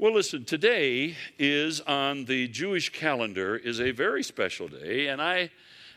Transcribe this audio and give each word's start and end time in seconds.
Well, 0.00 0.14
listen, 0.14 0.44
today 0.44 1.16
is 1.40 1.80
on 1.80 2.26
the 2.26 2.46
Jewish 2.46 2.92
calendar 2.92 3.56
is 3.56 3.80
a 3.80 3.90
very 3.90 4.22
special 4.22 4.68
day, 4.68 5.08
and 5.08 5.20
I, 5.20 5.50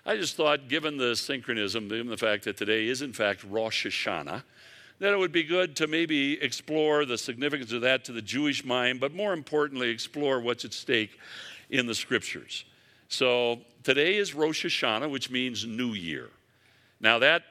I 0.03 0.15
just 0.15 0.35
thought, 0.35 0.67
given 0.67 0.97
the 0.97 1.15
synchronism, 1.15 1.87
given 1.87 2.07
the 2.07 2.17
fact 2.17 2.45
that 2.45 2.57
today 2.57 2.87
is 2.87 3.03
in 3.03 3.13
fact 3.13 3.43
Rosh 3.43 3.85
Hashanah, 3.85 4.41
that 4.97 5.13
it 5.13 5.19
would 5.19 5.31
be 5.31 5.43
good 5.43 5.75
to 5.75 5.85
maybe 5.85 6.41
explore 6.41 7.05
the 7.05 7.15
significance 7.15 7.73
of 7.73 7.81
that 7.81 8.03
to 8.05 8.11
the 8.11 8.23
Jewish 8.23 8.65
mind, 8.65 8.99
but 8.99 9.13
more 9.13 9.33
importantly, 9.33 9.89
explore 9.89 10.39
what's 10.39 10.65
at 10.65 10.73
stake 10.73 11.19
in 11.69 11.85
the 11.85 11.93
scriptures. 11.93 12.65
So 13.07 13.59
today 13.83 14.17
is 14.17 14.33
Rosh 14.33 14.65
Hashanah, 14.65 15.11
which 15.11 15.29
means 15.29 15.63
New 15.63 15.93
Year. 15.93 16.31
Now 17.01 17.19
that 17.19 17.43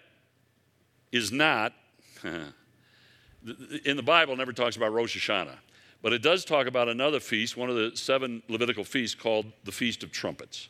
is 1.12 1.30
not 1.30 1.74
in 2.24 3.96
the 3.96 4.02
Bible. 4.02 4.36
Never 4.36 4.52
talks 4.52 4.74
about 4.74 4.92
Rosh 4.92 5.16
Hashanah. 5.16 5.54
But 6.02 6.12
it 6.12 6.22
does 6.22 6.44
talk 6.44 6.66
about 6.66 6.88
another 6.88 7.20
feast, 7.20 7.56
one 7.56 7.68
of 7.68 7.76
the 7.76 7.92
seven 7.94 8.42
Levitical 8.48 8.84
feasts 8.84 9.14
called 9.14 9.52
the 9.64 9.72
Feast 9.72 10.02
of 10.02 10.10
Trumpets. 10.10 10.68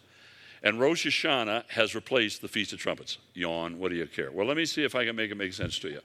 And 0.63 0.79
Rosh 0.79 1.07
Hashanah 1.07 1.71
has 1.71 1.95
replaced 1.95 2.43
the 2.43 2.49
Feast 2.49 2.73
of 2.73 2.81
Trumpets. 2.81 3.19
Yawn, 3.35 3.79
what 3.79 3.91
do 3.91 3.97
you 3.97 4.07
care? 4.07 4.31
Well, 4.31 4.47
let 4.47 4.57
me 4.57 4.67
see 4.67 4.85
if 4.85 4.95
I 4.95 5.05
can 5.05 5.17
make 5.17 5.31
it 5.31 5.37
make 5.37 5.53
sense 5.53 5.79
to 5.79 5.89
you. 5.89 6.01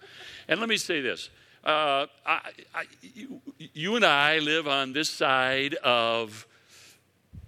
And 0.47 0.59
let 0.59 0.69
me 0.69 0.77
say 0.77 1.01
this 1.01 1.29
uh, 1.65 2.05
I, 2.25 2.51
I, 2.73 2.83
you, 3.01 3.41
you 3.57 3.95
and 3.95 4.05
I 4.05 4.37
live 4.37 4.67
on 4.67 4.93
this 4.93 5.09
side 5.09 5.73
of 5.83 6.45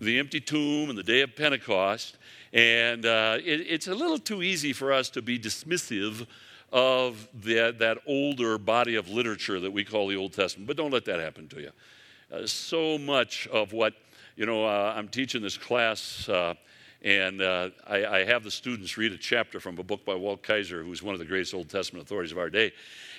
the 0.01 0.17
empty 0.19 0.39
tomb 0.39 0.89
and 0.89 0.97
the 0.97 1.03
day 1.03 1.21
of 1.21 1.35
Pentecost, 1.35 2.17
and 2.51 3.05
uh, 3.05 3.37
it, 3.43 3.61
it's 3.67 3.87
a 3.87 3.93
little 3.93 4.17
too 4.17 4.41
easy 4.41 4.73
for 4.73 4.91
us 4.91 5.09
to 5.11 5.21
be 5.21 5.37
dismissive 5.37 6.25
of 6.71 7.27
the, 7.33 7.75
that 7.79 7.99
older 8.05 8.57
body 8.57 8.95
of 8.95 9.09
literature 9.09 9.59
that 9.59 9.71
we 9.71 9.83
call 9.83 10.07
the 10.07 10.15
Old 10.15 10.33
Testament. 10.33 10.67
But 10.67 10.77
don't 10.77 10.91
let 10.91 11.05
that 11.05 11.19
happen 11.19 11.47
to 11.49 11.61
you. 11.61 11.71
Uh, 12.31 12.45
so 12.45 12.97
much 12.97 13.47
of 13.47 13.71
what, 13.71 13.93
you 14.35 14.45
know, 14.45 14.65
uh, 14.65 14.93
I'm 14.95 15.07
teaching 15.07 15.41
this 15.41 15.57
class, 15.57 16.27
uh, 16.27 16.55
and 17.01 17.41
uh, 17.41 17.69
I, 17.87 18.05
I, 18.05 18.23
have 18.25 18.43
the 18.43 18.51
students 18.51 18.97
read 18.97 19.13
a 19.13 19.17
chapter 19.17 19.59
from 19.59 19.77
a 19.77 19.83
book 19.83 20.03
by 20.03 20.15
Walt 20.15 20.43
Kaiser, 20.43 20.83
who's 20.83 21.01
one 21.01 21.13
of 21.13 21.19
the 21.19 21.25
greatest 21.25 21.53
Old 21.53 21.69
Testament 21.69 22.05
authorities 22.05 22.33
of 22.33 22.37
our 22.37 22.49
day. 22.49 22.73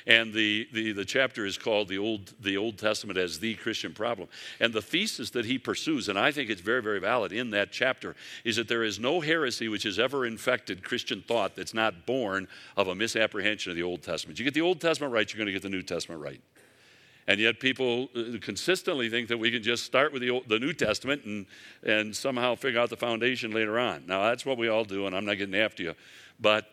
And 0.08 0.32
the, 0.32 0.66
the, 0.72 0.92
the 0.92 1.04
chapter 1.04 1.44
is 1.44 1.58
called 1.58 1.88
the 1.88 1.98
Old, 1.98 2.32
the 2.40 2.56
Old 2.56 2.78
Testament 2.78 3.18
as 3.18 3.40
the 3.40 3.54
Christian 3.56 3.92
Problem. 3.92 4.26
And 4.58 4.72
the 4.72 4.80
thesis 4.80 5.28
that 5.30 5.44
he 5.44 5.58
pursues, 5.58 6.08
and 6.08 6.18
I 6.18 6.32
think 6.32 6.48
it's 6.48 6.62
very, 6.62 6.82
very 6.82 6.98
valid 6.98 7.30
in 7.30 7.50
that 7.50 7.72
chapter, 7.72 8.16
is 8.42 8.56
that 8.56 8.68
there 8.68 8.82
is 8.82 8.98
no 8.98 9.20
heresy 9.20 9.68
which 9.68 9.82
has 9.82 9.98
ever 9.98 10.24
infected 10.24 10.82
Christian 10.82 11.20
thought 11.20 11.54
that's 11.54 11.74
not 11.74 12.06
born 12.06 12.48
of 12.74 12.88
a 12.88 12.94
misapprehension 12.94 13.70
of 13.70 13.76
the 13.76 13.82
Old 13.82 14.02
Testament. 14.02 14.38
You 14.38 14.46
get 14.46 14.54
the 14.54 14.62
Old 14.62 14.80
Testament 14.80 15.12
right, 15.12 15.30
you're 15.30 15.36
going 15.38 15.46
to 15.46 15.52
get 15.52 15.62
the 15.62 15.68
New 15.68 15.82
Testament 15.82 16.22
right. 16.22 16.40
And 17.26 17.38
yet, 17.38 17.60
people 17.60 18.08
uh, 18.16 18.38
consistently 18.40 19.10
think 19.10 19.28
that 19.28 19.36
we 19.36 19.50
can 19.50 19.62
just 19.62 19.84
start 19.84 20.14
with 20.14 20.22
the, 20.22 20.30
Old, 20.30 20.48
the 20.48 20.58
New 20.58 20.72
Testament 20.72 21.26
and, 21.26 21.44
and 21.82 22.16
somehow 22.16 22.54
figure 22.54 22.80
out 22.80 22.88
the 22.88 22.96
foundation 22.96 23.50
later 23.50 23.78
on. 23.78 24.06
Now, 24.06 24.22
that's 24.30 24.46
what 24.46 24.56
we 24.56 24.68
all 24.68 24.84
do, 24.84 25.06
and 25.06 25.14
I'm 25.14 25.26
not 25.26 25.34
getting 25.34 25.54
after 25.54 25.82
you. 25.82 25.94
But 26.40 26.64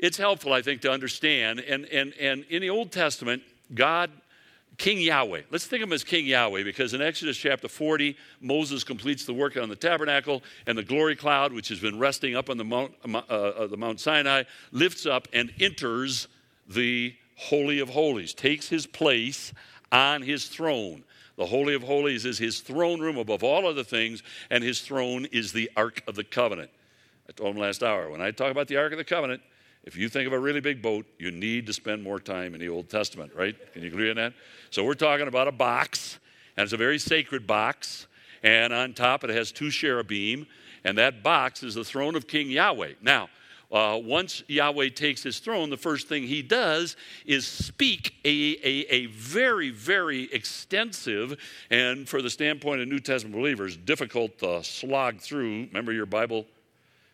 it's 0.00 0.16
helpful, 0.16 0.52
I 0.52 0.62
think, 0.62 0.80
to 0.82 0.90
understand. 0.90 1.60
And, 1.60 1.84
and, 1.86 2.14
and 2.18 2.44
in 2.48 2.62
the 2.62 2.70
Old 2.70 2.90
Testament, 2.90 3.42
God, 3.74 4.10
King 4.78 4.98
Yahweh, 4.98 5.42
let's 5.50 5.66
think 5.66 5.82
of 5.82 5.90
him 5.90 5.92
as 5.92 6.02
King 6.02 6.24
Yahweh 6.26 6.64
because 6.64 6.94
in 6.94 7.02
Exodus 7.02 7.36
chapter 7.36 7.68
40, 7.68 8.16
Moses 8.40 8.82
completes 8.82 9.26
the 9.26 9.34
work 9.34 9.58
on 9.58 9.68
the 9.68 9.76
tabernacle, 9.76 10.42
and 10.66 10.76
the 10.76 10.82
glory 10.82 11.16
cloud, 11.16 11.52
which 11.52 11.68
has 11.68 11.80
been 11.80 11.98
resting 11.98 12.34
up 12.34 12.48
on 12.48 12.56
the 12.56 12.64
Mount, 12.64 12.94
uh, 13.06 13.18
uh, 13.18 13.66
the 13.66 13.76
Mount 13.76 14.00
Sinai, 14.00 14.44
lifts 14.72 15.04
up 15.04 15.28
and 15.34 15.52
enters 15.60 16.28
the 16.66 17.14
Holy 17.36 17.78
of 17.80 17.90
Holies, 17.90 18.32
takes 18.32 18.70
his 18.70 18.86
place 18.86 19.52
on 19.92 20.22
his 20.22 20.46
throne. 20.46 21.04
The 21.36 21.46
Holy 21.46 21.74
of 21.74 21.82
Holies 21.82 22.24
is 22.24 22.38
his 22.38 22.60
throne 22.60 23.00
room 23.00 23.18
above 23.18 23.44
all 23.44 23.66
other 23.66 23.84
things, 23.84 24.22
and 24.48 24.64
his 24.64 24.80
throne 24.80 25.26
is 25.26 25.52
the 25.52 25.70
Ark 25.76 26.02
of 26.06 26.14
the 26.14 26.24
Covenant. 26.24 26.70
I 27.28 27.32
told 27.32 27.54
him 27.54 27.60
last 27.60 27.82
hour, 27.82 28.08
when 28.10 28.22
I 28.22 28.30
talk 28.30 28.50
about 28.50 28.68
the 28.68 28.78
Ark 28.78 28.92
of 28.92 28.98
the 28.98 29.04
Covenant, 29.04 29.42
if 29.84 29.96
you 29.96 30.08
think 30.08 30.26
of 30.26 30.32
a 30.32 30.38
really 30.38 30.60
big 30.60 30.82
boat, 30.82 31.06
you 31.18 31.30
need 31.30 31.66
to 31.66 31.72
spend 31.72 32.02
more 32.02 32.20
time 32.20 32.54
in 32.54 32.60
the 32.60 32.68
Old 32.68 32.88
Testament, 32.88 33.32
right? 33.34 33.56
Can 33.72 33.82
you 33.82 33.88
agree 33.88 34.10
on 34.10 34.16
that? 34.16 34.34
So 34.70 34.84
we're 34.84 34.94
talking 34.94 35.26
about 35.26 35.48
a 35.48 35.52
box, 35.52 36.18
and 36.56 36.64
it's 36.64 36.72
a 36.72 36.76
very 36.76 36.98
sacred 36.98 37.46
box, 37.46 38.06
and 38.42 38.72
on 38.72 38.92
top 38.92 39.24
it 39.24 39.30
has 39.30 39.52
two 39.52 39.70
cherubim, 39.70 40.46
and 40.84 40.98
that 40.98 41.22
box 41.22 41.62
is 41.62 41.74
the 41.74 41.84
throne 41.84 42.14
of 42.14 42.26
King 42.26 42.50
Yahweh. 42.50 42.94
Now, 43.00 43.28
uh, 43.72 43.98
once 44.02 44.42
Yahweh 44.48 44.88
takes 44.90 45.22
his 45.22 45.38
throne, 45.38 45.70
the 45.70 45.76
first 45.76 46.08
thing 46.08 46.24
he 46.24 46.42
does 46.42 46.96
is 47.24 47.46
speak 47.46 48.14
a, 48.24 48.56
a, 48.64 48.86
a, 48.90 49.06
very, 49.06 49.70
very 49.70 50.24
extensive, 50.32 51.38
and 51.70 52.08
for 52.08 52.20
the 52.20 52.30
standpoint 52.30 52.80
of 52.80 52.88
New 52.88 52.98
Testament 52.98 53.36
believers, 53.36 53.76
difficult 53.76 54.38
to 54.38 54.62
slog 54.64 55.20
through. 55.20 55.66
Remember 55.66 55.92
your 55.92 56.06
Bible 56.06 56.46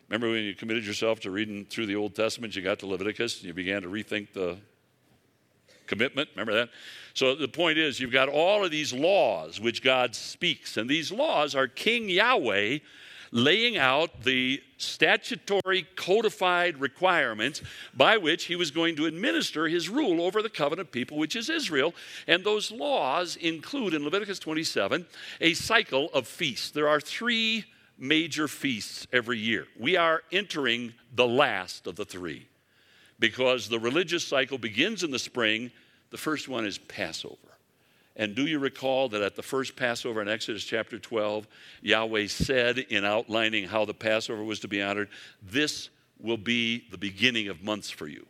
Remember 0.09 0.29
when 0.29 0.43
you 0.43 0.55
committed 0.55 0.85
yourself 0.85 1.19
to 1.21 1.31
reading 1.31 1.65
through 1.65 1.85
the 1.85 1.95
Old 1.95 2.15
Testament, 2.15 2.55
you 2.55 2.61
got 2.61 2.79
to 2.79 2.87
Leviticus, 2.87 3.39
and 3.39 3.45
you 3.45 3.53
began 3.53 3.81
to 3.81 3.89
rethink 3.89 4.31
the 4.33 4.57
commitment? 5.85 6.29
Remember 6.35 6.53
that? 6.53 6.69
So 7.13 7.35
the 7.35 7.47
point 7.47 7.77
is, 7.77 7.99
you've 7.99 8.11
got 8.11 8.29
all 8.29 8.63
of 8.63 8.71
these 8.71 8.93
laws 8.93 9.59
which 9.59 9.83
God 9.83 10.15
speaks, 10.15 10.77
and 10.77 10.89
these 10.89 11.11
laws 11.11 11.55
are 11.55 11.67
King 11.67 12.09
Yahweh 12.09 12.79
laying 13.31 13.77
out 13.77 14.23
the 14.23 14.61
statutory 14.77 15.85
codified 15.97 16.79
requirements 16.79 17.61
by 17.93 18.17
which 18.17 18.45
he 18.45 18.55
was 18.55 18.71
going 18.71 18.95
to 18.95 19.05
administer 19.05 19.67
his 19.67 19.89
rule 19.89 20.21
over 20.21 20.41
the 20.41 20.49
covenant 20.49 20.91
people, 20.91 21.17
which 21.17 21.35
is 21.35 21.49
Israel. 21.49 21.93
And 22.27 22.45
those 22.45 22.71
laws 22.71 23.35
include 23.35 23.93
in 23.93 24.05
Leviticus 24.05 24.39
27 24.39 25.05
a 25.41 25.53
cycle 25.53 26.09
of 26.13 26.27
feasts. 26.27 26.71
There 26.71 26.87
are 26.87 27.01
three 27.01 27.65
major 27.97 28.47
feasts 28.47 29.07
every 29.11 29.39
year. 29.39 29.65
We 29.79 29.97
are 29.97 30.21
entering 30.31 30.93
the 31.15 31.27
last 31.27 31.87
of 31.87 31.95
the 31.95 32.05
three 32.05 32.47
because 33.19 33.69
the 33.69 33.79
religious 33.79 34.25
cycle 34.25 34.57
begins 34.57 35.03
in 35.03 35.11
the 35.11 35.19
spring. 35.19 35.71
The 36.11 36.17
first 36.17 36.47
one 36.47 36.65
is 36.65 36.77
Passover. 36.77 37.37
And 38.15 38.35
do 38.35 38.47
you 38.47 38.57
recall 38.57 39.09
that 39.09 39.21
at 39.21 39.35
the 39.35 39.43
first 39.43 39.75
Passover 39.75 40.21
in 40.21 40.27
Exodus 40.27 40.63
chapter 40.63 40.97
12, 40.97 41.47
Yahweh 41.83 42.27
said 42.27 42.79
in 42.79 43.05
outlining 43.05 43.65
how 43.65 43.85
the 43.85 43.93
Passover 43.93 44.43
was 44.43 44.59
to 44.61 44.67
be 44.67 44.81
honored, 44.81 45.09
This 45.43 45.89
will 46.19 46.37
be 46.37 46.85
the 46.89 46.97
beginning 46.97 47.47
of 47.47 47.63
months 47.63 47.91
for 47.91 48.07
you. 48.07 48.25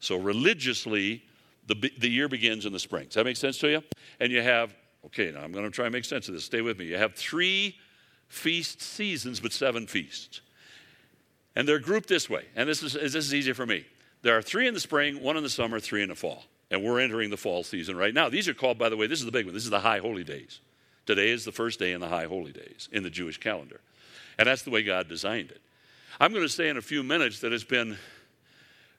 So 0.00 0.18
religiously, 0.18 1.22
the, 1.66 1.90
the 1.98 2.10
year 2.10 2.28
begins 2.28 2.66
in 2.66 2.74
the 2.74 2.78
spring. 2.78 3.06
Does 3.06 3.14
that 3.14 3.24
make 3.24 3.38
sense 3.38 3.56
to 3.58 3.68
you? 3.68 3.82
And 4.20 4.30
you 4.30 4.42
have, 4.42 4.74
okay, 5.06 5.30
now 5.30 5.40
I'm 5.40 5.52
going 5.52 5.64
to 5.64 5.70
try 5.70 5.86
and 5.86 5.94
make 5.94 6.04
sense 6.04 6.28
of 6.28 6.34
this. 6.34 6.44
Stay 6.44 6.60
with 6.60 6.78
me. 6.78 6.84
You 6.84 6.98
have 6.98 7.14
three 7.14 7.76
feast 8.34 8.82
seasons, 8.82 9.40
but 9.40 9.52
seven 9.52 9.86
feasts. 9.86 10.40
And 11.56 11.68
they're 11.68 11.78
grouped 11.78 12.08
this 12.08 12.28
way, 12.28 12.44
and 12.56 12.68
this 12.68 12.82
is, 12.82 12.94
this 12.94 13.14
is 13.14 13.32
easy 13.32 13.52
for 13.52 13.64
me. 13.64 13.86
There 14.22 14.36
are 14.36 14.42
three 14.42 14.66
in 14.66 14.74
the 14.74 14.80
spring, 14.80 15.22
one 15.22 15.36
in 15.36 15.42
the 15.42 15.50
summer, 15.50 15.78
three 15.78 16.02
in 16.02 16.08
the 16.08 16.14
fall. 16.14 16.44
And 16.70 16.82
we're 16.82 16.98
entering 16.98 17.30
the 17.30 17.36
fall 17.36 17.62
season 17.62 17.96
right 17.96 18.12
now. 18.12 18.28
These 18.28 18.48
are 18.48 18.54
called, 18.54 18.78
by 18.78 18.88
the 18.88 18.96
way, 18.96 19.06
this 19.06 19.20
is 19.20 19.26
the 19.26 19.32
big 19.32 19.44
one. 19.44 19.54
This 19.54 19.64
is 19.64 19.70
the 19.70 19.80
High 19.80 19.98
Holy 19.98 20.24
Days. 20.24 20.60
Today 21.06 21.28
is 21.28 21.44
the 21.44 21.52
first 21.52 21.78
day 21.78 21.92
in 21.92 22.00
the 22.00 22.08
High 22.08 22.24
Holy 22.24 22.50
Days 22.50 22.88
in 22.90 23.02
the 23.02 23.10
Jewish 23.10 23.38
calendar. 23.38 23.80
And 24.38 24.48
that's 24.48 24.62
the 24.62 24.70
way 24.70 24.82
God 24.82 25.08
designed 25.08 25.50
it. 25.50 25.60
I'm 26.18 26.32
going 26.32 26.44
to 26.44 26.48
say 26.48 26.68
in 26.68 26.76
a 26.76 26.82
few 26.82 27.02
minutes 27.02 27.40
that 27.40 27.52
it's 27.52 27.64
been 27.64 27.98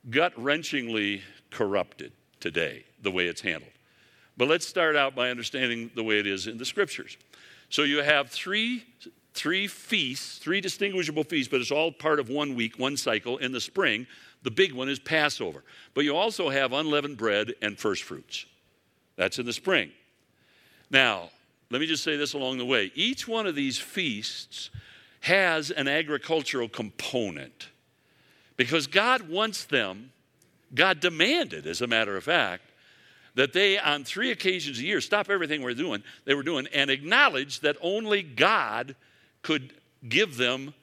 gut 0.10 0.34
wrenchingly 0.36 1.22
corrupted 1.50 2.12
today, 2.40 2.86
the 3.02 3.12
way 3.12 3.26
it's 3.26 3.42
handled. 3.42 3.72
But 4.38 4.48
let's 4.48 4.68
start 4.68 4.96
out 4.96 5.16
by 5.16 5.30
understanding 5.30 5.90
the 5.96 6.04
way 6.04 6.20
it 6.20 6.28
is 6.28 6.48
in 6.48 6.58
the 6.58 6.66
scriptures. 6.66 7.18
So 7.70 7.82
you 7.82 8.04
have 8.04 8.30
three 8.30 8.86
three 9.36 9.68
feasts, 9.68 10.38
three 10.38 10.62
distinguishable 10.62 11.24
feasts, 11.24 11.52
but 11.52 11.62
it's 11.62 11.72
all 11.72 11.92
part 11.92 12.20
of 12.20 12.30
one 12.30 12.56
week, 12.56 12.80
one 12.80 12.98
cycle 12.98 13.38
in 13.38 13.52
the 13.52 13.62
spring. 13.62 14.08
The 14.44 14.52
big 14.52 14.74
one 14.74 14.90
is 14.90 14.98
Passover. 14.98 15.64
But 15.94 16.06
you 16.06 16.16
also 16.16 16.50
have 16.50 16.74
unleavened 16.74 17.18
bread 17.18 17.54
and 17.62 17.78
first 17.78 18.04
fruits. 18.04 18.46
That's 19.18 19.38
in 19.38 19.46
the 19.46 19.54
spring. 19.54 19.92
Now, 20.90 21.30
let 21.70 21.82
me 21.82 21.88
just 21.88 22.04
say 22.04 22.16
this 22.16 22.34
along 22.34 22.58
the 22.58 22.66
way. 22.66 22.92
Each 22.96 23.28
one 23.28 23.46
of 23.46 23.56
these 23.56 23.78
feasts 23.78 24.70
has 25.22 25.72
an 25.72 25.88
agricultural 25.88 26.70
component 26.70 27.70
because 28.58 28.88
God 28.88 29.28
wants 29.28 29.66
them, 29.66 30.12
God 30.74 31.00
demanded, 31.00 31.66
as 31.68 31.82
a 31.82 31.88
matter 31.88 32.16
of 32.16 32.24
fact, 32.24 32.64
that 33.34 33.52
they, 33.52 33.78
on 33.78 34.04
three 34.04 34.32
occasions 34.32 34.80
a 34.80 34.84
year, 34.84 35.02
stop 35.02 35.30
everything 35.30 35.62
we're 35.62 35.74
doing, 35.74 36.04
they 36.24 36.34
were 36.34 36.44
doing, 36.44 36.68
and 36.74 36.90
acknowledge 36.90 37.60
that 37.62 37.76
only 37.82 38.22
God 38.22 38.96
could 39.46 39.74
give 40.10 40.38
them 40.38 40.74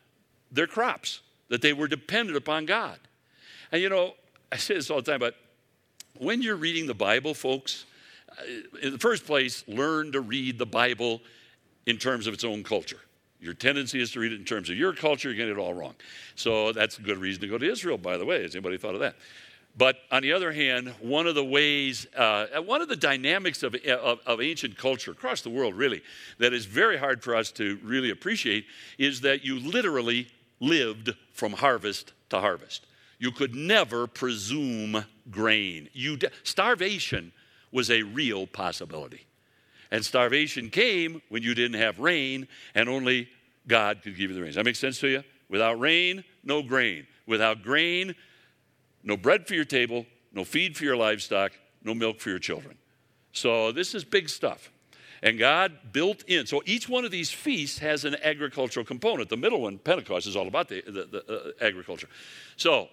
their 0.53 0.69
crops, 0.69 1.21
that 1.49 1.63
they 1.63 1.73
were 1.73 1.89
dependent 1.89 2.37
upon 2.37 2.65
God. 2.65 2.97
And 3.73 3.83
you 3.83 3.89
know, 3.89 4.15
I 4.53 4.57
say 4.57 4.75
this 4.75 4.89
all 4.89 5.03
the 5.03 5.11
time, 5.11 5.19
but 5.19 5.35
when 6.17 6.43
you're 6.43 6.55
reading 6.55 6.87
the 6.87 6.95
Bible, 6.95 7.35
folks, 7.35 7.87
uh, 8.31 8.45
in 8.81 8.93
the 8.93 9.01
first 9.01 9.27
place, 9.27 9.65
learn 9.67 10.13
to 10.13 10.21
read 10.21 10.61
the 10.61 10.67
Bible 10.67 11.21
in 11.87 11.97
terms 11.97 12.29
of 12.29 12.35
its 12.35 12.45
own 12.45 12.63
culture. 12.63 13.01
Your 13.41 13.55
tendency 13.55 14.01
is 14.01 14.13
to 14.13 14.21
read 14.21 14.31
it 14.31 14.39
in 14.39 14.45
terms 14.45 14.71
of 14.71 14.77
your 14.77 14.93
culture, 14.93 15.29
you're 15.29 15.37
getting 15.37 15.55
it 15.55 15.61
all 15.61 15.75
wrong. 15.75 15.97
So 16.37 16.71
that's 16.71 16.99
a 16.99 17.03
good 17.03 17.19
reason 17.19 17.41
to 17.41 17.49
go 17.49 17.59
to 17.59 17.69
Israel, 17.69 17.99
by 17.99 18.17
the 18.17 18.25
way. 18.25 18.43
Has 18.43 18.55
anybody 18.55 18.79
thought 18.79 18.95
of 18.95 19.01
that? 19.01 19.17
But 19.77 19.97
on 20.11 20.23
the 20.23 20.33
other 20.33 20.53
hand, 20.53 20.89
one 21.01 21.27
of 21.27 21.35
the 21.35 21.45
ways, 21.45 22.07
uh, 22.15 22.47
one 22.63 22.83
of 22.83 22.89
the 22.89 22.97
dynamics 22.97 23.63
of, 23.63 23.75
of, 23.75 24.21
of, 24.27 24.41
ancient 24.41 24.77
culture 24.77 25.13
across 25.13 25.41
the 25.41 25.51
world, 25.51 25.75
really, 25.75 26.03
that 26.39 26.53
is 26.53 26.67
very 26.67 26.99
hard 26.99 27.23
for 27.23 27.35
us 27.35 27.51
to 27.53 27.79
really 27.83 28.11
appreciate 28.11 28.67
is 28.99 29.23
that 29.23 29.45
you 29.45 29.59
literally 29.59 30.29
lived 30.61 31.15
from 31.33 31.55
harvest 31.55 32.13
to 32.29 32.39
harvest. 32.39 32.87
You 33.19 33.31
could 33.31 33.55
never 33.55 34.07
presume 34.07 35.05
grain. 35.31 35.89
You 35.95 36.19
de- 36.19 36.31
starvation 36.43 37.33
was 37.71 37.91
a 37.91 38.03
real 38.03 38.47
possibility. 38.47 39.27
And 39.91 40.05
starvation 40.05 40.71
came 40.71 41.23
when 41.29 41.43
you 41.43 41.55
didn't 41.55 41.81
have 41.81 41.99
rain 41.99 42.47
and 42.75 42.89
only 42.89 43.29
God 43.67 44.03
could 44.03 44.17
give 44.17 44.31
you 44.31 44.35
the 44.35 44.41
rain. 44.41 44.49
Does 44.49 44.57
that 44.57 44.65
make 44.65 44.77
sense 44.77 44.99
to 45.01 45.09
you? 45.09 45.25
Without 45.49 45.79
rain, 45.79 46.25
no 46.45 46.63
grain. 46.63 47.07
Without 47.27 47.63
grain, 47.63 48.15
no 49.03 49.17
bread 49.17 49.47
for 49.47 49.55
your 49.55 49.65
table, 49.65 50.07
no 50.33 50.45
feed 50.45 50.77
for 50.77 50.85
your 50.85 50.97
livestock, 50.97 51.53
no 51.83 51.95
milk 51.95 52.21
for 52.21 52.31
your 52.31 52.39
children. 52.39 52.77
So 53.33 53.73
this 53.73 53.95
is 53.95 54.05
big 54.05 54.29
stuff. 54.29 54.71
And 55.23 55.39
God 55.39 55.79
built 55.93 56.25
in. 56.25 56.47
So 56.47 56.63
each 56.67 56.89
one 56.89 57.05
of 57.05 57.13
these 57.13 57.31
feasts 57.31 57.79
has 57.79 58.05
an 58.05 58.17
agricultural 58.23 58.85
component. 58.85 59.29
The 59.29 59.37
middle 59.37 59.61
one, 59.61 59.79
Pentecost, 59.79 60.27
is 60.27 60.37
all 60.37 60.49
about 60.49 60.69
the, 60.69 60.83
the, 60.83 61.05
the 61.05 61.55
uh, 61.61 61.65
agriculture. 61.65 62.09
So, 62.57 62.89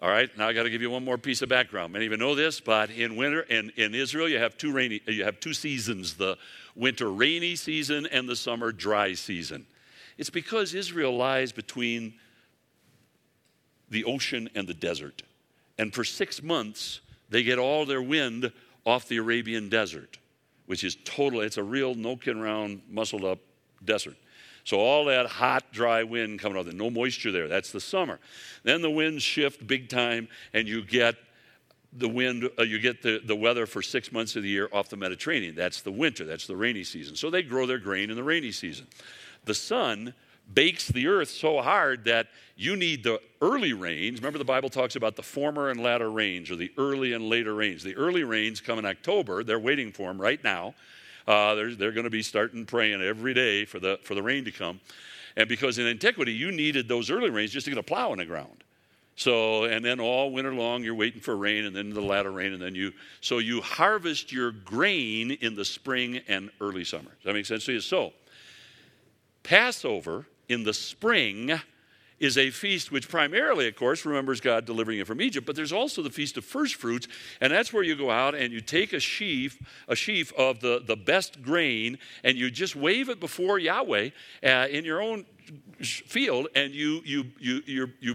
all 0.00 0.08
right, 0.08 0.30
now 0.38 0.48
I 0.48 0.52
got 0.52 0.62
to 0.62 0.70
give 0.70 0.80
you 0.80 0.90
one 0.90 1.04
more 1.04 1.18
piece 1.18 1.42
of 1.42 1.48
background. 1.48 1.92
Many 1.92 2.06
of 2.06 2.12
you 2.12 2.18
know 2.18 2.34
this, 2.34 2.60
but 2.60 2.90
in 2.90 3.16
winter, 3.16 3.42
in, 3.42 3.70
in 3.76 3.94
Israel, 3.94 4.28
you 4.28 4.38
have 4.38 4.56
two 4.56 4.72
rainy, 4.72 5.00
you 5.06 5.24
have 5.24 5.40
two 5.40 5.54
seasons: 5.54 6.14
the 6.14 6.36
winter 6.74 7.10
rainy 7.10 7.56
season 7.56 8.06
and 8.06 8.28
the 8.28 8.36
summer 8.36 8.72
dry 8.72 9.14
season. 9.14 9.66
It's 10.18 10.30
because 10.30 10.74
Israel 10.74 11.16
lies 11.16 11.52
between 11.52 12.14
the 13.90 14.04
ocean 14.04 14.48
and 14.54 14.68
the 14.68 14.74
desert. 14.74 15.22
And 15.82 15.92
for 15.92 16.04
six 16.04 16.44
months, 16.44 17.00
they 17.28 17.42
get 17.42 17.58
all 17.58 17.84
their 17.84 18.00
wind 18.00 18.52
off 18.86 19.08
the 19.08 19.16
Arabian 19.16 19.68
desert, 19.68 20.16
which 20.66 20.84
is 20.84 20.96
total, 21.04 21.40
it's 21.40 21.56
a 21.56 21.62
real 21.64 21.96
no 21.96 22.14
kin 22.14 22.38
around, 22.38 22.82
muscled 22.88 23.24
up 23.24 23.40
desert. 23.84 24.14
So 24.62 24.78
all 24.78 25.06
that 25.06 25.26
hot, 25.26 25.64
dry 25.72 26.04
wind 26.04 26.38
coming 26.38 26.56
off, 26.56 26.66
there, 26.66 26.72
no 26.72 26.88
moisture 26.88 27.32
there. 27.32 27.48
That's 27.48 27.72
the 27.72 27.80
summer. 27.80 28.20
Then 28.62 28.80
the 28.80 28.92
winds 28.92 29.24
shift 29.24 29.66
big 29.66 29.88
time, 29.88 30.28
and 30.54 30.68
you 30.68 30.84
get 30.84 31.16
the 31.92 32.08
wind, 32.08 32.48
uh, 32.56 32.62
you 32.62 32.78
get 32.78 33.02
the, 33.02 33.20
the 33.24 33.34
weather 33.34 33.66
for 33.66 33.82
six 33.82 34.12
months 34.12 34.36
of 34.36 34.44
the 34.44 34.48
year 34.48 34.68
off 34.72 34.88
the 34.88 34.96
Mediterranean. 34.96 35.56
That's 35.56 35.82
the 35.82 35.90
winter, 35.90 36.24
that's 36.24 36.46
the 36.46 36.54
rainy 36.54 36.84
season. 36.84 37.16
So 37.16 37.28
they 37.28 37.42
grow 37.42 37.66
their 37.66 37.80
grain 37.80 38.08
in 38.08 38.14
the 38.14 38.22
rainy 38.22 38.52
season. 38.52 38.86
The 39.46 39.54
sun 39.54 40.14
bakes 40.54 40.88
the 40.88 41.06
earth 41.06 41.30
so 41.30 41.60
hard 41.60 42.04
that 42.04 42.28
you 42.56 42.76
need 42.76 43.02
the 43.02 43.20
early 43.40 43.72
rains. 43.72 44.20
Remember, 44.20 44.38
the 44.38 44.44
Bible 44.44 44.68
talks 44.68 44.96
about 44.96 45.16
the 45.16 45.22
former 45.22 45.70
and 45.70 45.80
latter 45.80 46.10
rains, 46.10 46.50
or 46.50 46.56
the 46.56 46.72
early 46.78 47.12
and 47.12 47.28
later 47.28 47.54
rains. 47.54 47.82
The 47.82 47.96
early 47.96 48.24
rains 48.24 48.60
come 48.60 48.78
in 48.78 48.84
October. 48.84 49.42
They're 49.42 49.58
waiting 49.58 49.92
for 49.92 50.08
them 50.08 50.20
right 50.20 50.42
now. 50.44 50.74
Uh, 51.26 51.54
they're 51.54 51.74
they're 51.74 51.92
going 51.92 52.04
to 52.04 52.10
be 52.10 52.22
starting 52.22 52.66
praying 52.66 53.00
every 53.00 53.34
day 53.34 53.64
for 53.64 53.78
the, 53.78 53.98
for 54.02 54.14
the 54.14 54.22
rain 54.22 54.44
to 54.44 54.52
come. 54.52 54.80
And 55.36 55.48
because 55.48 55.78
in 55.78 55.86
antiquity, 55.86 56.32
you 56.32 56.52
needed 56.52 56.88
those 56.88 57.10
early 57.10 57.30
rains 57.30 57.52
just 57.52 57.64
to 57.64 57.70
get 57.70 57.78
a 57.78 57.82
plow 57.82 58.12
in 58.12 58.18
the 58.18 58.26
ground. 58.26 58.64
So, 59.14 59.64
and 59.64 59.84
then 59.84 60.00
all 60.00 60.32
winter 60.32 60.54
long, 60.54 60.82
you're 60.82 60.94
waiting 60.94 61.20
for 61.20 61.36
rain, 61.36 61.64
and 61.64 61.76
then 61.76 61.90
the 61.90 62.00
latter 62.00 62.32
rain, 62.32 62.52
and 62.54 62.62
then 62.62 62.74
you, 62.74 62.92
so 63.20 63.38
you 63.38 63.60
harvest 63.60 64.32
your 64.32 64.52
grain 64.52 65.32
in 65.32 65.54
the 65.54 65.64
spring 65.64 66.20
and 66.28 66.50
early 66.60 66.84
summer. 66.84 67.10
Does 67.10 67.24
that 67.24 67.34
make 67.34 67.46
sense 67.46 67.66
to 67.66 67.72
you? 67.74 67.80
So, 67.80 68.12
Passover 69.42 70.26
in 70.48 70.64
the 70.64 70.74
spring 70.74 71.60
is 72.22 72.38
a 72.38 72.50
feast 72.50 72.92
which 72.92 73.08
primarily, 73.08 73.66
of 73.66 73.74
course, 73.74 74.06
remembers 74.06 74.40
God 74.40 74.64
delivering 74.64 74.98
you 74.98 75.04
from 75.04 75.20
Egypt, 75.20 75.44
but 75.44 75.56
there's 75.56 75.72
also 75.72 76.02
the 76.02 76.10
feast 76.10 76.36
of 76.36 76.44
first 76.44 76.76
fruits, 76.76 77.08
and 77.40 77.52
that's 77.52 77.72
where 77.72 77.82
you 77.82 77.96
go 77.96 78.12
out 78.12 78.36
and 78.36 78.52
you 78.52 78.60
take 78.60 78.92
a 78.92 79.00
sheaf, 79.00 79.58
a 79.88 79.96
sheaf 79.96 80.32
of 80.38 80.60
the, 80.60 80.80
the 80.86 80.94
best 80.94 81.42
grain, 81.42 81.98
and 82.22 82.36
you 82.36 82.48
just 82.48 82.76
wave 82.76 83.08
it 83.08 83.18
before 83.18 83.58
Yahweh 83.58 84.10
uh, 84.44 84.66
in 84.70 84.84
your 84.84 85.02
own 85.02 85.26
field, 85.80 86.46
and 86.54 86.72
you 86.72 87.02
you 87.04 87.24
you 87.40 87.62
you 87.66 87.88
you 87.98 88.14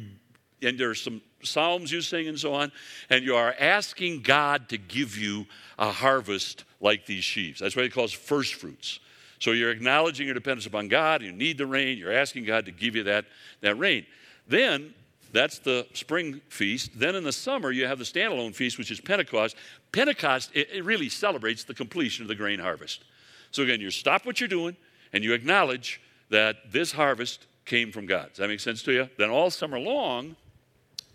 and 0.61 0.79
there's 0.79 1.01
some 1.01 1.21
psalms 1.43 1.91
you 1.91 2.01
sing 2.01 2.29
and 2.29 2.39
so 2.39 2.53
on, 2.53 2.71
and 3.09 3.25
you 3.25 3.35
are 3.35 3.53
asking 3.59 4.21
God 4.21 4.69
to 4.69 4.77
give 4.77 5.17
you 5.17 5.45
a 5.77 5.91
harvest 5.91 6.63
like 6.79 7.05
these 7.05 7.25
sheaves. 7.25 7.59
That's 7.59 7.75
why 7.75 7.83
he 7.83 7.89
calls 7.89 8.13
first 8.13 8.55
fruits. 8.55 9.01
So 9.39 9.51
you're 9.51 9.71
acknowledging 9.71 10.25
your 10.25 10.33
dependence 10.33 10.65
upon 10.65 10.87
God. 10.87 11.21
You 11.21 11.31
need 11.31 11.57
the 11.57 11.65
rain. 11.65 11.97
You're 11.97 12.13
asking 12.13 12.45
God 12.45 12.65
to 12.65 12.71
give 12.71 12.95
you 12.95 13.03
that, 13.03 13.25
that 13.61 13.77
rain. 13.77 14.05
Then, 14.47 14.93
that's 15.31 15.59
the 15.59 15.85
spring 15.93 16.41
feast. 16.49 16.91
Then 16.95 17.15
in 17.15 17.23
the 17.23 17.31
summer, 17.31 17.71
you 17.71 17.85
have 17.85 17.99
the 17.99 18.05
standalone 18.05 18.55
feast, 18.55 18.77
which 18.77 18.91
is 18.91 18.99
Pentecost. 18.99 19.55
Pentecost, 19.91 20.51
it, 20.53 20.69
it 20.71 20.83
really 20.83 21.09
celebrates 21.09 21.63
the 21.63 21.73
completion 21.73 22.23
of 22.23 22.27
the 22.27 22.35
grain 22.35 22.59
harvest. 22.59 23.03
So 23.51 23.63
again, 23.63 23.81
you 23.81 23.91
stop 23.91 24.25
what 24.25 24.39
you're 24.39 24.47
doing 24.47 24.75
and 25.13 25.23
you 25.23 25.33
acknowledge 25.33 26.01
that 26.29 26.71
this 26.71 26.91
harvest 26.91 27.45
came 27.65 27.91
from 27.91 28.05
God. 28.05 28.29
Does 28.29 28.37
that 28.37 28.47
make 28.47 28.59
sense 28.59 28.81
to 28.83 28.91
you? 28.91 29.09
Then 29.17 29.29
all 29.29 29.49
summer 29.49 29.79
long, 29.79 30.35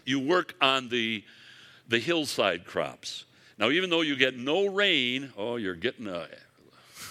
you 0.05 0.21
work 0.21 0.55
on 0.61 0.89
the, 0.89 1.25
the 1.89 1.99
hillside 1.99 2.67
crops. 2.67 3.25
Now, 3.59 3.71
even 3.71 3.91
though 3.91 4.01
you 4.01 4.17
get 4.17 4.37
no 4.37 4.67
rain, 4.67 5.33
oh, 5.37 5.57
you're 5.57 5.75
getting 5.75 6.07
a 6.07 6.27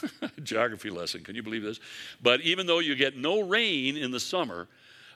geography 0.44 0.90
lesson. 0.90 1.24
Can 1.24 1.36
you 1.36 1.44
believe 1.44 1.64
this? 1.64 1.80
But 2.22 2.42
even 2.42 2.68
though 2.68 2.80
you 2.80 2.96
get 2.96 3.18
no 3.18 3.42
rain 3.42 3.98
in 3.98 4.12
the 4.12 4.20
summer, 4.20 4.68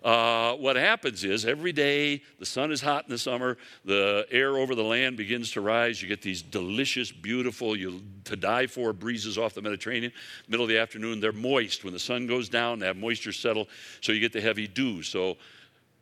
uh, 0.06 0.54
what 0.58 0.76
happens 0.76 1.24
is 1.24 1.46
every 1.46 1.72
day 1.72 2.22
the 2.38 2.46
sun 2.46 2.72
is 2.72 2.80
hot 2.80 3.06
in 3.06 3.10
the 3.10 3.18
summer, 3.18 3.58
the 3.86 4.28
air 4.30 4.56
over 4.56 4.76
the 4.76 4.84
land 4.84 5.18
begins 5.18 5.50
to 5.52 5.62
rise. 5.62 6.00
You 6.00 6.08
get 6.08 6.22
these 6.22 6.44
delicious, 6.44 7.12
beautiful, 7.12 7.76
you 7.76 8.04
to 8.26 8.36
die 8.36 8.68
for 8.68 8.94
breezes 8.94 9.40
off 9.40 9.56
the 9.56 9.64
Mediterranean. 9.64 10.12
Middle 10.48 10.64
of 10.64 10.70
the 10.70 10.78
afternoon, 10.78 11.20
they're 11.20 11.32
moist. 11.32 11.84
When 11.84 11.92
the 11.92 12.00
sun 12.00 12.28
goes 12.28 12.50
down, 12.50 12.78
they 12.78 12.86
have 12.86 12.98
moisture 12.98 13.34
settle, 13.34 13.68
so 14.02 14.12
you 14.12 14.20
get 14.20 14.32
the 14.32 14.42
heavy 14.42 14.68
dew. 14.68 15.02
So 15.02 15.38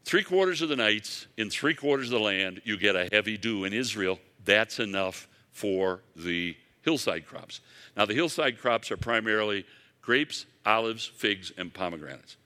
three 0.04 0.24
quarters 0.24 0.62
of 0.62 0.68
the 0.68 0.76
nights 0.76 1.28
in 1.38 1.50
three 1.50 1.74
quarters 1.74 2.08
of 2.08 2.20
the 2.20 2.26
land, 2.26 2.62
you 2.66 2.78
get 2.78 2.98
a 2.98 3.08
heavy 3.10 3.38
dew. 3.38 3.64
In 3.64 3.72
Israel, 3.72 4.20
that's 4.44 4.80
enough 4.80 5.30
for 5.54 6.02
the 6.18 6.58
hillside 6.84 7.26
crops. 7.26 7.62
Now, 7.98 8.06
the 8.06 8.14
hillside 8.14 8.60
crops 8.60 8.92
are 8.92 8.98
primarily 8.98 9.66
grapes, 10.02 10.46
olives, 10.66 11.06
figs, 11.06 11.52
and 11.58 11.74
pomegranates. 11.74 12.38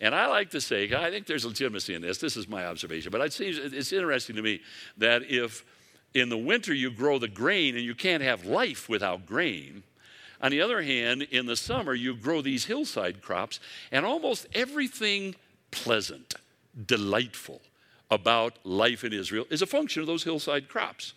And 0.00 0.14
I 0.14 0.26
like 0.26 0.50
to 0.50 0.60
say, 0.60 0.92
I 0.94 1.10
think 1.10 1.26
there's 1.26 1.46
legitimacy 1.46 1.94
in 1.94 2.02
this. 2.02 2.18
This 2.18 2.36
is 2.36 2.48
my 2.48 2.66
observation, 2.66 3.10
but 3.10 3.20
it 3.22 3.32
seems 3.32 3.56
it's 3.56 3.92
interesting 3.92 4.36
to 4.36 4.42
me 4.42 4.60
that 4.98 5.22
if 5.30 5.64
in 6.12 6.28
the 6.28 6.36
winter 6.36 6.74
you 6.74 6.90
grow 6.90 7.18
the 7.18 7.28
grain 7.28 7.76
and 7.76 7.84
you 7.84 7.94
can't 7.94 8.22
have 8.22 8.44
life 8.44 8.88
without 8.88 9.24
grain, 9.24 9.82
on 10.42 10.50
the 10.50 10.60
other 10.60 10.82
hand, 10.82 11.22
in 11.22 11.46
the 11.46 11.56
summer 11.56 11.94
you 11.94 12.14
grow 12.14 12.42
these 12.42 12.66
hillside 12.66 13.22
crops, 13.22 13.58
and 13.90 14.04
almost 14.04 14.46
everything 14.54 15.34
pleasant, 15.70 16.34
delightful 16.84 17.62
about 18.10 18.54
life 18.64 19.02
in 19.02 19.14
Israel 19.14 19.46
is 19.50 19.62
a 19.62 19.66
function 19.66 20.02
of 20.02 20.06
those 20.06 20.24
hillside 20.24 20.68
crops 20.68 21.14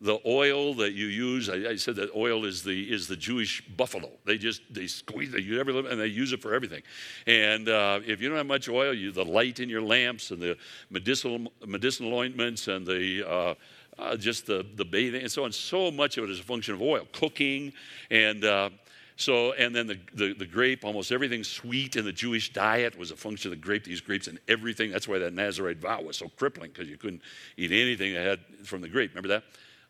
the 0.00 0.18
oil 0.26 0.74
that 0.74 0.92
you 0.92 1.06
use, 1.06 1.50
I, 1.50 1.70
I, 1.70 1.76
said 1.76 1.96
that 1.96 2.10
oil 2.14 2.46
is 2.46 2.62
the 2.62 2.90
is 2.90 3.06
the 3.06 3.16
Jewish 3.16 3.60
buffalo. 3.76 4.10
They 4.24 4.38
just 4.38 4.62
they 4.70 4.86
squeeze 4.86 5.34
it, 5.34 5.42
you 5.42 5.60
ever 5.60 5.78
and 5.86 6.00
they 6.00 6.06
use 6.06 6.32
it 6.32 6.40
for 6.40 6.54
everything. 6.54 6.82
And 7.26 7.68
uh, 7.68 8.00
if 8.06 8.20
you 8.20 8.28
don't 8.28 8.38
have 8.38 8.46
much 8.46 8.68
oil, 8.68 8.94
you 8.94 9.12
the 9.12 9.24
light 9.24 9.60
in 9.60 9.68
your 9.68 9.82
lamps 9.82 10.30
and 10.30 10.40
the 10.40 10.56
medicinal 10.88 11.52
medicinal 11.66 12.14
ointments 12.14 12.68
and 12.68 12.86
the 12.86 13.28
uh, 13.28 13.54
uh, 13.98 14.16
just 14.16 14.46
the 14.46 14.64
the 14.76 14.84
bathing 14.86 15.20
and 15.20 15.30
so 15.30 15.44
on. 15.44 15.52
So 15.52 15.90
much 15.90 16.16
of 16.16 16.24
it 16.24 16.30
is 16.30 16.40
a 16.40 16.44
function 16.44 16.74
of 16.74 16.82
oil, 16.82 17.06
cooking 17.12 17.72
and. 18.10 18.44
Uh, 18.44 18.70
so, 19.16 19.52
and 19.52 19.76
then 19.76 19.86
the, 19.86 19.98
the, 20.14 20.32
the, 20.32 20.46
grape, 20.46 20.82
almost 20.82 21.12
everything 21.12 21.44
sweet 21.44 21.96
in 21.96 22.06
the 22.06 22.12
Jewish 22.12 22.54
diet 22.54 22.98
was 22.98 23.10
a 23.10 23.16
function 23.16 23.52
of 23.52 23.58
the 23.58 23.62
grape, 23.62 23.84
these 23.84 24.00
grapes 24.00 24.28
and 24.28 24.38
everything. 24.48 24.90
That's 24.90 25.06
why 25.06 25.18
that 25.18 25.34
Nazarite 25.34 25.76
vow 25.76 26.00
was 26.00 26.16
so 26.16 26.30
crippling, 26.38 26.70
because 26.70 26.88
you 26.88 26.96
couldn't 26.96 27.20
eat 27.58 27.70
anything 27.70 28.14
that 28.14 28.24
had 28.26 28.66
from 28.66 28.80
the 28.80 28.88
grape. 28.88 29.10
Remember 29.10 29.28
that? 29.28 29.44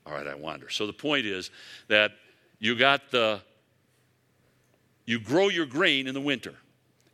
All 0.06 0.12
right, 0.12 0.26
I 0.26 0.34
wander. 0.34 0.68
So 0.70 0.86
the 0.86 0.92
point 0.92 1.26
is 1.26 1.50
that 1.88 2.12
you 2.58 2.74
got 2.76 3.10
the, 3.10 3.40
you 5.04 5.20
grow 5.20 5.48
your 5.48 5.66
grain 5.66 6.06
in 6.06 6.14
the 6.14 6.20
winter. 6.20 6.54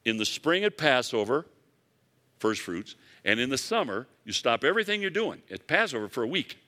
In 0.05 0.19
the 0.19 0.25
spring 0.25 0.65
at 0.65 0.79
Passover, 0.79 1.47
first 2.39 2.61
fruits, 2.61 2.95
and 3.25 3.41
in 3.41 3.51
the 3.51 3.59
summer, 3.59 4.07
you 4.25 4.33
stop 4.33 4.63
everything 4.63 5.01
you're 5.01 5.11
doing 5.11 5.43
at 5.51 5.67
Passover 5.67 6.09
for 6.09 6.23
a 6.23 6.29
week. 6.29 6.59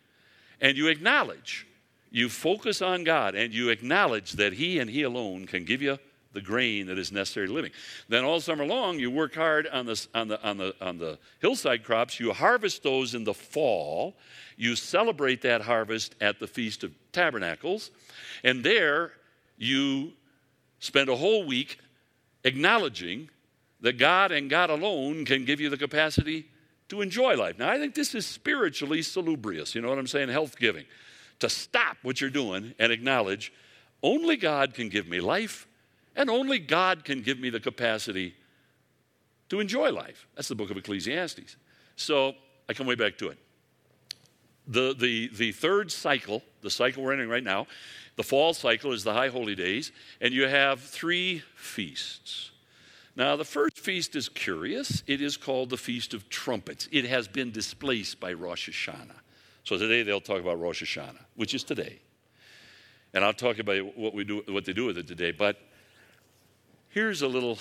And 0.60 0.76
you 0.76 0.88
acknowledge, 0.88 1.66
you 2.10 2.28
focus 2.28 2.82
on 2.82 3.04
God, 3.04 3.36
and 3.36 3.54
you 3.54 3.68
acknowledge 3.68 4.32
that 4.32 4.54
He 4.54 4.80
and 4.80 4.90
He 4.90 5.02
alone 5.02 5.46
can 5.46 5.64
give 5.64 5.80
you 5.80 5.98
the 6.32 6.40
grain 6.40 6.86
that 6.86 6.98
is 6.98 7.10
necessary 7.10 7.46
to 7.46 7.52
living. 7.52 7.70
Then 8.08 8.24
all 8.24 8.40
summer 8.40 8.66
long, 8.66 8.98
you 8.98 9.10
work 9.10 9.34
hard 9.34 9.66
on 9.66 9.86
the, 9.86 10.06
on 10.14 10.28
the, 10.28 10.42
on 10.46 10.58
the, 10.58 10.74
on 10.80 10.98
the 10.98 11.18
hillside 11.40 11.84
crops. 11.84 12.20
You 12.20 12.32
harvest 12.32 12.82
those 12.82 13.14
in 13.14 13.24
the 13.24 13.34
fall. 13.34 14.16
You 14.56 14.76
celebrate 14.76 15.42
that 15.42 15.62
harvest 15.62 16.14
at 16.20 16.38
the 16.38 16.46
Feast 16.46 16.84
of 16.84 16.92
Tabernacles. 17.12 17.90
And 18.44 18.62
there, 18.62 19.12
you 19.56 20.12
spend 20.80 21.08
a 21.08 21.16
whole 21.16 21.46
week 21.46 21.78
acknowledging 22.44 23.30
that 23.80 23.98
God 23.98 24.32
and 24.32 24.50
God 24.50 24.70
alone 24.70 25.24
can 25.24 25.44
give 25.44 25.60
you 25.60 25.70
the 25.70 25.76
capacity 25.76 26.48
to 26.88 27.00
enjoy 27.00 27.36
life. 27.36 27.58
Now, 27.58 27.70
I 27.70 27.78
think 27.78 27.94
this 27.94 28.14
is 28.14 28.26
spiritually 28.26 29.02
salubrious, 29.02 29.74
you 29.74 29.80
know 29.80 29.88
what 29.88 29.98
I'm 29.98 30.06
saying? 30.06 30.30
Health 30.30 30.58
giving. 30.58 30.84
To 31.40 31.48
stop 31.48 31.96
what 32.02 32.20
you're 32.20 32.30
doing 32.30 32.74
and 32.78 32.90
acknowledge 32.90 33.52
only 34.02 34.36
God 34.36 34.74
can 34.74 34.88
give 34.88 35.06
me 35.06 35.20
life, 35.20 35.67
and 36.18 36.28
only 36.28 36.58
God 36.58 37.04
can 37.04 37.22
give 37.22 37.38
me 37.38 37.48
the 37.48 37.60
capacity 37.60 38.34
to 39.48 39.60
enjoy 39.60 39.90
life. 39.92 40.26
That's 40.34 40.48
the 40.48 40.56
book 40.56 40.70
of 40.70 40.76
Ecclesiastes. 40.76 41.56
So 41.96 42.34
I 42.68 42.74
come 42.74 42.86
way 42.86 42.96
back 42.96 43.16
to 43.18 43.28
it. 43.28 43.38
The, 44.66 44.94
the, 44.98 45.30
the 45.34 45.52
third 45.52 45.90
cycle, 45.90 46.42
the 46.60 46.70
cycle 46.70 47.04
we're 47.04 47.12
entering 47.12 47.30
right 47.30 47.42
now, 47.42 47.68
the 48.16 48.24
fall 48.24 48.52
cycle 48.52 48.92
is 48.92 49.04
the 49.04 49.14
high 49.14 49.28
holy 49.28 49.54
days, 49.54 49.92
and 50.20 50.34
you 50.34 50.48
have 50.48 50.80
three 50.80 51.44
feasts. 51.54 52.50
Now, 53.14 53.36
the 53.36 53.44
first 53.44 53.78
feast 53.78 54.16
is 54.16 54.28
curious. 54.28 55.02
It 55.06 55.22
is 55.22 55.36
called 55.36 55.70
the 55.70 55.76
Feast 55.76 56.14
of 56.14 56.28
Trumpets. 56.28 56.88
It 56.92 57.04
has 57.04 57.28
been 57.28 57.52
displaced 57.52 58.20
by 58.20 58.32
Rosh 58.32 58.68
Hashanah. 58.68 59.20
So 59.64 59.78
today 59.78 60.02
they'll 60.02 60.20
talk 60.20 60.40
about 60.40 60.60
Rosh 60.60 60.82
Hashanah, 60.82 61.24
which 61.36 61.54
is 61.54 61.62
today. 61.62 62.00
And 63.14 63.24
I'll 63.24 63.32
talk 63.32 63.58
about 63.58 63.96
what 63.96 64.14
we 64.14 64.24
do, 64.24 64.42
what 64.48 64.64
they 64.64 64.72
do 64.72 64.86
with 64.86 64.98
it 64.98 65.06
today. 65.06 65.30
But 65.30 65.58
here's 66.90 67.22
a 67.22 67.28
little. 67.28 67.58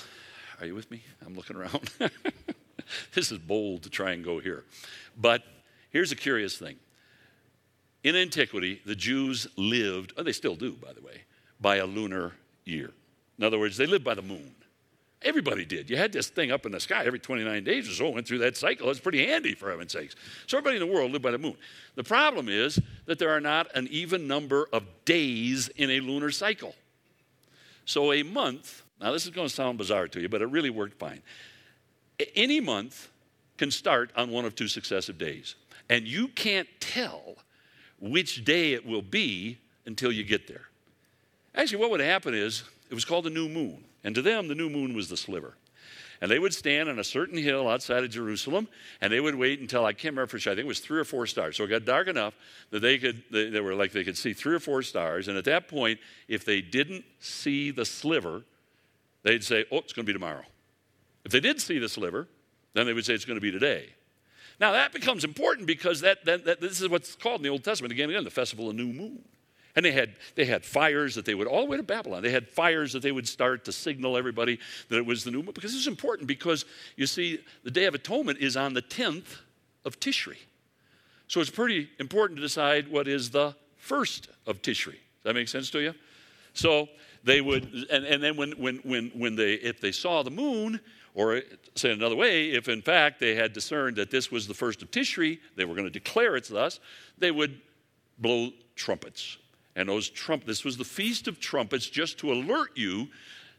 Are 0.60 0.66
you 0.66 0.76
with 0.76 0.90
me? 0.90 1.04
I'm 1.26 1.36
looking 1.36 1.56
around. 1.56 1.90
this 3.14 3.32
is 3.32 3.38
bold 3.38 3.84
to 3.84 3.90
try 3.90 4.12
and 4.12 4.24
go 4.24 4.40
here, 4.40 4.64
but 5.18 5.44
here's 5.92 6.12
a 6.12 6.16
curious 6.16 6.58
thing. 6.58 6.78
In 8.04 8.16
antiquity, 8.16 8.82
the 8.86 8.96
Jews 8.96 9.48
lived, 9.58 10.14
oh, 10.18 10.24
they 10.24 10.32
still 10.32 10.56
do, 10.56 10.74
by 10.74 10.94
the 10.94 11.02
way, 11.02 11.24
by 11.60 11.78
a 11.78 11.86
lunar 11.86 12.34
year. 12.64 12.92
In 13.38 13.44
other 13.44 13.60
words, 13.60 13.76
they 13.76 13.86
lived 13.86 14.04
by 14.04 14.14
the 14.14 14.22
moon. 14.22 14.54
Everybody 15.24 15.66
did. 15.66 15.90
You 15.90 15.98
had 15.98 16.14
this 16.14 16.28
thing 16.28 16.52
up 16.52 16.66
in 16.66 16.72
the 16.72 16.80
sky 16.80 17.04
every 17.06 17.20
29 17.20 17.64
days 17.64 17.90
or 17.90 17.92
so, 17.92 18.10
went 18.10 18.28
through 18.28 18.38
that 18.40 18.56
cycle. 18.56 18.90
It's 18.92 19.00
pretty 19.00 19.26
handy, 19.26 19.56
for 19.56 19.70
heaven's 19.72 19.92
sakes. 19.92 20.16
So 20.46 20.58
everybody 20.58 20.82
in 20.82 20.88
the 20.88 20.94
world 20.94 21.12
lived 21.12 21.24
by 21.24 21.32
the 21.32 21.40
moon. 21.40 21.58
The 21.96 22.04
problem 22.04 22.48
is 22.50 22.80
that 23.08 23.18
there 23.18 23.32
are 23.32 23.42
not 23.42 23.68
an 23.76 23.88
even 23.90 24.28
number 24.28 24.70
of 24.72 24.84
days 25.06 25.70
in 25.70 25.90
a 25.90 26.00
lunar 26.00 26.30
cycle. 26.30 26.76
So 27.86 28.14
a 28.14 28.22
month, 28.22 28.84
now 29.01 29.12
this 29.12 29.25
is 29.25 29.32
going 29.32 29.48
to 29.48 29.54
sound 29.54 29.77
bizarre 29.77 30.08
to 30.08 30.22
you, 30.22 30.30
but 30.30 30.42
it 30.42 30.48
really 30.48 30.70
worked 30.70 30.98
fine. 30.98 31.22
Any 32.36 32.60
month 32.60 33.10
can 33.58 33.72
start 33.72 34.12
on 34.16 34.32
one 34.32 34.46
of 34.46 34.56
two 34.56 34.68
successive 34.68 35.18
days. 35.18 35.56
And 35.89 36.08
you 36.08 36.27
can't 36.30 36.68
tell 36.80 37.36
which 38.00 38.44
day 38.44 38.74
it 38.74 38.86
will 38.86 39.01
be 39.01 39.58
until 39.86 40.12
you 40.12 40.24
get 40.24 40.48
there. 40.48 40.68
Actually, 41.56 41.80
what 41.80 41.92
would 41.92 42.00
happen 42.00 42.34
is 42.34 42.63
it 42.89 42.94
was 42.94 43.06
called 43.06 43.25
the 43.25 43.30
new 43.30 43.50
moon. 43.50 43.84
And 44.04 44.13
to 44.16 44.22
them, 44.22 44.48
the 44.48 44.56
new 44.56 44.70
moon 44.70 44.96
was 44.96 45.10
the 45.10 45.18
sliver. 45.18 45.56
And 46.22 46.32
they 46.32 46.39
would 46.39 46.54
stand 46.54 46.89
on 46.89 46.98
a 46.98 47.04
certain 47.04 47.38
hill 47.38 47.68
outside 47.68 48.04
of 48.04 48.10
Jerusalem, 48.10 48.68
and 49.01 49.13
they 49.13 49.20
would 49.20 49.36
wait 49.36 49.60
until 49.60 49.86
I 49.86 49.94
can't 49.94 50.13
remember 50.13 50.27
for 50.27 50.39
sure. 50.39 50.54
I 50.54 50.56
think 50.56 50.66
it 50.66 50.68
was 50.68 50.80
three 50.80 51.00
or 51.00 51.04
four 51.04 51.27
stars. 51.27 51.58
So 51.58 51.63
it 51.63 51.68
got 51.68 51.86
dark 51.86 52.08
enough 52.08 52.34
that 52.72 52.80
they 52.80 52.98
could 52.98 53.24
they, 53.30 53.50
they 53.50 53.60
were 53.60 53.75
like 53.75 53.92
they 53.92 54.04
could 54.04 54.18
see 54.18 54.34
three 54.34 54.56
or 54.56 54.60
four 54.60 54.82
stars. 54.82 55.27
And 55.27 55.38
at 55.38 55.46
that 55.46 55.68
point, 55.68 56.00
if 56.27 56.44
they 56.44 56.62
didn't 56.62 57.06
see 57.20 57.70
the 57.70 57.86
sliver, 57.86 58.44
they'd 59.24 59.44
say, 59.44 59.66
"Oh, 59.72 59.78
it's 59.78 59.94
going 59.94 60.06
to 60.06 60.10
be 60.10 60.14
tomorrow." 60.14 60.44
If 61.26 61.32
they 61.32 61.40
did 61.40 61.60
see 61.60 61.80
the 61.80 61.90
sliver, 61.90 62.28
then 62.74 62.86
they 62.86 62.94
would 62.94 63.06
say 63.06 63.14
it's 63.14 63.26
going 63.26 63.38
to 63.38 63.42
be 63.42 63.52
today. 63.52 63.90
Now 64.60 64.72
that 64.72 64.94
becomes 64.94 65.24
important 65.24 65.68
because 65.68 66.02
that, 66.02 66.26
that, 66.26 66.46
that 66.46 66.62
this 66.62 66.82
is 66.82 66.90
what's 66.90 67.16
called 67.16 67.42
in 67.42 67.44
the 67.44 67.50
Old 67.50 67.64
Testament 67.64 67.92
again 67.92 68.06
and 68.06 68.12
again 68.14 68.24
the 68.24 68.32
festival 68.32 68.70
of 68.70 68.76
new 68.76 68.88
moon. 68.88 69.24
And 69.76 69.86
they 69.86 69.92
had, 69.92 70.16
they 70.34 70.46
had 70.46 70.66
fires 70.66 71.14
that 71.14 71.26
they 71.26 71.36
would, 71.36 71.46
all 71.46 71.64
the 71.64 71.70
way 71.70 71.78
to 71.78 71.84
Babylon, 71.84 72.24
they 72.24 72.32
had 72.32 72.48
fires 72.48 72.94
that 72.94 73.04
they 73.04 73.12
would 73.12 73.28
start 73.28 73.64
to 73.66 73.72
signal 73.72 74.18
everybody 74.18 74.58
that 74.90 74.98
it 74.98 75.06
was 75.06 75.24
the 75.24 75.30
new 75.30 75.44
moon. 75.44 75.52
Because 75.54 75.72
this 75.72 75.82
is 75.82 75.88
important 75.88 76.28
because, 76.28 76.66
you 76.96 77.06
see, 77.06 77.40
the 77.64 77.70
Day 77.70 77.86
of 77.86 77.94
Atonement 77.94 78.40
is 78.40 78.58
on 78.58 78.74
the 78.74 78.82
10th 78.82 79.38
of 79.86 80.00
Tishri. 80.00 80.38
So 81.28 81.42
it's 81.42 81.52
pretty 81.52 81.90
important 82.00 82.38
to 82.38 82.42
decide 82.42 82.88
what 82.88 83.08
is 83.08 83.30
the 83.30 83.56
first 83.78 84.30
of 84.48 84.64
Tishri. 84.64 84.94
Does 84.94 85.24
that 85.26 85.36
make 85.36 85.48
sense 85.48 85.70
to 85.70 85.80
you? 85.80 85.94
So 86.54 86.90
they 87.24 87.42
would, 87.42 87.88
and, 87.92 88.06
and 88.06 88.22
then 88.24 88.36
when, 88.38 88.52
when, 88.54 88.78
when, 88.78 89.12
when 89.16 89.36
they, 89.36 89.54
if 89.54 89.82
they 89.82 89.92
saw 89.92 90.24
the 90.24 90.32
moon, 90.32 90.80
or 91.18 91.42
say 91.74 91.92
another 91.92 92.16
way, 92.16 92.52
if 92.52 92.70
in 92.70 92.82
fact 92.82 93.20
they 93.20 93.34
had 93.34 93.52
discerned 93.52 93.96
that 93.96 94.12
this 94.12 94.32
was 94.32 94.48
the 94.48 94.54
first 94.54 94.84
of 94.84 94.92
Tishri, 94.92 95.40
they 95.56 95.66
were 95.66 95.74
going 95.74 95.88
to 95.88 95.92
declare 95.92 96.36
it 96.36 96.48
thus, 96.48 96.80
they 97.18 97.32
would 97.32 97.60
blow 98.20 98.52
trumpets. 98.76 99.38
And 99.76 99.90
those 99.90 100.10
trump 100.10 100.46
this 100.46 100.64
was 100.64 100.78
the 100.78 100.86
feast 100.86 101.28
of 101.28 101.40
trumpets 101.40 101.88
just 101.88 102.20
to 102.20 102.32
alert 102.32 102.70
you 102.76 103.08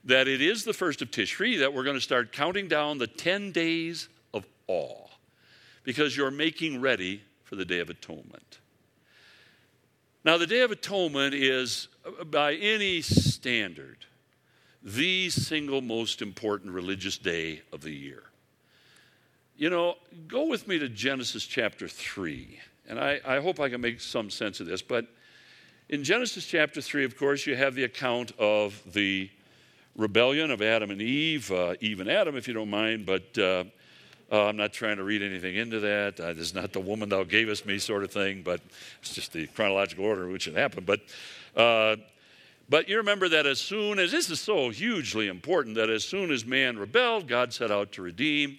that 0.05 0.29
it 0.29 0.41
is 0.41 0.65
the 0.65 0.73
first 0.73 1.03
of 1.03 1.11
Tishri 1.11 1.59
that 1.59 1.75
we're 1.75 1.83
going 1.83 1.97
to 1.97 2.01
start 2.01 2.33
counting 2.33 2.69
down 2.69 2.99
the 2.99 3.09
10 3.09 3.51
days 3.51 4.09
of 4.33 4.47
awe 4.69 5.09
because 5.83 6.17
you're 6.17 6.31
making 6.31 6.81
ready 6.81 7.23
for 7.43 7.57
the 7.57 7.65
day 7.65 7.81
of 7.81 7.91
atonement. 7.91 8.61
Now 10.25 10.39
the 10.39 10.47
day 10.47 10.61
of 10.61 10.71
atonement 10.71 11.35
is 11.35 11.89
by 12.31 12.55
any 12.55 13.03
standard 13.03 14.07
the 14.83 15.29
single 15.31 15.81
most 15.81 16.23
important 16.23 16.73
religious 16.73 17.19
day 17.19 17.63
of 17.73 17.83
the 17.83 17.91
year. 17.91 18.23
You 19.57 19.71
know, 19.71 19.97
go 20.29 20.47
with 20.47 20.69
me 20.69 20.79
to 20.79 20.89
Genesis 20.89 21.45
chapter 21.45 21.89
3. 21.89 22.61
And 22.89 22.99
I, 22.99 23.21
I 23.27 23.41
hope 23.41 23.61
I 23.61 23.69
can 23.69 23.81
make 23.81 24.01
some 24.01 24.31
sense 24.31 24.61
of 24.61 24.67
this, 24.67 24.83
but 24.83 25.07
in 25.89 26.05
Genesis 26.05 26.47
chapter 26.47 26.81
3, 26.81 27.05
of 27.05 27.17
course, 27.17 27.47
you 27.47 27.57
have 27.57 27.75
the 27.75 27.85
account 27.85 28.33
of 28.39 28.81
the 28.93 29.31
rebellion 29.97 30.51
of 30.51 30.63
Adam 30.63 30.91
and 30.91 31.03
Eve, 31.03 31.51
uh, 31.51 31.75
Eve 31.81 32.01
and 32.01 32.11
Adam, 32.11 32.37
if 32.37 32.47
you 32.47 32.55
don't 32.55 32.71
mind, 32.71 33.05
but 33.05 33.37
uh, 33.37 33.65
uh, 34.31 34.47
I'm 34.47 34.57
not 34.57 34.73
trying 34.73 34.99
to 34.99 35.03
read 35.03 35.23
anything 35.23 35.57
into 35.57 35.81
that. 35.81 36.21
Uh, 36.21 36.35
this 36.35 36.49
is 36.49 36.55
not 36.55 36.73
the 36.73 36.81
woman 36.81 37.09
thou 37.09 37.25
gavest 37.25 37.67
me 37.67 37.79
sort 37.79 38.05
of 38.05 38.13
thing, 38.13 38.43
but 38.43 38.61
it's 39.01 39.15
just 39.15 39.33
the 39.33 39.47
chronological 39.49 40.05
order 40.05 40.27
in 40.27 40.33
which 40.33 40.47
it 40.47 40.55
happened. 40.55 40.87
But, 40.87 41.01
uh, 41.59 41.97
but 42.69 42.89
you 42.89 42.97
remember 42.99 43.29
that 43.29 43.47
as 43.47 43.61
soon 43.61 43.99
as, 43.99 44.13
this 44.13 44.31
is 44.31 44.41
so 44.41 44.71
hugely 44.71 45.29
important, 45.29 45.75
that 45.77 45.91
as 45.91 46.05
soon 46.05 46.31
as 46.31 46.47
man 46.47 46.79
rebelled, 46.79 47.29
God 47.29 47.53
set 47.53 47.71
out 47.71 47.93
to 47.93 48.03
redeem. 48.03 48.59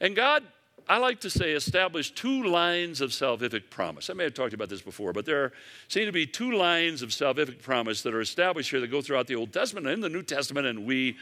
And 0.00 0.16
God 0.16 0.44
I 0.88 0.98
like 0.98 1.20
to 1.20 1.30
say, 1.30 1.52
established 1.52 2.16
two 2.16 2.44
lines 2.44 3.00
of 3.00 3.10
salvific 3.10 3.70
promise. 3.70 4.10
I 4.10 4.14
may 4.14 4.24
have 4.24 4.34
talked 4.34 4.52
about 4.52 4.68
this 4.68 4.82
before, 4.82 5.12
but 5.12 5.24
there 5.24 5.52
seem 5.88 6.06
to 6.06 6.12
be 6.12 6.26
two 6.26 6.52
lines 6.52 7.02
of 7.02 7.10
salvific 7.10 7.62
promise 7.62 8.02
that 8.02 8.14
are 8.14 8.20
established 8.20 8.70
here 8.70 8.80
that 8.80 8.88
go 8.88 9.00
throughout 9.00 9.26
the 9.26 9.36
Old 9.36 9.52
Testament 9.52 9.86
and 9.86 10.02
the 10.02 10.08
New 10.08 10.22
Testament, 10.22 10.66
and 10.66 10.84
we, 10.84 11.16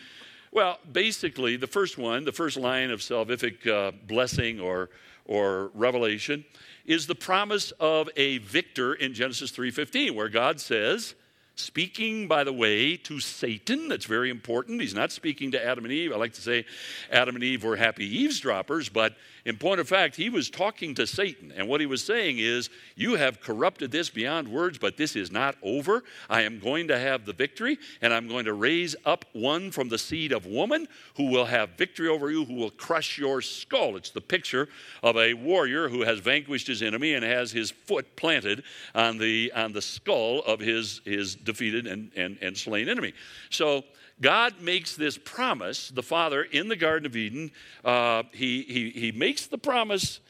well, 0.50 0.78
basically, 0.90 1.56
the 1.56 1.66
first 1.66 1.98
one, 1.98 2.24
the 2.24 2.32
first 2.32 2.56
line 2.56 2.90
of 2.90 3.00
salvific 3.00 3.66
uh, 3.66 3.92
blessing 4.06 4.60
or, 4.60 4.88
or 5.30 5.70
revelation, 5.74 6.44
is 6.84 7.06
the 7.06 7.14
promise 7.14 7.70
of 7.78 8.10
a 8.16 8.38
victor 8.38 8.92
in 8.92 9.14
Genesis 9.14 9.52
3:15, 9.52 10.14
where 10.14 10.28
God 10.28 10.60
says, 10.60 11.14
speaking, 11.54 12.26
by 12.26 12.42
the 12.42 12.52
way, 12.52 12.96
to 12.96 13.20
Satan. 13.20 13.88
That's 13.88 14.06
very 14.06 14.28
important. 14.28 14.80
He's 14.80 14.94
not 14.94 15.12
speaking 15.12 15.52
to 15.52 15.64
Adam 15.64 15.84
and 15.84 15.92
Eve. 15.92 16.12
I 16.12 16.16
like 16.16 16.32
to 16.32 16.40
say 16.40 16.64
Adam 17.12 17.36
and 17.36 17.44
Eve 17.44 17.62
were 17.62 17.76
happy 17.76 18.06
eavesdroppers, 18.06 18.88
but 18.88 19.14
in 19.44 19.56
point 19.56 19.80
of 19.80 19.88
fact, 19.88 20.16
he 20.16 20.28
was 20.28 20.50
talking 20.50 20.94
to 20.96 21.06
Satan. 21.06 21.52
And 21.56 21.68
what 21.68 21.80
he 21.80 21.86
was 21.86 22.04
saying 22.04 22.38
is, 22.38 22.68
You 22.96 23.16
have 23.16 23.40
corrupted 23.40 23.90
this 23.90 24.10
beyond 24.10 24.48
words, 24.48 24.78
but 24.78 24.96
this 24.96 25.16
is 25.16 25.32
not 25.32 25.56
over. 25.62 26.04
I 26.28 26.42
am 26.42 26.58
going 26.58 26.88
to 26.88 26.98
have 26.98 27.24
the 27.24 27.32
victory, 27.32 27.78
and 28.02 28.12
I'm 28.12 28.28
going 28.28 28.44
to 28.44 28.52
raise 28.52 28.94
up 29.04 29.24
one 29.32 29.70
from 29.70 29.88
the 29.88 29.98
seed 29.98 30.32
of 30.32 30.46
woman 30.46 30.88
who 31.16 31.30
will 31.30 31.46
have 31.46 31.70
victory 31.70 32.08
over 32.08 32.30
you, 32.30 32.44
who 32.44 32.54
will 32.54 32.70
crush 32.70 33.18
your 33.18 33.40
skull. 33.40 33.96
It's 33.96 34.10
the 34.10 34.20
picture 34.20 34.68
of 35.02 35.16
a 35.16 35.34
warrior 35.34 35.88
who 35.88 36.02
has 36.02 36.18
vanquished 36.18 36.66
his 36.66 36.82
enemy 36.82 37.14
and 37.14 37.24
has 37.24 37.50
his 37.50 37.70
foot 37.70 38.16
planted 38.16 38.62
on 38.94 39.18
the, 39.18 39.52
on 39.54 39.72
the 39.72 39.82
skull 39.82 40.40
of 40.40 40.60
his, 40.60 41.00
his 41.04 41.34
defeated 41.34 41.86
and, 41.86 42.10
and, 42.16 42.38
and 42.42 42.56
slain 42.56 42.88
enemy. 42.88 43.14
So, 43.48 43.84
God 44.20 44.60
makes 44.60 44.96
this 44.96 45.16
promise, 45.16 45.88
the 45.88 46.02
Father 46.02 46.42
in 46.42 46.68
the 46.68 46.76
Garden 46.76 47.06
of 47.06 47.16
Eden, 47.16 47.50
uh, 47.84 48.24
he, 48.32 48.62
he, 48.62 48.90
he 48.90 49.12
makes 49.12 49.46
the 49.46 49.58
promise, 49.58 50.20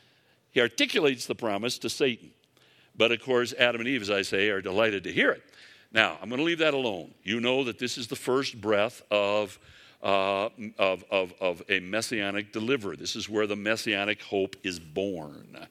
he 0.53 0.61
articulates 0.61 1.27
the 1.27 1.35
promise 1.35 1.79
to 1.79 1.91
Satan. 1.91 2.31
But 2.97 3.13
of 3.13 3.23
course, 3.23 3.53
Adam 3.59 3.81
and 3.81 3.89
Eve, 3.89 4.03
as 4.03 4.11
I 4.11 4.23
say, 4.23 4.49
are 4.51 4.61
delighted 4.61 5.05
to 5.05 5.13
hear 5.13 5.31
it. 5.31 5.43
Now, 5.93 6.19
I'm 6.23 6.29
going 6.29 6.39
to 6.39 6.45
leave 6.45 6.59
that 6.59 6.75
alone. 6.75 7.13
You 7.25 7.41
know 7.41 7.65
that 7.65 7.79
this 7.79 7.99
is 7.99 8.07
the 8.07 8.17
first 8.17 8.61
breath 8.61 9.03
of, 9.11 9.59
uh, 10.03 10.51
of, 10.79 11.05
of, 11.11 11.35
of 11.41 11.63
a 11.69 11.81
messianic 11.81 12.53
deliverer. 12.53 12.95
This 12.95 13.17
is 13.17 13.29
where 13.29 13.47
the 13.47 13.57
messianic 13.57 14.23
hope 14.23 14.55
is 14.63 14.79
born. 14.79 15.67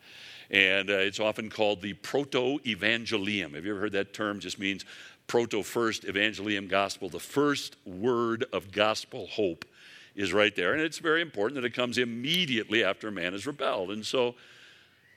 And 0.51 0.89
uh, 0.89 0.93
it's 0.93 1.19
often 1.19 1.49
called 1.49 1.81
the 1.81 1.93
proto 1.93 2.59
evangelium. 2.65 3.53
Have 3.53 3.65
you 3.65 3.71
ever 3.71 3.81
heard 3.81 3.91
that 3.93 4.13
term? 4.13 4.39
Just 4.39 4.59
means 4.59 4.83
proto 5.29 5.63
first 5.63 6.03
evangelium 6.03 6.67
gospel, 6.67 7.07
the 7.07 7.19
first 7.19 7.77
word 7.85 8.43
of 8.51 8.73
gospel 8.73 9.27
hope 9.27 9.63
is 10.15 10.33
right 10.33 10.53
there. 10.55 10.73
And 10.73 10.81
it's 10.81 10.97
very 10.97 11.21
important 11.21 11.55
that 11.55 11.65
it 11.65 11.73
comes 11.73 11.97
immediately 11.97 12.83
after 12.83 13.09
man 13.09 13.31
has 13.31 13.47
rebelled. 13.47 13.91
And 13.91 14.05
so 14.05 14.35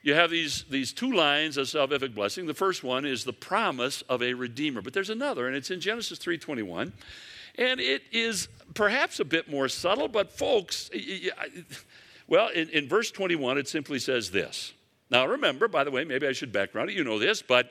you 0.03 0.13
have 0.13 0.29
these, 0.29 0.63
these 0.69 0.93
two 0.93 1.11
lines 1.11 1.57
of 1.57 1.67
salvific 1.67 2.15
blessing. 2.15 2.45
The 2.45 2.53
first 2.53 2.83
one 2.83 3.05
is 3.05 3.25
the 3.25 3.33
promise 3.33 4.03
of 4.03 4.23
a 4.23 4.33
redeemer. 4.33 4.81
But 4.81 4.93
there's 4.93 5.09
another, 5.09 5.47
and 5.47 5.55
it's 5.57 5.71
in 5.71 5.81
Genesis 5.81 6.19
3.21. 6.19 6.93
And 7.57 7.79
it 7.81 8.03
is 8.11 8.47
perhaps 8.73 9.19
a 9.19 9.25
bit 9.25 9.49
more 9.49 9.67
subtle, 9.67 10.07
but 10.07 10.31
folks, 10.31 10.89
Well, 12.27 12.49
in, 12.49 12.69
in 12.69 12.87
verse 12.87 13.11
21, 13.11 13.57
it 13.57 13.67
simply 13.67 13.99
says 13.99 14.31
this. 14.31 14.73
Now, 15.09 15.27
remember, 15.27 15.67
by 15.67 15.83
the 15.83 15.91
way, 15.91 16.03
maybe 16.05 16.25
I 16.25 16.31
should 16.31 16.51
background 16.51 16.89
it. 16.89 16.95
You 16.95 17.03
know 17.03 17.19
this, 17.19 17.41
but 17.41 17.69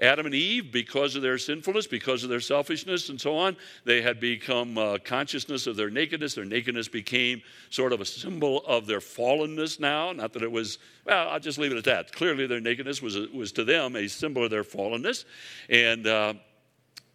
Adam 0.00 0.26
and 0.26 0.34
Eve, 0.34 0.72
because 0.72 1.16
of 1.16 1.22
their 1.22 1.38
sinfulness, 1.38 1.86
because 1.86 2.24
of 2.24 2.30
their 2.30 2.40
selfishness, 2.40 3.08
and 3.08 3.20
so 3.20 3.36
on, 3.36 3.56
they 3.84 4.02
had 4.02 4.20
become 4.20 4.78
uh, 4.78 4.98
consciousness 5.04 5.66
of 5.66 5.76
their 5.76 5.90
nakedness. 5.90 6.34
Their 6.34 6.44
nakedness 6.44 6.88
became 6.88 7.42
sort 7.70 7.92
of 7.92 8.00
a 8.00 8.04
symbol 8.04 8.64
of 8.66 8.86
their 8.86 9.00
fallenness 9.00 9.80
now. 9.80 10.12
Not 10.12 10.32
that 10.32 10.42
it 10.42 10.50
was, 10.50 10.78
well, 11.04 11.28
I'll 11.28 11.40
just 11.40 11.58
leave 11.58 11.72
it 11.72 11.78
at 11.78 11.84
that. 11.84 12.12
Clearly, 12.12 12.46
their 12.46 12.60
nakedness 12.60 13.02
was, 13.02 13.16
was 13.28 13.52
to 13.52 13.64
them 13.64 13.96
a 13.96 14.08
symbol 14.08 14.44
of 14.44 14.50
their 14.50 14.64
fallenness. 14.64 15.24
And 15.68 16.06
uh, 16.06 16.34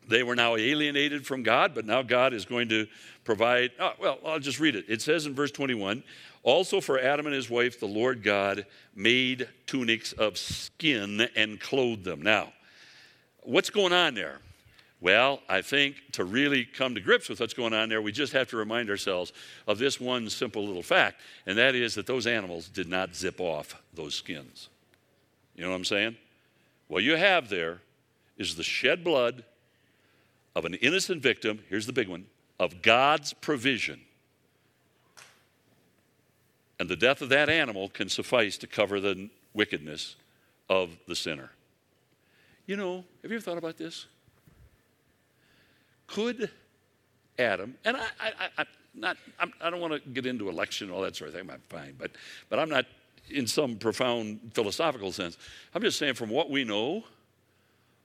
they 0.07 0.23
were 0.23 0.35
now 0.35 0.55
alienated 0.55 1.25
from 1.25 1.43
God, 1.43 1.73
but 1.75 1.85
now 1.85 2.01
God 2.01 2.33
is 2.33 2.45
going 2.45 2.69
to 2.69 2.87
provide. 3.23 3.71
Oh, 3.79 3.93
well, 3.99 4.19
I'll 4.25 4.39
just 4.39 4.59
read 4.59 4.75
it. 4.75 4.85
It 4.87 5.01
says 5.01 5.25
in 5.25 5.35
verse 5.35 5.51
21 5.51 6.03
Also 6.43 6.81
for 6.81 6.99
Adam 6.99 7.25
and 7.25 7.35
his 7.35 7.49
wife, 7.49 7.79
the 7.79 7.87
Lord 7.87 8.23
God 8.23 8.65
made 8.95 9.47
tunics 9.65 10.13
of 10.13 10.37
skin 10.37 11.27
and 11.35 11.59
clothed 11.59 12.03
them. 12.03 12.21
Now, 12.21 12.53
what's 13.47 13.69
going 13.69 13.93
on 13.93 14.13
there? 14.13 14.39
Well, 14.99 15.41
I 15.47 15.61
think 15.61 15.95
to 16.13 16.25
really 16.25 16.65
come 16.65 16.95
to 16.95 17.01
grips 17.01 17.29
with 17.29 17.39
what's 17.39 17.53
going 17.53 17.73
on 17.73 17.87
there, 17.87 18.01
we 18.01 18.11
just 18.11 18.33
have 18.33 18.49
to 18.49 18.57
remind 18.57 18.89
ourselves 18.89 19.31
of 19.67 19.77
this 19.77 19.99
one 19.99 20.29
simple 20.29 20.65
little 20.65 20.83
fact, 20.83 21.21
and 21.45 21.57
that 21.57 21.75
is 21.75 21.95
that 21.95 22.07
those 22.07 22.27
animals 22.27 22.67
did 22.67 22.89
not 22.89 23.15
zip 23.15 23.39
off 23.39 23.81
those 23.93 24.15
skins. 24.15 24.69
You 25.55 25.63
know 25.63 25.69
what 25.69 25.75
I'm 25.75 25.85
saying? 25.85 26.17
What 26.87 27.03
you 27.03 27.15
have 27.15 27.47
there 27.47 27.79
is 28.37 28.55
the 28.55 28.63
shed 28.63 29.03
blood 29.03 29.43
of 30.55 30.65
an 30.65 30.73
innocent 30.75 31.21
victim, 31.21 31.59
here's 31.69 31.85
the 31.85 31.93
big 31.93 32.07
one, 32.07 32.25
of 32.59 32.81
God's 32.81 33.33
provision. 33.33 34.01
And 36.79 36.89
the 36.89 36.95
death 36.95 37.21
of 37.21 37.29
that 37.29 37.49
animal 37.49 37.89
can 37.89 38.09
suffice 38.09 38.57
to 38.57 38.67
cover 38.67 38.99
the 38.99 39.29
wickedness 39.53 40.15
of 40.69 40.97
the 41.07 41.15
sinner. 41.15 41.51
You 42.67 42.75
know, 42.75 43.03
have 43.23 43.31
you 43.31 43.37
ever 43.37 43.43
thought 43.43 43.57
about 43.57 43.77
this? 43.77 44.05
Could 46.05 46.51
Adam, 47.39 47.75
and 47.83 47.97
I, 47.97 48.05
I, 48.19 48.31
I 48.57 48.65
not, 48.93 49.17
I'm, 49.39 49.53
I 49.61 49.65
do 49.65 49.77
not 49.77 49.89
want 49.89 50.03
to 50.03 50.09
get 50.09 50.25
into 50.25 50.49
election 50.49 50.87
and 50.87 50.95
all 50.95 51.01
that 51.01 51.15
sort 51.15 51.29
of 51.29 51.35
thing, 51.35 51.49
I'm 51.49 51.61
fine, 51.69 51.95
but, 51.97 52.11
but 52.49 52.59
I'm 52.59 52.69
not 52.69 52.85
in 53.29 53.47
some 53.47 53.77
profound 53.77 54.51
philosophical 54.53 55.11
sense. 55.11 55.37
I'm 55.73 55.81
just 55.81 55.99
saying, 55.99 56.15
from 56.15 56.29
what 56.29 56.49
we 56.49 56.63
know 56.63 57.03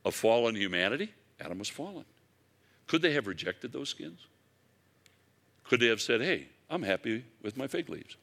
of 0.04 0.14
fallen 0.14 0.54
humanity, 0.54 1.12
Adam 1.40 1.58
was 1.58 1.68
fallen. 1.68 2.04
Could 2.86 3.02
they 3.02 3.12
have 3.12 3.26
rejected 3.26 3.72
those 3.72 3.88
skins? 3.88 4.26
Could 5.64 5.80
they 5.80 5.86
have 5.86 6.00
said, 6.00 6.20
hey, 6.20 6.48
I'm 6.68 6.82
happy 6.82 7.24
with 7.42 7.56
my 7.56 7.66
fig 7.66 7.88
leaves? 7.88 8.16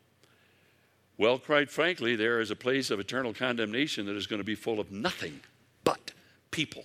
Well, 1.17 1.39
quite 1.39 1.69
frankly, 1.69 2.15
there 2.15 2.39
is 2.39 2.51
a 2.51 2.55
place 2.55 2.91
of 2.91 2.99
eternal 2.99 3.33
condemnation 3.33 4.05
that 4.05 4.15
is 4.15 4.27
going 4.27 4.39
to 4.39 4.45
be 4.45 4.55
full 4.55 4.79
of 4.79 4.91
nothing 4.91 5.39
but 5.83 6.11
people 6.51 6.83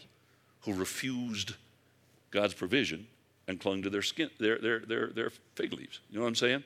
who 0.62 0.74
refused 0.74 1.54
God's 2.30 2.54
provision 2.54 3.06
and 3.46 3.60
clung 3.60 3.82
to 3.82 3.90
their 3.90 4.02
skin, 4.02 4.30
their, 4.38 4.58
their, 4.58 4.80
their, 4.80 5.06
their 5.08 5.30
fig 5.54 5.72
leaves. 5.72 6.00
You 6.10 6.16
know 6.16 6.22
what 6.22 6.28
I'm 6.28 6.34
saying? 6.34 6.64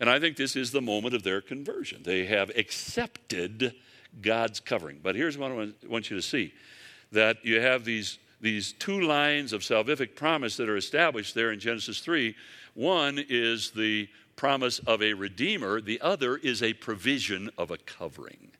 And 0.00 0.10
I 0.10 0.18
think 0.18 0.36
this 0.36 0.56
is 0.56 0.70
the 0.70 0.80
moment 0.80 1.14
of 1.14 1.22
their 1.22 1.40
conversion. 1.40 2.02
They 2.02 2.26
have 2.26 2.50
accepted 2.56 3.74
God's 4.20 4.60
covering. 4.60 5.00
But 5.02 5.14
here's 5.14 5.38
what 5.38 5.52
I 5.52 5.72
want 5.88 6.10
you 6.10 6.16
to 6.16 6.22
see 6.22 6.52
that 7.12 7.44
you 7.44 7.60
have 7.60 7.84
these, 7.84 8.18
these 8.40 8.72
two 8.72 9.00
lines 9.02 9.52
of 9.52 9.62
salvific 9.62 10.16
promise 10.16 10.56
that 10.56 10.68
are 10.68 10.76
established 10.76 11.34
there 11.34 11.52
in 11.52 11.60
Genesis 11.60 12.00
3. 12.00 12.34
One 12.74 13.24
is 13.28 13.70
the 13.70 14.08
promise 14.34 14.80
of 14.80 15.00
a 15.00 15.14
redeemer, 15.14 15.80
the 15.80 16.00
other 16.00 16.36
is 16.36 16.60
a 16.60 16.72
provision 16.72 17.50
of 17.56 17.70
a 17.70 17.78
covering. 17.78 18.50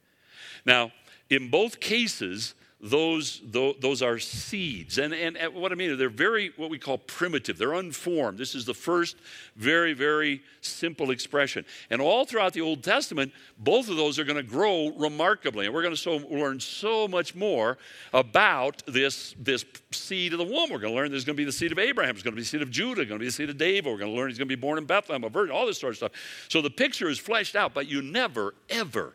Now, 0.64 0.92
in 1.28 1.50
both 1.50 1.80
cases, 1.80 2.54
those, 2.84 3.40
those 3.46 4.02
are 4.02 4.18
seeds. 4.18 4.98
And, 4.98 5.14
and, 5.14 5.38
what 5.54 5.72
I 5.72 5.74
mean, 5.74 5.96
they're 5.96 6.10
very, 6.10 6.52
what 6.58 6.68
we 6.68 6.78
call 6.78 6.98
primitive. 6.98 7.56
They're 7.56 7.72
unformed. 7.72 8.36
This 8.36 8.54
is 8.54 8.66
the 8.66 8.74
first 8.74 9.16
very, 9.56 9.94
very 9.94 10.42
simple 10.60 11.10
expression. 11.10 11.64
And 11.88 12.02
all 12.02 12.26
throughout 12.26 12.52
the 12.52 12.61
Old 12.61 12.82
Testament, 12.82 13.32
both 13.59 13.88
of 13.88 13.96
those 13.96 14.18
are 14.18 14.24
going 14.24 14.37
to 14.37 14.42
grow 14.42 14.88
remarkably. 14.98 15.64
And 15.64 15.74
we're 15.74 15.80
going 15.80 15.94
to 15.94 16.00
so, 16.00 16.16
learn 16.28 16.61
so 16.61 17.09
much 17.09 17.35
more 17.35 17.78
about 18.12 18.82
this, 18.87 19.35
this 19.38 19.64
seed 19.90 20.35
of 20.35 20.38
the 20.38 20.44
womb. 20.44 20.68
We're 20.70 20.78
going 20.78 20.92
to 20.92 20.96
learn 20.96 21.11
there's 21.11 21.24
going 21.24 21.37
to 21.37 21.40
be 21.40 21.46
the 21.46 21.52
seed 21.52 21.72
of 21.72 21.78
Abraham, 21.78 22.14
there's 22.14 22.22
going 22.22 22.32
to 22.32 22.37
be 22.37 22.42
the 22.42 22.48
seed 22.48 22.61
of 22.61 22.70
Judah, 22.70 23.06
going 23.06 23.18
to 23.18 23.22
be 23.22 23.26
the 23.26 23.32
seed 23.32 23.48
of 23.48 23.56
David. 23.56 23.90
We're 23.90 23.98
going 23.98 24.12
to 24.12 24.16
learn 24.16 24.28
he's 24.28 24.37
going 24.37 24.48
to 24.48 24.56
be 24.56 24.61
born 24.61 24.76
in 24.76 24.85
Bethlehem, 24.85 25.24
a 25.24 25.30
virgin, 25.30 25.56
all 25.56 25.64
this 25.64 25.78
sort 25.78 25.92
of 25.92 25.96
stuff. 25.96 26.12
So 26.50 26.61
the 26.61 26.70
picture 26.70 27.09
is 27.09 27.18
fleshed 27.18 27.56
out, 27.56 27.72
but 27.72 27.88
you 27.88 28.02
never, 28.02 28.54
ever 28.68 29.14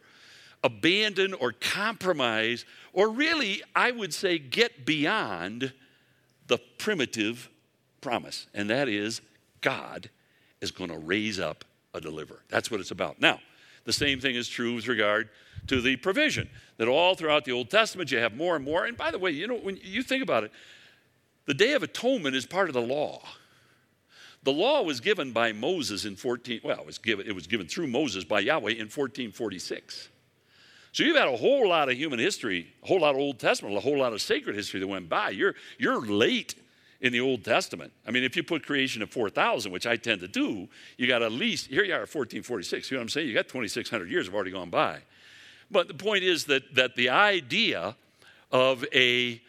abandon 0.63 1.34
or 1.34 1.52
compromise, 1.52 2.65
or 2.93 3.10
really, 3.10 3.62
I 3.76 3.91
would 3.91 4.13
say, 4.13 4.39
get 4.39 4.86
beyond 4.86 5.74
the 6.48 6.60
primitive 6.78 7.50
promise, 8.02 8.48
and 8.54 8.69
that 8.69 8.89
is 8.89 9.22
God 9.62 10.10
is 10.62 10.72
going 10.72 10.89
to 10.89 10.98
raise 10.98 11.39
up 11.39 11.65
a 11.93 12.02
deliverer. 12.02 12.41
That's 12.50 12.69
what 12.69 12.80
it's 12.80 12.91
about. 12.91 13.22
Now, 13.22 13.39
the 13.86 13.93
same 13.93 14.19
thing 14.19 14.36
is 14.36 14.48
true 14.48 14.76
with 14.76 14.88
regard 14.88 15.30
to 15.67 15.82
the 15.82 15.95
provision 15.95 16.50
that 16.78 16.88
all 16.88 17.15
throughout 17.15 17.45
the 17.45 17.52
Old 17.52 17.69
Testament 17.69 18.12
you 18.12 18.17
have 18.17 18.36
more 18.36 18.56
and 18.56 18.65
more. 18.65 18.86
And 18.86 18.98
by 18.98 19.12
the 19.12 19.19
way, 19.19 19.32
you 19.32 19.48
know, 19.48 19.56
when 19.56 19.80
you 19.82 20.04
think 20.04 20.24
about 20.24 20.43
it, 20.43 20.52
the 21.45 21.54
Day 21.54 21.74
of 21.74 21.84
Atonement 21.84 22.36
is 22.36 22.45
part 22.45 22.69
of 22.69 22.74
the 22.74 22.82
law. 22.82 23.22
The 24.43 24.52
law 24.52 24.84
was 24.84 25.02
given 25.02 25.32
by 25.32 25.52
Moses 25.52 26.06
in 26.06 26.15
14, 26.15 26.62
well, 26.63 26.80
it 26.80 26.86
was 26.86 26.98
given, 26.98 27.28
it 27.28 27.36
was 27.36 27.48
given 27.48 27.67
through 27.67 27.88
Moses 27.88 28.24
by 28.24 28.39
Yahweh 28.39 28.72
in 28.72 28.88
1446. 28.88 30.10
So 30.91 31.04
you've 31.04 31.17
had 31.17 31.28
a 31.28 31.38
whole 31.38 31.69
lot 31.69 31.89
of 31.89 31.95
human 31.95 32.19
history, 32.19 32.73
a 32.84 32.88
whole 32.88 33.02
lot 33.02 33.12
of 33.12 33.17
Old 33.17 33.39
Testament, 33.39 33.75
a 33.78 33.80
whole 33.80 33.97
lot 33.97 34.13
of 34.13 34.21
sacred 34.21 34.56
history 34.56 34.80
that 34.80 34.88
went 34.88 35.08
by. 35.08 35.30
You're, 35.30 35.56
you're 35.78 36.02
late 36.02 36.56
in 37.02 37.13
the 37.13 37.21
Old 37.21 37.45
Testament. 37.45 37.93
I 38.08 38.12
mean, 38.12 38.23
if 38.23 38.36
you 38.36 38.43
put 38.43 38.65
creation 38.65 39.02
at 39.02 39.10
4,000, 39.10 39.71
which 39.71 39.86
I 39.88 39.95
tend 39.95 40.21
to 40.21 40.28
do, 40.28 40.67
you 40.97 41.08
got 41.08 41.21
at 41.21 41.32
least, 41.32 41.67
here 41.67 41.84
you 41.84 41.93
are 41.93 42.04
at 42.04 42.13
1446. 42.13 42.89
You 42.89 42.97
know 42.97 42.99
what 42.99 43.04
I'm 43.04 43.10
saying? 43.10 43.28
You 43.28 43.34
got 43.34 43.47
2,600 43.47 44.10
years 44.10 44.25
have 44.25 44.36
already 44.36 44.52
gone 44.52 44.69
by. 44.69 44.99
But 45.71 45.88
the 45.88 45.93
point 45.93 46.23
is 46.23 46.45
that, 46.45 46.75
that 46.75 46.95
the 46.95 47.10
idea 47.10 47.95
of 48.52 48.84
a 48.93 49.41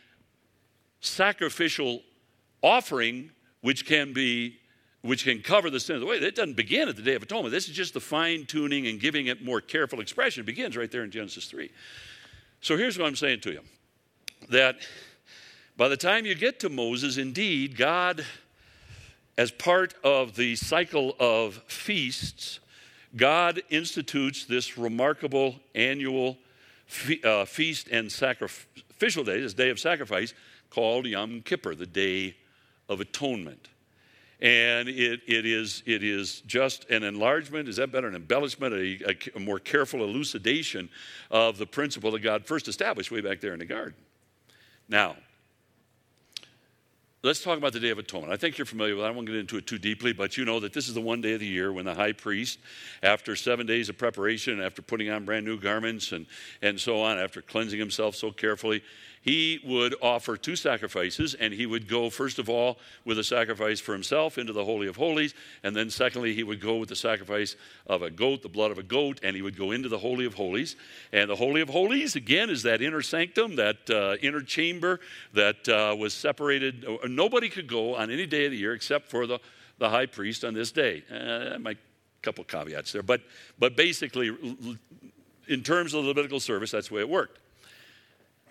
sacrificial 1.01 2.03
offering 2.63 3.31
which 3.63 3.87
can 3.87 4.13
be 4.13 4.60
which 5.03 5.25
can 5.25 5.41
cover 5.41 5.71
the 5.71 5.81
sin 5.81 5.97
of 5.97 6.01
the 6.01 6.07
way. 6.07 6.17
It 6.17 6.35
doesn't 6.35 6.57
begin 6.57 6.89
at 6.89 6.97
the 6.97 7.03
Day 7.03 7.15
of 7.15 7.23
Atonement. 7.23 7.53
This 7.53 7.69
is 7.69 7.75
just 7.75 7.95
the 7.95 8.01
fine 8.01 8.45
tuning 8.45 8.87
and 8.87 9.01
giving 9.01 9.29
it 9.29 9.43
more 9.43 9.61
careful 9.61 10.01
expression. 10.01 10.43
It 10.43 10.47
begins 10.47 10.77
right 10.77 10.91
there 10.91 11.05
in 11.05 11.11
Genesis 11.11 11.47
3. 11.47 11.71
So 12.61 12.77
here's 12.77 12.99
what 12.99 13.07
I'm 13.07 13.17
saying 13.17 13.41
to 13.41 13.53
you 13.53 13.61
that 14.51 14.77
by 15.77 15.89
the 15.89 15.97
time 15.97 16.27
you 16.27 16.35
get 16.35 16.61
to 16.61 16.69
Moses, 16.69 17.17
indeed, 17.17 17.77
God, 17.77 18.25
as 19.39 19.51
part 19.51 19.95
of 20.05 20.37
the 20.37 20.57
cycle 20.57 21.17
of 21.19 21.63
feasts, 21.67 22.61
God 23.17 23.63
institutes 23.71 24.45
this 24.45 24.77
remarkable 24.77 25.57
annual 25.75 26.37
fe- 26.87 27.21
uh, 27.25 27.47
feast 27.47 27.89
and 27.89 28.13
sacrificial 28.13 29.25
day, 29.25 29.41
this 29.41 29.55
day 29.55 29.71
of 29.71 29.81
sacrifice, 29.81 30.35
called 30.69 31.07
Yom 31.07 31.41
Kippur, 31.43 31.75
the 31.75 31.87
Day 31.87 32.37
of 32.89 33.01
Atonement 33.01 33.69
and 34.43 34.89
it, 34.89 35.21
it, 35.27 35.45
is, 35.45 35.83
it 35.85 36.03
is 36.03 36.41
just 36.43 36.89
an 36.89 37.03
enlargement, 37.03 37.69
is 37.69 37.77
that 37.77 37.93
better, 37.93 38.09
an 38.09 38.15
embellishment, 38.15 38.73
a, 38.73 39.17
a, 39.37 39.41
more 39.41 39.59
careful 39.59 40.03
elucidation 40.03 40.89
of 41.31 41.59
the 41.59 41.67
principle 41.67 42.11
that 42.13 42.21
God 42.21 42.47
first 42.47 42.67
established 42.67 43.11
way 43.11 43.21
back 43.21 43.41
there 43.41 43.53
in 43.53 43.59
the 43.59 43.67
garden. 43.67 43.95
Now, 44.89 45.17
let's 47.23 47.43
talk 47.45 47.59
about 47.59 47.75
the 47.75 47.81
Day 47.81 47.91
of 47.91 47.99
Atonement. 47.99 48.33
I 48.33 48.39
think 48.39 48.57
you're 48.57 48.65
familiar 48.65 48.97
with 48.97 49.05
it. 49.05 49.09
I 49.09 49.11
won't 49.11 49.27
get 49.27 49.37
into 49.37 49.59
it 49.59 49.67
too 49.67 49.79
deeply, 49.79 50.15
but 50.15 50.39
you 50.39 50.47
know 50.47 50.59
that 50.61 50.73
this 50.73 50.89
is 50.89 50.95
the 50.95 51.03
one 51.03 51.21
day 51.21 51.35
of 51.35 51.41
the 51.41 51.47
year 51.47 51.71
when 51.71 51.85
the 51.85 51.95
high 51.95 52.13
priest, 52.13 52.61
after 53.03 53.37
seven 53.37 53.67
days 53.67 53.91
of 53.91 53.99
preparation, 53.99 54.59
after 54.63 54.81
putting 54.81 55.11
on 55.11 55.27
brand 55.27 55.45
new 55.45 55.61
garments 55.61 56.13
and, 56.13 56.25
and 56.63 56.81
so 56.81 57.03
on, 57.03 57.19
after 57.19 57.43
cleansing 57.43 57.79
himself 57.79 58.17
so 58.17 58.31
carefully, 58.33 58.83
he 59.23 59.61
would 59.65 59.95
offer 60.01 60.37
two 60.39 60.57
sacrifices, 60.57 61.35
and 61.35 61.53
he 61.53 61.67
would 61.67 61.89
go, 61.89 62.09
first 62.09 62.39
of 62.39 62.49
all, 62.49 62.79
with 63.05 63.19
a 63.19 63.25
sacrifice 63.25 63.79
for 63.79 63.93
himself 63.93 64.39
into 64.39 64.55
the 64.55 64.65
Holy 64.65 64.87
of 64.87 64.97
Holies, 64.97 65.35
and 65.63 65.77
then, 65.77 65.91
secondly, 65.91 66.35
he 66.35 66.43
would 66.43 66.61
go 66.61 66.77
with 66.77 66.89
the 66.89 66.97
sacrifice 66.97 67.55
of 67.87 68.01
a 68.01 68.11
goat, 68.11 68.43
the 68.43 68.49
blood 68.49 68.71
of 68.71 68.79
a 68.79 68.83
goat, 68.83 69.21
and 69.23 69.37
he 69.37 69.43
would 69.43 69.59
go 69.59 69.73
into 69.73 69.91
the 69.91 69.99
Holy 69.99 70.25
of 70.25 70.35
Holies. 70.35 70.75
And 71.13 71.29
the 71.29 71.37
Holy 71.37 71.61
of 71.61 71.69
Holies, 71.69 72.17
again, 72.17 72.49
is 72.49 72.63
that 72.63 72.81
inner 72.81 73.03
sanctum, 73.03 73.57
that 73.57 73.91
uh, 73.91 74.17
inner 74.23 74.41
chamber 74.41 75.01
that 75.35 75.69
uh, 75.69 75.95
was 75.95 76.15
separated. 76.15 76.87
Uh, 76.87 77.07
nobody 77.07 77.51
could 77.51 77.67
go 77.67 77.97
on 77.97 78.11
any 78.11 78.25
day 78.25 78.47
of 78.47 78.53
the 78.53 78.59
year 78.59 78.73
except 78.73 79.11
for 79.11 79.27
the, 79.27 79.39
the 79.79 79.91
high 79.91 80.07
priest 80.07 80.45
on 80.45 80.55
this 80.55 80.73
day. 80.73 81.05
Uh, 81.11 81.59
my 81.59 81.77
couple 82.23 82.45
caveats 82.45 82.93
there, 82.93 83.03
but, 83.03 83.21
but 83.59 83.77
basically, 83.77 84.29
in 85.49 85.63
terms 85.63 85.95
of 85.95 86.03
the 86.03 86.09
Levitical 86.09 86.41
service, 86.41 86.71
that's 86.71 86.89
the 86.89 86.95
way 86.95 87.01
it 87.01 87.09
worked 87.09 87.39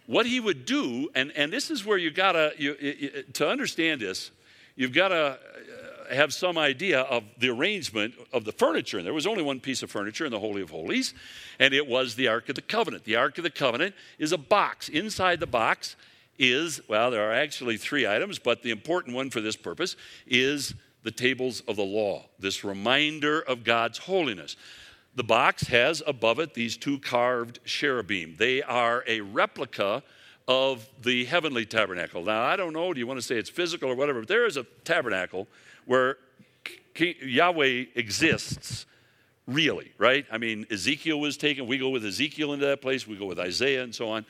what 0.09 0.25
he 0.25 0.39
would 0.39 0.65
do, 0.65 1.07
and, 1.13 1.31
and 1.35 1.53
this 1.53 1.69
is 1.69 1.85
where 1.85 1.97
you 1.99 2.09
gotta, 2.09 2.51
you, 2.57 2.73
to 3.33 3.47
understand 3.47 4.01
this, 4.01 4.31
you've 4.75 4.91
got 4.91 5.09
to 5.09 5.15
uh, 5.15 6.15
have 6.15 6.33
some 6.33 6.57
idea 6.57 7.01
of 7.01 7.23
the 7.37 7.47
arrangement 7.49 8.15
of 8.33 8.43
the 8.43 8.51
furniture. 8.51 8.97
And 8.97 9.05
there 9.05 9.13
was 9.13 9.27
only 9.27 9.43
one 9.43 9.59
piece 9.59 9.83
of 9.83 9.91
furniture 9.91 10.25
in 10.25 10.31
the 10.31 10.39
Holy 10.39 10.63
of 10.63 10.71
Holies, 10.71 11.13
and 11.59 11.75
it 11.75 11.85
was 11.85 12.15
the 12.15 12.27
Ark 12.27 12.49
of 12.49 12.55
the 12.55 12.61
Covenant. 12.63 13.03
The 13.03 13.17
Ark 13.17 13.37
of 13.37 13.43
the 13.43 13.51
Covenant 13.51 13.93
is 14.17 14.31
a 14.31 14.37
box. 14.39 14.89
Inside 14.89 15.39
the 15.39 15.45
box 15.45 15.95
is, 16.39 16.81
well, 16.87 17.11
there 17.11 17.29
are 17.29 17.35
actually 17.35 17.77
three 17.77 18.07
items, 18.07 18.39
but 18.39 18.63
the 18.63 18.71
important 18.71 19.15
one 19.15 19.29
for 19.29 19.41
this 19.41 19.55
purpose 19.55 19.95
is 20.25 20.73
the 21.03 21.11
tables 21.11 21.61
of 21.67 21.75
the 21.75 21.83
law, 21.83 22.25
this 22.39 22.63
reminder 22.63 23.41
of 23.41 23.63
God's 23.63 23.99
holiness. 23.99 24.55
The 25.19 25.23
box 25.25 25.63
has 25.63 26.01
above 26.07 26.39
it 26.39 26.53
these 26.53 26.77
two 26.77 26.97
carved 26.97 27.59
cherubim. 27.65 28.35
They 28.37 28.61
are 28.61 29.03
a 29.05 29.19
replica 29.19 30.01
of 30.47 30.87
the 31.01 31.25
heavenly 31.25 31.65
tabernacle. 31.65 32.23
Now, 32.23 32.43
I 32.43 32.55
don't 32.55 32.71
know, 32.71 32.93
do 32.93 33.01
you 33.01 33.05
want 33.05 33.17
to 33.17 33.21
say 33.21 33.35
it's 33.35 33.49
physical 33.49 33.89
or 33.91 33.95
whatever, 33.95 34.21
but 34.21 34.29
there 34.29 34.45
is 34.45 34.55
a 34.55 34.63
tabernacle 34.85 35.49
where 35.83 36.19
Yahweh 36.95 37.87
exists 37.95 38.85
really, 39.45 39.91
right? 39.97 40.25
I 40.31 40.37
mean, 40.37 40.65
Ezekiel 40.71 41.19
was 41.19 41.35
taken. 41.35 41.67
We 41.67 41.77
go 41.77 41.89
with 41.89 42.05
Ezekiel 42.05 42.53
into 42.53 42.67
that 42.67 42.81
place, 42.81 43.05
we 43.05 43.17
go 43.17 43.25
with 43.25 43.39
Isaiah 43.39 43.83
and 43.83 43.93
so 43.93 44.07
on. 44.11 44.25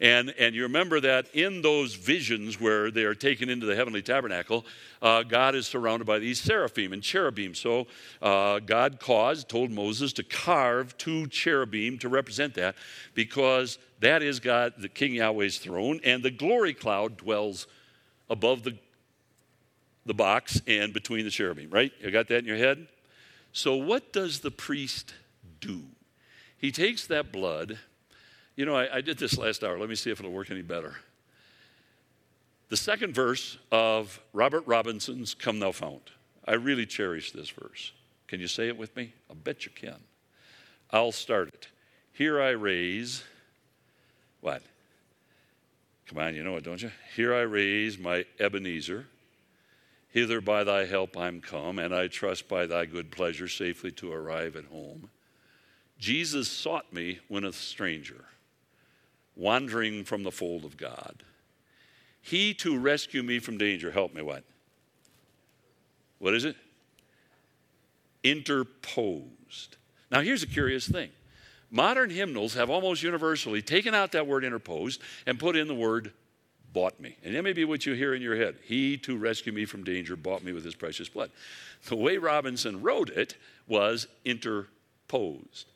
And, 0.00 0.34
and 0.38 0.54
you 0.54 0.62
remember 0.62 0.98
that 1.00 1.26
in 1.34 1.60
those 1.60 1.94
visions 1.94 2.58
where 2.58 2.90
they 2.90 3.04
are 3.04 3.14
taken 3.14 3.50
into 3.50 3.66
the 3.66 3.76
heavenly 3.76 4.00
tabernacle, 4.00 4.64
uh, 5.02 5.22
God 5.22 5.54
is 5.54 5.66
surrounded 5.66 6.06
by 6.06 6.18
these 6.18 6.40
seraphim 6.40 6.94
and 6.94 7.02
cherubim. 7.02 7.54
So 7.54 7.86
uh, 8.22 8.60
God 8.60 8.98
caused, 8.98 9.50
told 9.50 9.70
Moses 9.70 10.14
to 10.14 10.22
carve 10.22 10.96
two 10.96 11.26
cherubim 11.26 11.98
to 11.98 12.08
represent 12.08 12.54
that 12.54 12.76
because 13.14 13.78
that 14.00 14.22
is 14.22 14.40
God, 14.40 14.72
the 14.78 14.88
King 14.88 15.14
Yahweh's 15.14 15.58
throne, 15.58 16.00
and 16.02 16.22
the 16.22 16.30
glory 16.30 16.72
cloud 16.72 17.18
dwells 17.18 17.66
above 18.30 18.62
the, 18.62 18.78
the 20.06 20.14
box 20.14 20.62
and 20.66 20.94
between 20.94 21.24
the 21.24 21.30
cherubim, 21.30 21.68
right? 21.68 21.92
You 22.00 22.10
got 22.10 22.28
that 22.28 22.38
in 22.38 22.46
your 22.46 22.56
head? 22.56 22.86
So, 23.52 23.76
what 23.76 24.12
does 24.12 24.40
the 24.40 24.50
priest 24.50 25.12
do? 25.60 25.82
He 26.56 26.72
takes 26.72 27.06
that 27.08 27.32
blood 27.32 27.78
you 28.56 28.66
know, 28.66 28.76
I, 28.76 28.96
I 28.96 29.00
did 29.00 29.18
this 29.18 29.38
last 29.38 29.64
hour. 29.64 29.78
Let 29.78 29.88
me 29.88 29.94
see 29.94 30.10
if 30.10 30.20
it'll 30.20 30.32
work 30.32 30.50
any 30.50 30.62
better. 30.62 30.96
The 32.68 32.76
second 32.76 33.14
verse 33.14 33.58
of 33.72 34.20
Robert 34.32 34.64
Robinson's 34.66 35.34
Come 35.34 35.58
Thou 35.58 35.72
Fount. 35.72 36.10
I 36.46 36.54
really 36.54 36.86
cherish 36.86 37.32
this 37.32 37.50
verse. 37.50 37.92
Can 38.28 38.40
you 38.40 38.46
say 38.46 38.68
it 38.68 38.78
with 38.78 38.94
me? 38.94 39.12
I 39.30 39.34
bet 39.34 39.64
you 39.64 39.72
can. 39.74 39.96
I'll 40.90 41.12
start 41.12 41.48
it. 41.48 41.68
Here 42.12 42.40
I 42.40 42.50
raise, 42.50 43.24
what? 44.40 44.62
Come 46.06 46.18
on, 46.18 46.34
you 46.34 46.42
know 46.42 46.56
it, 46.56 46.64
don't 46.64 46.82
you? 46.82 46.90
Here 47.14 47.34
I 47.34 47.40
raise 47.40 47.98
my 47.98 48.24
Ebenezer. 48.38 49.06
Hither 50.10 50.40
by 50.40 50.64
thy 50.64 50.86
help 50.86 51.16
I'm 51.16 51.40
come, 51.40 51.78
and 51.78 51.94
I 51.94 52.08
trust 52.08 52.48
by 52.48 52.66
thy 52.66 52.84
good 52.84 53.12
pleasure 53.12 53.48
safely 53.48 53.92
to 53.92 54.12
arrive 54.12 54.56
at 54.56 54.64
home. 54.64 55.10
Jesus 55.98 56.48
sought 56.48 56.92
me 56.92 57.20
when 57.28 57.44
a 57.44 57.52
stranger 57.52 58.24
wandering 59.40 60.04
from 60.04 60.22
the 60.22 60.30
fold 60.30 60.64
of 60.64 60.76
God. 60.76 61.22
He 62.20 62.52
to 62.54 62.78
rescue 62.78 63.22
me 63.22 63.38
from 63.38 63.56
danger. 63.56 63.90
Help 63.90 64.14
me, 64.14 64.22
what? 64.22 64.44
What 66.18 66.34
is 66.34 66.44
it? 66.44 66.56
Interposed. 68.22 69.78
Now, 70.10 70.20
here's 70.20 70.42
a 70.42 70.46
curious 70.46 70.86
thing 70.86 71.10
modern 71.70 72.10
hymnals 72.10 72.54
have 72.54 72.68
almost 72.68 73.02
universally 73.02 73.62
taken 73.62 73.94
out 73.94 74.12
that 74.12 74.26
word 74.26 74.44
interposed 74.44 75.00
and 75.26 75.38
put 75.38 75.56
in 75.56 75.66
the 75.66 75.74
word 75.74 76.12
bought 76.72 77.00
me. 77.00 77.16
And 77.24 77.34
that 77.34 77.42
may 77.42 77.52
be 77.52 77.64
what 77.64 77.86
you 77.86 77.94
hear 77.94 78.14
in 78.14 78.22
your 78.22 78.36
head. 78.36 78.56
He 78.64 78.96
to 78.98 79.16
rescue 79.16 79.52
me 79.52 79.64
from 79.64 79.82
danger 79.82 80.16
bought 80.16 80.44
me 80.44 80.52
with 80.52 80.64
his 80.64 80.74
precious 80.74 81.08
blood. 81.08 81.30
The 81.88 81.96
way 81.96 82.18
Robinson 82.18 82.82
wrote 82.82 83.08
it 83.08 83.36
was 83.66 84.06
interposed. 84.24 85.66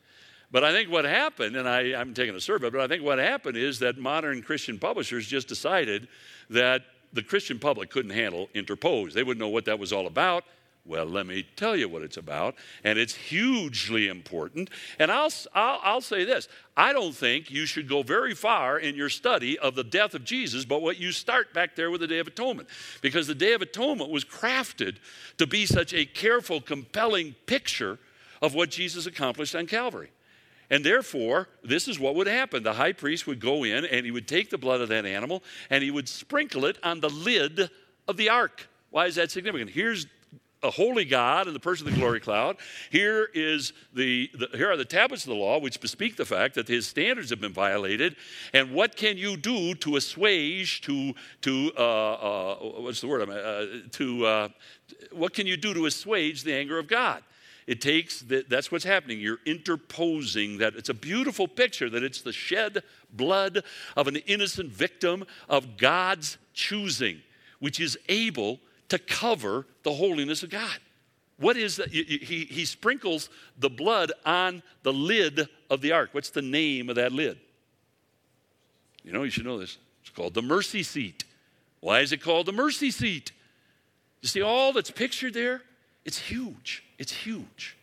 But 0.54 0.62
I 0.62 0.70
think 0.70 0.88
what 0.88 1.04
happened, 1.04 1.56
and 1.56 1.68
I, 1.68 2.00
I'm 2.00 2.14
taking 2.14 2.36
a 2.36 2.40
survey, 2.40 2.70
but 2.70 2.80
I 2.80 2.86
think 2.86 3.02
what 3.02 3.18
happened 3.18 3.56
is 3.56 3.80
that 3.80 3.98
modern 3.98 4.40
Christian 4.40 4.78
publishers 4.78 5.26
just 5.26 5.48
decided 5.48 6.06
that 6.48 6.82
the 7.12 7.24
Christian 7.24 7.58
public 7.58 7.90
couldn't 7.90 8.12
handle 8.12 8.48
interpose. 8.54 9.14
They 9.14 9.24
wouldn't 9.24 9.40
know 9.40 9.48
what 9.48 9.64
that 9.64 9.80
was 9.80 9.92
all 9.92 10.06
about. 10.06 10.44
Well, 10.86 11.06
let 11.06 11.26
me 11.26 11.44
tell 11.56 11.74
you 11.74 11.88
what 11.88 12.02
it's 12.02 12.18
about, 12.18 12.54
and 12.84 13.00
it's 13.00 13.16
hugely 13.16 14.06
important. 14.06 14.70
And 15.00 15.10
I'll, 15.10 15.32
I'll, 15.56 15.80
I'll, 15.82 16.00
say 16.00 16.24
this 16.24 16.46
I 16.76 16.92
don't 16.92 17.16
think 17.16 17.50
you 17.50 17.66
should 17.66 17.88
go 17.88 18.04
very 18.04 18.36
far 18.36 18.78
in 18.78 18.94
your 18.94 19.08
study 19.08 19.58
of 19.58 19.74
the 19.74 19.82
death 19.82 20.14
of 20.14 20.22
Jesus, 20.22 20.64
but 20.64 20.82
what 20.82 21.00
you 21.00 21.10
start 21.10 21.52
back 21.52 21.74
there 21.74 21.90
with 21.90 22.00
the 22.00 22.06
Day 22.06 22.20
of 22.20 22.28
Atonement. 22.28 22.68
Because 23.02 23.26
the 23.26 23.34
Day 23.34 23.54
of 23.54 23.62
Atonement 23.62 24.08
was 24.08 24.24
crafted 24.24 24.98
to 25.38 25.48
be 25.48 25.66
such 25.66 25.92
a 25.92 26.04
careful, 26.04 26.60
compelling 26.60 27.34
picture 27.46 27.98
of 28.40 28.54
what 28.54 28.70
Jesus 28.70 29.06
accomplished 29.06 29.56
on 29.56 29.66
Calvary. 29.66 30.10
And 30.74 30.84
therefore, 30.84 31.46
this 31.62 31.86
is 31.86 32.00
what 32.00 32.16
would 32.16 32.26
happen. 32.26 32.64
The 32.64 32.72
high 32.72 32.94
priest 32.94 33.28
would 33.28 33.38
go 33.38 33.62
in 33.62 33.84
and 33.84 34.04
he 34.04 34.10
would 34.10 34.26
take 34.26 34.50
the 34.50 34.58
blood 34.58 34.80
of 34.80 34.88
that 34.88 35.06
animal 35.06 35.44
and 35.70 35.84
he 35.84 35.92
would 35.92 36.08
sprinkle 36.08 36.64
it 36.64 36.78
on 36.82 36.98
the 36.98 37.08
lid 37.08 37.70
of 38.08 38.16
the 38.16 38.28
ark. 38.28 38.66
Why 38.90 39.06
is 39.06 39.14
that 39.14 39.30
significant? 39.30 39.70
Here's 39.70 40.08
a 40.64 40.72
holy 40.72 41.04
God 41.04 41.46
in 41.46 41.54
the 41.54 41.60
person 41.60 41.86
of 41.86 41.94
the 41.94 42.00
glory 42.00 42.18
cloud. 42.18 42.56
Here 42.90 43.28
is 43.34 43.72
the, 43.92 44.28
the, 44.34 44.48
here 44.56 44.68
are 44.68 44.76
the 44.76 44.84
tablets 44.84 45.22
of 45.22 45.28
the 45.28 45.36
law 45.36 45.60
which 45.60 45.80
bespeak 45.80 46.16
the 46.16 46.24
fact 46.24 46.56
that 46.56 46.66
his 46.66 46.88
standards 46.88 47.30
have 47.30 47.40
been 47.40 47.52
violated. 47.52 48.16
And 48.52 48.72
what 48.72 48.96
can 48.96 49.16
you 49.16 49.36
do 49.36 49.76
to 49.76 49.94
assuage 49.94 50.80
to 50.80 51.14
to 51.42 51.70
uh, 51.78 51.82
uh, 51.82 52.56
what's 52.80 53.00
the 53.00 53.06
word? 53.06 53.30
Uh, 53.30 53.88
to 53.92 54.26
uh, 54.26 54.48
what 55.12 55.34
can 55.34 55.46
you 55.46 55.56
do 55.56 55.72
to 55.72 55.86
assuage 55.86 56.42
the 56.42 56.52
anger 56.52 56.80
of 56.80 56.88
God? 56.88 57.22
It 57.66 57.80
takes, 57.80 58.20
the, 58.20 58.44
that's 58.46 58.70
what's 58.70 58.84
happening. 58.84 59.20
You're 59.20 59.40
interposing 59.46 60.58
that. 60.58 60.74
It's 60.74 60.90
a 60.90 60.94
beautiful 60.94 61.48
picture 61.48 61.88
that 61.88 62.02
it's 62.02 62.20
the 62.20 62.32
shed 62.32 62.82
blood 63.12 63.64
of 63.96 64.06
an 64.06 64.16
innocent 64.16 64.70
victim 64.70 65.24
of 65.48 65.76
God's 65.78 66.36
choosing, 66.52 67.22
which 67.60 67.80
is 67.80 67.98
able 68.08 68.60
to 68.90 68.98
cover 68.98 69.66
the 69.82 69.94
holiness 69.94 70.42
of 70.42 70.50
God. 70.50 70.78
What 71.38 71.56
is 71.56 71.76
that? 71.76 71.88
He, 71.88 72.46
he 72.48 72.64
sprinkles 72.64 73.28
the 73.58 73.70
blood 73.70 74.12
on 74.24 74.62
the 74.82 74.92
lid 74.92 75.48
of 75.68 75.80
the 75.80 75.92
ark. 75.92 76.10
What's 76.12 76.30
the 76.30 76.42
name 76.42 76.88
of 76.88 76.96
that 76.96 77.12
lid? 77.12 77.38
You 79.02 79.12
know, 79.12 79.24
you 79.24 79.30
should 79.30 79.44
know 79.44 79.58
this. 79.58 79.78
It's 80.02 80.10
called 80.10 80.34
the 80.34 80.42
mercy 80.42 80.82
seat. 80.82 81.24
Why 81.80 82.00
is 82.00 82.12
it 82.12 82.22
called 82.22 82.46
the 82.46 82.52
mercy 82.52 82.90
seat? 82.90 83.32
You 84.20 84.28
see 84.28 84.42
all 84.42 84.72
that's 84.72 84.90
pictured 84.90 85.34
there? 85.34 85.62
It's 86.04 86.18
huge. 86.18 86.83
It's 86.98 87.12
huge. 87.12 87.76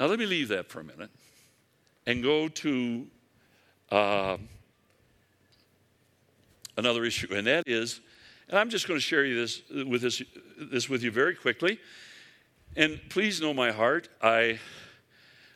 Now, 0.00 0.06
let 0.06 0.18
me 0.18 0.26
leave 0.26 0.48
that 0.48 0.68
for 0.68 0.80
a 0.80 0.84
minute 0.84 1.10
and 2.06 2.22
go 2.22 2.48
to 2.48 3.06
uh, 3.90 4.36
another 6.76 7.04
issue, 7.04 7.32
and 7.34 7.46
that 7.46 7.64
is, 7.66 8.00
and 8.48 8.58
I'm 8.58 8.70
just 8.70 8.88
going 8.88 8.98
to 8.98 9.04
share 9.04 9.24
you 9.24 9.36
this 9.36 9.62
with 9.86 10.02
this, 10.02 10.22
this 10.58 10.88
with 10.88 11.02
you 11.02 11.10
very 11.10 11.34
quickly. 11.34 11.78
And 12.74 13.00
please 13.10 13.40
know 13.40 13.52
my 13.52 13.70
heart. 13.70 14.08
I, 14.20 14.58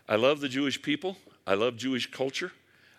I 0.09 0.17
love 0.17 0.41
the 0.41 0.49
Jewish 0.49 0.81
people. 0.81 1.17
I 1.47 1.55
love 1.55 1.77
Jewish 1.77 2.11
culture. 2.11 2.53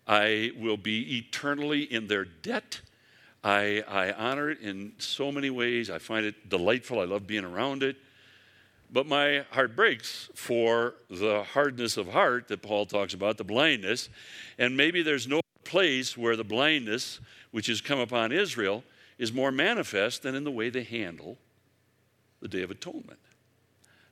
I 0.08 0.52
will 0.58 0.78
be 0.78 1.18
eternally 1.18 1.84
in 1.84 2.08
their 2.08 2.26
debt. 2.26 2.82
I, 3.44 3.84
I 3.88 4.12
honor 4.14 4.50
it 4.50 4.60
in 4.62 4.94
so 4.98 5.32
many 5.32 5.50
ways. 5.50 5.90
I 5.90 6.00
find 6.00 6.26
it 6.26 6.50
delightful. 6.50 7.00
I 7.00 7.06
love 7.06 7.28
being 7.28 7.46
around 7.46 7.84
it. 7.84 7.96
But 8.92 9.06
my 9.06 9.44
heart 9.52 9.76
breaks 9.76 10.30
for 10.34 10.96
the 11.10 11.44
hardness 11.44 11.98
of 11.98 12.08
heart 12.08 12.48
that 12.48 12.62
Paul 12.62 12.86
talks 12.86 13.14
about, 13.14 13.38
the 13.38 13.44
blindness. 13.44 14.10
And 14.58 14.78
maybe 14.78 15.02
there's 15.02 15.28
no 15.28 15.42
place 15.66 16.18
where 16.18 16.36
the 16.36 16.46
blindness 16.46 17.20
which 17.52 17.68
has 17.68 17.82
come 17.82 18.00
upon 18.00 18.32
Israel 18.32 18.84
is 19.18 19.34
more 19.34 19.52
manifest 19.52 20.24
than 20.24 20.36
in 20.36 20.44
the 20.44 20.52
way 20.52 20.70
they 20.70 20.84
handle 20.84 21.38
the 22.40 22.48
Day 22.48 22.62
of 22.62 22.72
Atonement. 22.72 23.20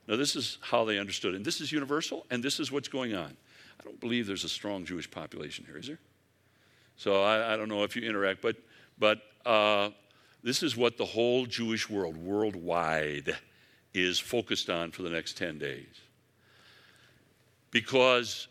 Now, 0.07 0.17
this 0.17 0.35
is 0.35 0.57
how 0.61 0.85
they 0.85 0.99
understood 0.99 1.33
it. 1.33 1.37
And 1.37 1.45
this 1.45 1.61
is 1.61 1.71
universal, 1.71 2.25
and 2.29 2.43
this 2.43 2.59
is 2.59 2.71
what's 2.71 2.87
going 2.87 3.15
on. 3.15 3.35
I 3.79 3.83
don't 3.83 3.99
believe 3.99 4.27
there's 4.27 4.43
a 4.43 4.49
strong 4.49 4.85
Jewish 4.85 5.09
population 5.09 5.65
here, 5.65 5.77
is 5.77 5.87
there? 5.87 5.99
So 6.97 7.23
I, 7.23 7.53
I 7.53 7.57
don't 7.57 7.69
know 7.69 7.83
if 7.83 7.95
you 7.95 8.07
interact, 8.07 8.41
but, 8.41 8.55
but 8.99 9.21
uh, 9.45 9.89
this 10.43 10.63
is 10.63 10.77
what 10.77 10.97
the 10.97 11.05
whole 11.05 11.45
Jewish 11.45 11.89
world, 11.89 12.17
worldwide, 12.17 13.35
is 13.95 14.19
focused 14.19 14.69
on 14.69 14.91
for 14.91 15.01
the 15.01 15.09
next 15.09 15.37
10 15.37 15.57
days. 15.57 15.85
Because 17.71 18.47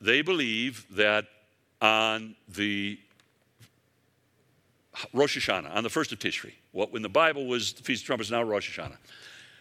they 0.00 0.22
believe 0.22 0.86
that 0.96 1.26
on 1.80 2.34
the 2.48 2.98
Rosh 5.12 5.38
Hashanah, 5.38 5.74
on 5.74 5.82
the 5.84 5.90
first 5.90 6.12
of 6.12 6.18
Tishri, 6.18 6.52
what 6.72 6.92
when 6.92 7.02
the 7.02 7.08
Bible 7.08 7.46
was 7.46 7.72
the 7.72 7.82
Feast 7.82 8.02
of 8.02 8.06
Trumpets, 8.06 8.30
now 8.30 8.42
Rosh 8.42 8.78
Hashanah. 8.78 8.96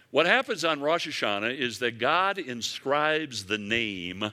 What 0.09 0.25
happens 0.25 0.63
on 0.63 0.81
Rosh 0.81 1.07
Hashanah 1.07 1.57
is 1.57 1.79
that 1.79 1.99
God 1.99 2.37
inscribes 2.37 3.45
the 3.45 3.57
name 3.57 4.31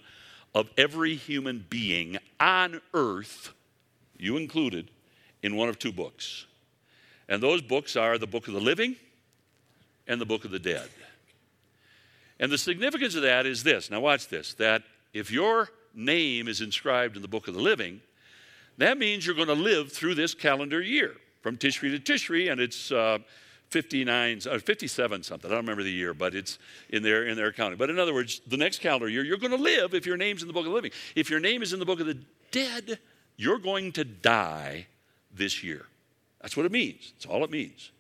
of 0.54 0.70
every 0.78 1.16
human 1.16 1.66
being 1.68 2.16
on 2.38 2.80
earth, 2.94 3.52
you 4.16 4.36
included, 4.36 4.90
in 5.42 5.56
one 5.56 5.68
of 5.68 5.78
two 5.78 5.92
books. 5.92 6.46
And 7.28 7.42
those 7.42 7.60
books 7.60 7.96
are 7.96 8.18
the 8.18 8.26
book 8.26 8.48
of 8.48 8.54
the 8.54 8.60
living 8.60 8.96
and 10.06 10.20
the 10.20 10.26
book 10.26 10.44
of 10.44 10.50
the 10.50 10.58
dead. 10.58 10.88
And 12.40 12.50
the 12.50 12.58
significance 12.58 13.14
of 13.14 13.22
that 13.22 13.46
is 13.46 13.62
this 13.62 13.90
now, 13.90 14.00
watch 14.00 14.28
this 14.28 14.54
that 14.54 14.82
if 15.12 15.30
your 15.30 15.70
name 15.94 16.48
is 16.48 16.60
inscribed 16.60 17.16
in 17.16 17.22
the 17.22 17.28
book 17.28 17.48
of 17.48 17.54
the 17.54 17.60
living, 17.60 18.00
that 18.78 18.98
means 18.98 19.24
you're 19.24 19.36
going 19.36 19.48
to 19.48 19.54
live 19.54 19.92
through 19.92 20.14
this 20.16 20.34
calendar 20.34 20.80
year 20.80 21.14
from 21.42 21.56
Tishri 21.56 21.90
to 21.92 22.12
Tishri, 22.12 22.50
and 22.50 22.60
it's 22.60 22.90
uh, 22.90 23.18
59, 23.68 24.40
uh, 24.50 24.58
57 24.58 25.22
something. 25.22 25.50
I 25.50 25.54
don't 25.54 25.62
remember 25.62 25.82
the 25.82 25.92
year, 25.92 26.14
but 26.14 26.34
it's 26.34 26.58
in 26.90 27.02
their, 27.02 27.26
in 27.26 27.36
their 27.36 27.48
accounting. 27.48 27.78
But 27.78 27.90
in 27.90 27.98
other 27.98 28.14
words, 28.14 28.40
the 28.46 28.56
next 28.56 28.80
calendar 28.80 29.08
year, 29.08 29.24
you're 29.24 29.38
going 29.38 29.50
to 29.50 29.62
live 29.62 29.94
if 29.94 30.06
your 30.06 30.16
name's 30.16 30.42
in 30.42 30.48
the 30.48 30.54
book 30.54 30.66
of 30.66 30.70
the 30.70 30.74
living. 30.74 30.92
If 31.14 31.30
your 31.30 31.40
name 31.40 31.62
is 31.62 31.72
in 31.72 31.78
the 31.78 31.84
book 31.84 32.00
of 32.00 32.06
the 32.06 32.18
dead, 32.50 32.98
you're 33.36 33.58
going 33.58 33.92
to 33.92 34.04
die 34.04 34.86
this 35.32 35.62
year. 35.62 35.86
That's 36.40 36.56
what 36.56 36.66
it 36.66 36.72
means. 36.72 37.12
That's 37.14 37.26
all 37.26 37.44
it 37.44 37.50
means. 37.50 37.90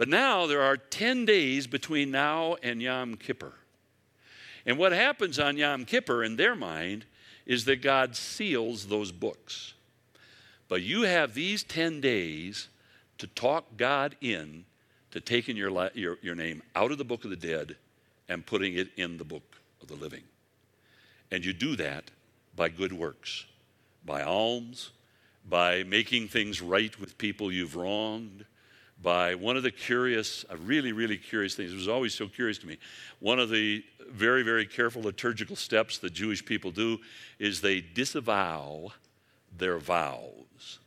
But 0.00 0.08
now 0.08 0.46
there 0.46 0.62
are 0.62 0.78
10 0.78 1.26
days 1.26 1.66
between 1.66 2.10
now 2.10 2.56
and 2.62 2.80
Yom 2.80 3.16
Kippur. 3.16 3.52
And 4.64 4.78
what 4.78 4.92
happens 4.92 5.38
on 5.38 5.58
Yom 5.58 5.84
Kippur 5.84 6.24
in 6.24 6.36
their 6.36 6.54
mind 6.54 7.04
is 7.44 7.66
that 7.66 7.82
God 7.82 8.16
seals 8.16 8.86
those 8.86 9.12
books. 9.12 9.74
But 10.68 10.80
you 10.80 11.02
have 11.02 11.34
these 11.34 11.62
10 11.62 12.00
days 12.00 12.68
to 13.18 13.26
talk 13.26 13.76
God 13.76 14.16
in 14.22 14.64
to 15.10 15.20
taking 15.20 15.54
your, 15.54 15.90
your, 15.92 16.16
your 16.22 16.34
name 16.34 16.62
out 16.74 16.92
of 16.92 16.96
the 16.96 17.04
book 17.04 17.24
of 17.24 17.30
the 17.30 17.36
dead 17.36 17.76
and 18.26 18.46
putting 18.46 18.72
it 18.72 18.88
in 18.96 19.18
the 19.18 19.24
book 19.24 19.58
of 19.82 19.88
the 19.88 19.96
living. 19.96 20.22
And 21.30 21.44
you 21.44 21.52
do 21.52 21.76
that 21.76 22.04
by 22.56 22.70
good 22.70 22.94
works, 22.94 23.44
by 24.06 24.22
alms, 24.22 24.92
by 25.46 25.82
making 25.82 26.28
things 26.28 26.62
right 26.62 26.98
with 26.98 27.18
people 27.18 27.52
you've 27.52 27.76
wronged, 27.76 28.46
by 29.02 29.34
one 29.34 29.56
of 29.56 29.62
the 29.62 29.70
curious, 29.70 30.44
uh, 30.50 30.56
really, 30.58 30.92
really 30.92 31.16
curious 31.16 31.54
things. 31.54 31.72
It 31.72 31.76
was 31.76 31.88
always 31.88 32.14
so 32.14 32.28
curious 32.28 32.58
to 32.58 32.66
me. 32.66 32.78
One 33.18 33.38
of 33.38 33.48
the 33.48 33.84
very, 34.10 34.42
very 34.42 34.66
careful 34.66 35.02
liturgical 35.02 35.56
steps 35.56 35.98
that 35.98 36.12
Jewish 36.12 36.44
people 36.44 36.70
do 36.70 36.98
is 37.38 37.60
they 37.60 37.80
disavow 37.80 38.92
their 39.56 39.78
vows. 39.78 40.78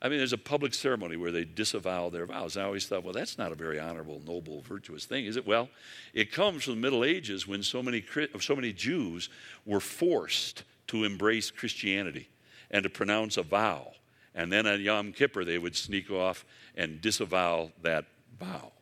I 0.00 0.08
mean, 0.08 0.18
there's 0.18 0.32
a 0.32 0.38
public 0.38 0.74
ceremony 0.74 1.16
where 1.16 1.30
they 1.30 1.44
disavow 1.44 2.10
their 2.10 2.26
vows. 2.26 2.56
I 2.56 2.64
always 2.64 2.86
thought, 2.86 3.04
well, 3.04 3.12
that's 3.12 3.38
not 3.38 3.52
a 3.52 3.54
very 3.54 3.78
honorable, 3.78 4.20
noble, 4.26 4.60
virtuous 4.62 5.04
thing, 5.04 5.26
is 5.26 5.36
it? 5.36 5.46
Well, 5.46 5.68
it 6.12 6.32
comes 6.32 6.64
from 6.64 6.74
the 6.74 6.80
Middle 6.80 7.04
Ages 7.04 7.46
when 7.46 7.62
so 7.62 7.82
many, 7.82 8.04
so 8.40 8.56
many 8.56 8.72
Jews 8.72 9.28
were 9.64 9.78
forced 9.80 10.64
to 10.88 11.04
embrace 11.04 11.52
Christianity 11.52 12.28
and 12.70 12.82
to 12.82 12.90
pronounce 12.90 13.36
a 13.36 13.42
vow. 13.42 13.92
And 14.34 14.50
then 14.50 14.66
on 14.66 14.80
Yom 14.80 15.12
Kippur, 15.12 15.44
they 15.44 15.58
would 15.58 15.76
sneak 15.76 16.10
off 16.10 16.44
and 16.76 17.00
disavow 17.00 17.70
that 17.82 18.06
vow. 18.38 18.72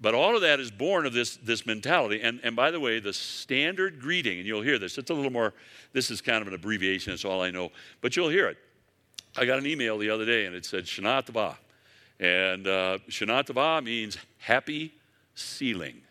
But 0.00 0.14
all 0.14 0.36
of 0.36 0.42
that 0.42 0.60
is 0.60 0.70
born 0.70 1.06
of 1.06 1.12
this, 1.12 1.36
this 1.38 1.66
mentality. 1.66 2.20
And, 2.22 2.40
and 2.44 2.54
by 2.54 2.70
the 2.70 2.78
way, 2.78 3.00
the 3.00 3.12
standard 3.12 4.00
greeting, 4.00 4.38
and 4.38 4.46
you'll 4.46 4.62
hear 4.62 4.78
this, 4.78 4.96
it's 4.96 5.10
a 5.10 5.14
little 5.14 5.32
more, 5.32 5.54
this 5.92 6.10
is 6.10 6.20
kind 6.20 6.40
of 6.40 6.48
an 6.48 6.54
abbreviation, 6.54 7.12
that's 7.12 7.24
all 7.24 7.42
I 7.42 7.50
know, 7.50 7.72
but 8.00 8.14
you'll 8.14 8.28
hear 8.28 8.48
it. 8.48 8.58
I 9.36 9.44
got 9.44 9.58
an 9.58 9.66
email 9.66 9.98
the 9.98 10.10
other 10.10 10.24
day 10.24 10.46
and 10.46 10.54
it 10.54 10.64
said 10.64 10.84
Shana 10.84 11.24
Tova. 11.24 11.56
And 12.20 12.66
uh, 12.66 12.98
Shana 13.08 13.44
Tova 13.44 13.82
means 13.82 14.18
happy 14.38 14.94
sealing. 15.34 16.02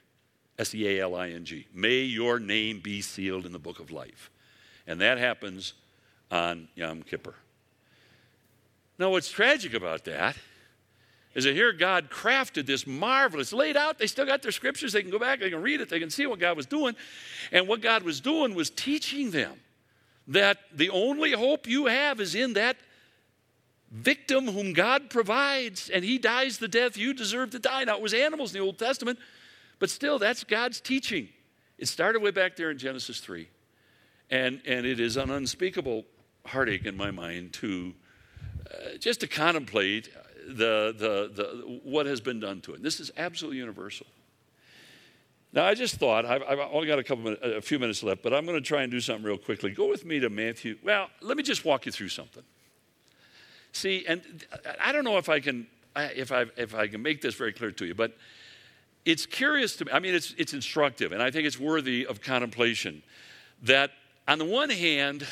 S 0.60 0.74
E 0.74 0.88
A 0.88 1.04
L 1.04 1.16
I 1.16 1.30
N 1.30 1.46
G. 1.46 1.68
May 1.74 2.00
your 2.00 2.40
name 2.40 2.80
be 2.80 3.02
sealed 3.02 3.46
in 3.46 3.52
the 3.52 3.60
book 3.60 3.80
of 3.80 3.92
life. 3.92 4.32
And 4.88 5.00
that 5.02 5.18
happens 5.18 5.74
on 6.32 6.68
Yom 6.76 7.04
Kippur. 7.04 7.36
Now, 9.00 9.12
what's 9.12 9.30
tragic 9.30 9.74
about 9.74 10.06
that 10.06 10.36
is 11.36 11.44
that 11.44 11.54
here 11.54 11.72
God 11.72 12.10
crafted 12.10 12.66
this 12.66 12.88
marvelous, 12.88 13.54
laid 13.54 13.78
out. 13.78 14.00
They 14.00 14.08
still 14.08 14.26
got 14.26 14.42
their 14.42 14.52
scriptures. 14.52 14.94
They 14.94 15.04
can 15.04 15.12
go 15.12 15.20
back, 15.20 15.40
they 15.40 15.52
can 15.52 15.62
read 15.62 15.82
it, 15.82 15.90
they 15.90 16.00
can 16.00 16.10
see 16.10 16.26
what 16.26 16.40
God 16.40 16.58
was 16.58 16.66
doing. 16.66 16.96
And 17.52 17.68
what 17.68 17.82
God 17.82 18.04
was 18.04 18.20
doing 18.20 18.56
was 18.56 18.70
teaching 18.72 19.32
them 19.32 19.54
that 20.28 20.58
the 20.74 20.90
only 20.90 21.34
hope 21.34 21.68
you 21.68 21.86
have 21.86 22.20
is 22.20 22.34
in 22.34 22.54
that 22.54 22.78
victim 23.92 24.48
whom 24.48 24.74
God 24.74 25.10
provides, 25.10 25.90
and 25.90 26.04
he 26.04 26.18
dies 26.18 26.58
the 26.58 26.68
death 26.68 26.98
you 26.98 27.14
deserve 27.14 27.52
to 27.52 27.60
die. 27.60 27.84
Now, 27.84 27.98
it 27.98 28.02
was 28.02 28.14
animals 28.14 28.54
in 28.54 28.60
the 28.60 28.66
Old 28.66 28.78
Testament, 28.78 29.20
but 29.80 29.90
still, 29.90 30.20
that's 30.20 30.44
God's 30.44 30.82
teaching. 30.82 31.30
It 31.78 31.88
started 31.88 32.22
way 32.22 32.32
back 32.32 32.56
there 32.56 32.72
in 32.72 32.78
Genesis 32.78 33.20
3. 33.20 33.48
And, 34.30 34.60
and 34.66 34.86
it 34.86 35.00
is 35.00 35.16
an 35.16 35.30
unspeakable 35.30 36.04
heartache 36.46 36.86
in 36.86 36.98
my 36.98 37.12
mind 37.12 37.54
to 37.54 37.94
uh, 38.70 38.98
just 39.00 39.22
to 39.22 39.28
contemplate 39.28 40.10
the, 40.48 40.94
the, 40.98 41.32
the, 41.34 41.80
what 41.84 42.06
has 42.06 42.22
been 42.22 42.40
done 42.40 42.62
to 42.62 42.74
it. 42.74 42.82
This 42.82 43.00
is 43.00 43.12
absolutely 43.18 43.60
universal. 43.60 44.08
Now, 45.54 45.66
I 45.66 45.74
just 45.74 45.96
thought, 45.96 46.26
I've, 46.26 46.44
I've 46.44 46.60
only 46.60 46.88
got 46.88 47.00
a, 47.00 47.04
couple 47.04 47.36
a 47.42 47.62
few 47.62 47.80
minutes 47.80 48.04
left, 48.04 48.22
but 48.22 48.34
I'm 48.34 48.46
going 48.46 48.62
to 48.62 48.66
try 48.66 48.84
and 48.84 48.92
do 48.92 49.00
something 49.00 49.26
real 49.26 49.38
quickly. 49.38 49.72
Go 49.72 49.88
with 49.88 50.06
me 50.06 50.20
to 50.20 50.30
Matthew. 50.30 50.78
Well, 50.84 51.10
let 51.22 51.38
me 51.38 51.44
just 51.44 51.66
walk 51.66 51.86
you 51.86 51.92
through 51.92 52.10
something. 52.10 52.44
See, 53.72 54.06
and 54.08 54.22
I 54.80 54.92
don't 54.92 55.04
know 55.04 55.18
if 55.18 55.30
I 55.30 55.40
can, 55.40 55.68
if 55.96 56.32
I, 56.32 56.46
if 56.58 56.76
I 56.76 56.88
can 56.88 57.02
make 57.02 57.22
this 57.22 57.36
very 57.36 57.54
clear 57.54 57.72
to 57.72 57.86
you, 57.86 57.96
but 57.96 58.18
it's 59.06 59.26
curious 59.26 59.76
to 59.78 59.86
me. 59.86 59.92
I 59.92 60.00
mean, 60.00 60.16
it's, 60.16 60.36
it's 60.38 60.54
instructive, 60.54 61.12
and 61.12 61.22
I 61.24 61.32
think 61.32 61.48
it's 61.48 61.60
worthy 61.60 62.06
of 62.06 62.22
contemplation. 62.22 63.04
That 63.64 63.92
on 64.28 64.38
the 64.38 64.46
one 64.46 64.70
hand, 64.70 65.26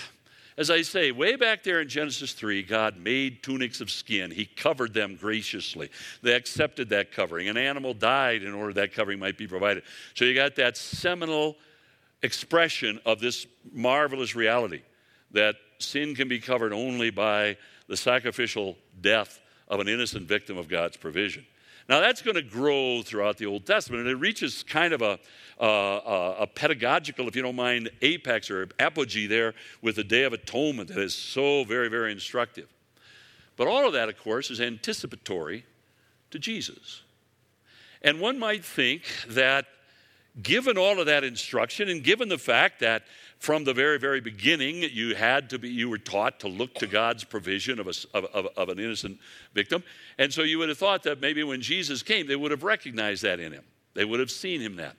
as 0.57 0.69
I 0.69 0.83
say, 0.83 1.11
way 1.11 1.35
back 1.35 1.63
there 1.63 1.81
in 1.81 1.89
Genesis 1.89 2.31
3, 2.31 2.63
God 2.63 2.97
made 2.97 3.43
tunics 3.43 3.81
of 3.81 3.91
skin. 3.91 4.31
He 4.31 4.45
covered 4.45 4.93
them 4.93 5.15
graciously. 5.15 5.89
They 6.21 6.33
accepted 6.33 6.89
that 6.89 7.11
covering. 7.11 7.49
An 7.49 7.57
animal 7.57 7.93
died 7.93 8.41
in 8.41 8.53
order 8.53 8.73
that 8.73 8.93
covering 8.93 9.19
might 9.19 9.37
be 9.37 9.47
provided. 9.47 9.83
So 10.13 10.23
you 10.23 10.33
got 10.33 10.55
that 10.55 10.77
seminal 10.77 11.57
expression 12.23 13.01
of 13.05 13.19
this 13.19 13.45
marvelous 13.73 14.33
reality 14.33 14.81
that 15.31 15.55
sin 15.79 16.15
can 16.15 16.29
be 16.29 16.39
covered 16.39 16.71
only 16.71 17.09
by 17.09 17.57
the 17.87 17.97
sacrificial 17.97 18.77
death 19.01 19.41
of 19.67 19.81
an 19.81 19.89
innocent 19.89 20.27
victim 20.27 20.57
of 20.57 20.69
God's 20.69 20.95
provision. 20.95 21.45
Now, 21.88 22.00
that's 22.00 22.21
going 22.21 22.36
to 22.36 22.41
grow 22.41 23.04
throughout 23.04 23.38
the 23.38 23.45
Old 23.45 23.65
Testament, 23.65 24.02
and 24.02 24.10
it 24.10 24.15
reaches 24.15 24.63
kind 24.63 24.91
of 24.91 25.02
a, 25.04 25.19
uh, 25.63 26.36
a 26.39 26.48
pedagogical, 26.48 27.28
if 27.28 27.36
you 27.36 27.43
don't 27.43 27.56
mind, 27.56 27.91
apex 28.02 28.50
or 28.50 28.67
apogee 28.80 29.28
there 29.28 29.54
with 29.84 29.95
the 29.95 30.04
Day 30.04 30.24
of 30.24 30.34
Atonement 30.34 30.89
that 30.89 30.98
is 30.98 31.13
so 31.13 31.63
very, 31.63 31.88
very 31.88 32.12
instructive. 32.12 32.67
But 33.56 33.67
all 33.67 33.86
of 33.86 33.93
that, 33.93 34.10
of 34.10 34.17
course, 34.17 34.50
is 34.50 34.60
anticipatory 34.60 35.65
to 36.32 36.39
Jesus. 36.39 37.04
And 38.02 38.19
one 38.19 38.39
might 38.39 38.65
think 38.65 39.04
that 39.30 39.65
given 40.41 40.78
all 40.78 41.00
of 41.00 41.06
that 41.06 41.24
instruction 41.24 41.88
and 41.88 42.04
given 42.04 42.30
the 42.30 42.38
fact 42.38 42.80
that 42.82 43.04
from 43.45 43.63
the 43.63 43.75
very, 43.75 43.99
very 43.99 44.19
beginning, 44.19 44.81
you 44.91 45.13
had 45.13 45.51
to 45.51 45.60
be, 45.60 45.69
you 45.69 45.88
were 45.88 45.99
taught 45.99 46.39
to 46.39 46.47
look 46.47 46.73
to 46.73 46.88
God's 46.88 47.23
provision 47.23 47.79
of, 47.79 47.86
a, 47.86 47.93
of, 48.17 48.25
of, 48.34 48.47
of, 48.58 48.69
an 48.69 48.79
innocent 48.79 49.19
victim. 49.53 49.84
And 50.17 50.34
so 50.34 50.41
you 50.41 50.58
would 50.58 50.69
have 50.69 50.79
thought 50.79 51.03
that 51.03 51.21
maybe 51.21 51.43
when 51.43 51.62
Jesus 51.62 52.01
came, 52.01 52.25
they 52.25 52.36
would 52.36 52.49
have 52.49 52.63
recognized 52.63 53.21
that 53.21 53.39
in 53.39 53.51
him. 53.51 53.63
They 53.93 54.03
would 54.03 54.19
have 54.19 54.31
seen 54.31 54.62
him 54.62 54.77
that. 54.77 54.95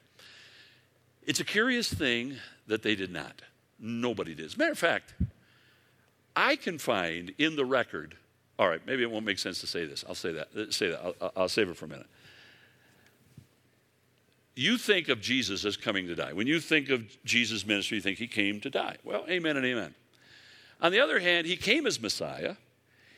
It's 1.24 1.40
a 1.40 1.44
curious 1.44 1.92
thing 1.92 2.37
that 2.68 2.85
they 2.85 2.94
did 2.94 3.11
not. 3.11 3.42
Nobody 3.80 4.32
did. 4.32 4.46
As 4.46 4.54
a 4.54 4.59
matter 4.59 4.72
of 4.72 4.78
fact, 4.78 5.14
I 6.37 6.54
can 6.54 6.78
find 6.78 7.35
in 7.38 7.56
the 7.56 7.64
record, 7.64 8.16
all 8.61 8.68
right, 8.68 8.80
maybe 8.87 9.02
it 9.02 9.11
won't 9.11 9.26
make 9.26 9.40
sense 9.40 9.61
to 9.62 9.66
say 9.66 9.87
this. 9.87 10.04
I'll 10.09 10.14
say 10.14 10.30
that. 10.30 10.48
Uh, 10.56 10.70
say 10.70 10.90
that. 10.90 11.16
I'll, 11.20 11.32
I'll 11.37 11.48
save 11.48 11.68
it 11.68 11.76
for 11.76 11.87
a 11.87 11.88
minute 11.88 12.06
you 14.56 14.78
think 14.78 15.08
of 15.08 15.20
Jesus 15.20 15.66
as 15.66 15.76
coming 15.76 16.06
to 16.08 16.14
die. 16.14 16.32
When 16.32 16.46
you 16.46 16.60
think 16.60 16.88
of 16.88 17.04
Jesus' 17.24 17.66
ministry, 17.66 17.98
you 17.98 18.02
think 18.02 18.18
he 18.18 18.26
came 18.26 18.58
to 18.62 18.70
die. 18.70 18.96
Well, 19.04 19.26
amen 19.28 19.58
and 19.58 19.66
amen. 19.66 19.94
On 20.80 20.90
the 20.90 21.00
other 21.00 21.20
hand, 21.20 21.46
he 21.46 21.56
came 21.56 21.86
as 21.86 22.00
Messiah. 22.00 22.56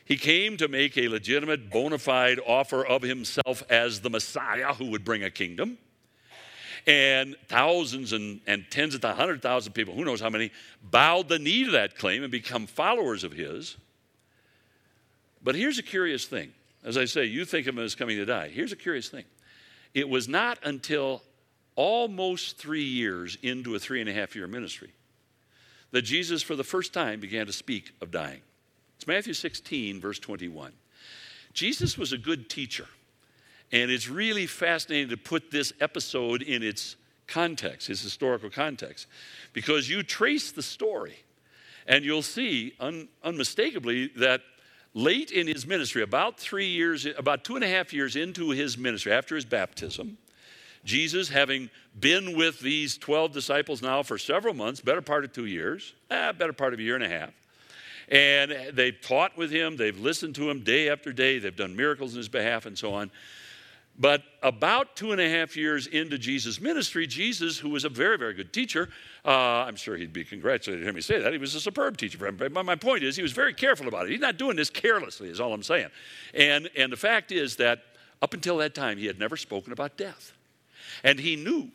He 0.05 0.17
came 0.17 0.57
to 0.57 0.67
make 0.67 0.99
a 0.99 1.07
legitimate, 1.07 1.71
bona 1.71 1.99
fide 1.99 2.41
offer 2.45 2.85
of 2.85 3.03
himself 3.03 3.63
as 3.71 4.01
the 4.01 4.11
Messiah 4.11 4.75
who 4.75 4.87
would 4.91 5.05
bring 5.05 5.23
a 5.23 5.31
kingdom. 5.31 5.79
And 6.87 7.37
thousands 7.49 8.13
and, 8.13 8.41
and 8.47 8.65
tens 8.71 8.95
of 8.95 9.03
hundred 9.03 9.41
thousand 9.41 9.75
people, 9.75 9.95
who 9.95 10.05
knows 10.05 10.21
how 10.21 10.31
many, 10.31 10.51
bowed 10.91 11.29
the 11.29 11.39
knee 11.39 11.67
to 11.67 11.71
that 11.73 11.97
claim 11.97 12.23
and 12.23 12.33
become 12.33 12.67
followers 12.67 13.23
of 13.23 13.33
his. 13.33 13.77
But 15.43 15.55
here's 15.55 15.79
a 15.79 15.83
curious 15.83 16.25
thing. 16.25 16.53
As 16.83 16.97
I 16.97 17.05
say, 17.05 17.27
you 17.27 17.45
think 17.45 17.67
of 17.67 17.77
him 17.77 17.85
as 17.85 17.95
coming 17.95 18.17
to 18.17 18.25
die. 18.25 18.49
Here's 18.49 18.73
a 18.73 18.77
curious 18.77 19.09
thing. 19.09 19.25
It 19.95 20.09
was 20.09 20.29
not 20.29 20.59
until 20.65 21.23
almost 21.79 22.59
three 22.59 22.83
years 22.83 23.39
into 23.41 23.77
a 23.77 23.79
three 23.79 24.01
and 24.01 24.11
a 24.11 24.13
half 24.13 24.35
year 24.35 24.49
ministry 24.49 24.91
that 25.93 26.03
Jesus, 26.03 26.43
for 26.43 26.57
the 26.57 26.65
first 26.65 26.93
time, 26.93 27.21
began 27.21 27.47
to 27.47 27.53
speak 27.53 27.93
of 28.03 28.11
dying. 28.11 28.41
It's 28.97 29.07
Matthew 29.07 29.33
16, 29.33 30.01
verse 30.01 30.19
21. 30.19 30.73
Jesus 31.53 31.97
was 31.97 32.13
a 32.13 32.19
good 32.19 32.51
teacher, 32.51 32.87
and 33.71 33.93
it's 33.93 34.09
really 34.09 34.47
fascinating 34.47 35.09
to 35.11 35.17
put 35.17 35.53
this 35.53 35.73
episode 35.81 36.43
in 36.43 36.65
its 36.65 36.97
context, 37.29 37.89
its 37.89 38.03
historical 38.03 38.51
context, 38.51 39.07
because 39.53 39.89
you 39.89 40.03
trace 40.03 40.51
the 40.51 40.63
story 40.63 41.17
and 41.87 42.05
you'll 42.05 42.23
see 42.23 42.75
un- 42.81 43.09
unmistakably 43.23 44.09
that 44.17 44.41
late 44.95 45.31
in 45.31 45.47
his 45.47 45.65
ministry, 45.65 46.03
about 46.03 46.41
three 46.41 46.67
years, 46.67 47.07
about 47.17 47.45
two 47.45 47.55
and 47.55 47.65
a 47.65 47.69
half 47.69 47.93
years 47.93 48.17
into 48.17 48.51
his 48.51 48.77
ministry, 48.77 49.13
after 49.13 49.37
his 49.37 49.45
baptism, 49.45 50.19
Jesus, 50.85 51.29
having 51.29 51.71
been 51.99 52.37
with 52.37 52.61
these 52.61 52.97
12 52.99 53.33
disciples 53.33 53.83
now 53.83 54.03
for 54.03 54.19
several 54.19 54.55
months, 54.55 54.81
better 54.81 55.03
part 55.03 55.25
of 55.25 55.33
two 55.33 55.47
years, 55.47 55.95
eh, 56.11 56.33
better 56.33 56.53
part 56.53 56.73
of 56.73 56.81
a 56.81 56.83
year 56.83 56.95
and 56.95 57.05
a 57.05 57.09
half, 57.09 57.33
and 58.09 58.55
they've 58.73 59.01
taught 59.01 59.37
with 59.37 59.51
him, 59.51 59.77
they've 59.77 59.99
listened 59.99 60.35
to 60.37 60.49
him 60.49 60.61
day 60.65 60.89
after 60.89 61.13
day, 61.13 61.39
they've 61.39 61.55
done 61.55 61.77
miracles 61.77 62.13
in 62.13 62.19
his 62.19 62.29
behalf, 62.29 62.65
and 62.67 62.79
so 62.79 62.95
on. 62.95 63.11
But 64.01 64.23
about 64.45 64.95
two 64.95 65.11
and 65.11 65.21
a 65.21 65.29
half 65.29 65.57
years 65.57 65.89
into 65.89 66.19
Jesus' 66.19 66.61
ministry, 66.61 67.07
Jesus, 67.07 67.59
who 67.59 67.71
was 67.71 67.85
a 67.85 67.89
very, 67.89 68.17
very 68.17 68.33
good 68.33 68.53
teacher, 68.53 68.89
uh, 69.25 69.31
I'm 69.67 69.75
sure 69.75 69.97
he'd 69.97 70.13
be 70.13 70.25
congratulated 70.25 70.83
to 70.83 70.87
hear 70.87 70.95
me 70.95 71.01
say 71.01 71.21
that. 71.21 71.33
He 71.33 71.39
was 71.39 71.57
a 71.57 71.61
superb 71.61 71.97
teacher. 71.97 72.31
But 72.31 72.53
my 72.53 72.77
point 72.77 73.03
is, 73.03 73.17
he 73.17 73.23
was 73.23 73.33
very 73.33 73.53
careful 73.53 73.89
about 73.89 74.07
it. 74.07 74.13
He's 74.13 74.21
not 74.21 74.37
doing 74.37 74.55
this 74.55 74.71
carelessly, 74.71 75.31
is 75.31 75.41
all 75.41 75.53
I'm 75.53 75.65
saying. 75.65 75.89
And, 76.33 76.71
and 76.77 76.93
the 76.93 76.97
fact 76.97 77.33
is 77.33 77.57
that 77.57 77.83
up 78.23 78.35
until 78.35 78.59
that 78.59 78.73
time, 78.73 78.99
he 78.99 79.07
had 79.07 79.19
never 79.19 79.37
spoken 79.37 79.73
about 79.73 79.97
death. 79.97 80.33
And 81.05 81.19
he 81.19 81.37
knew 81.37 81.71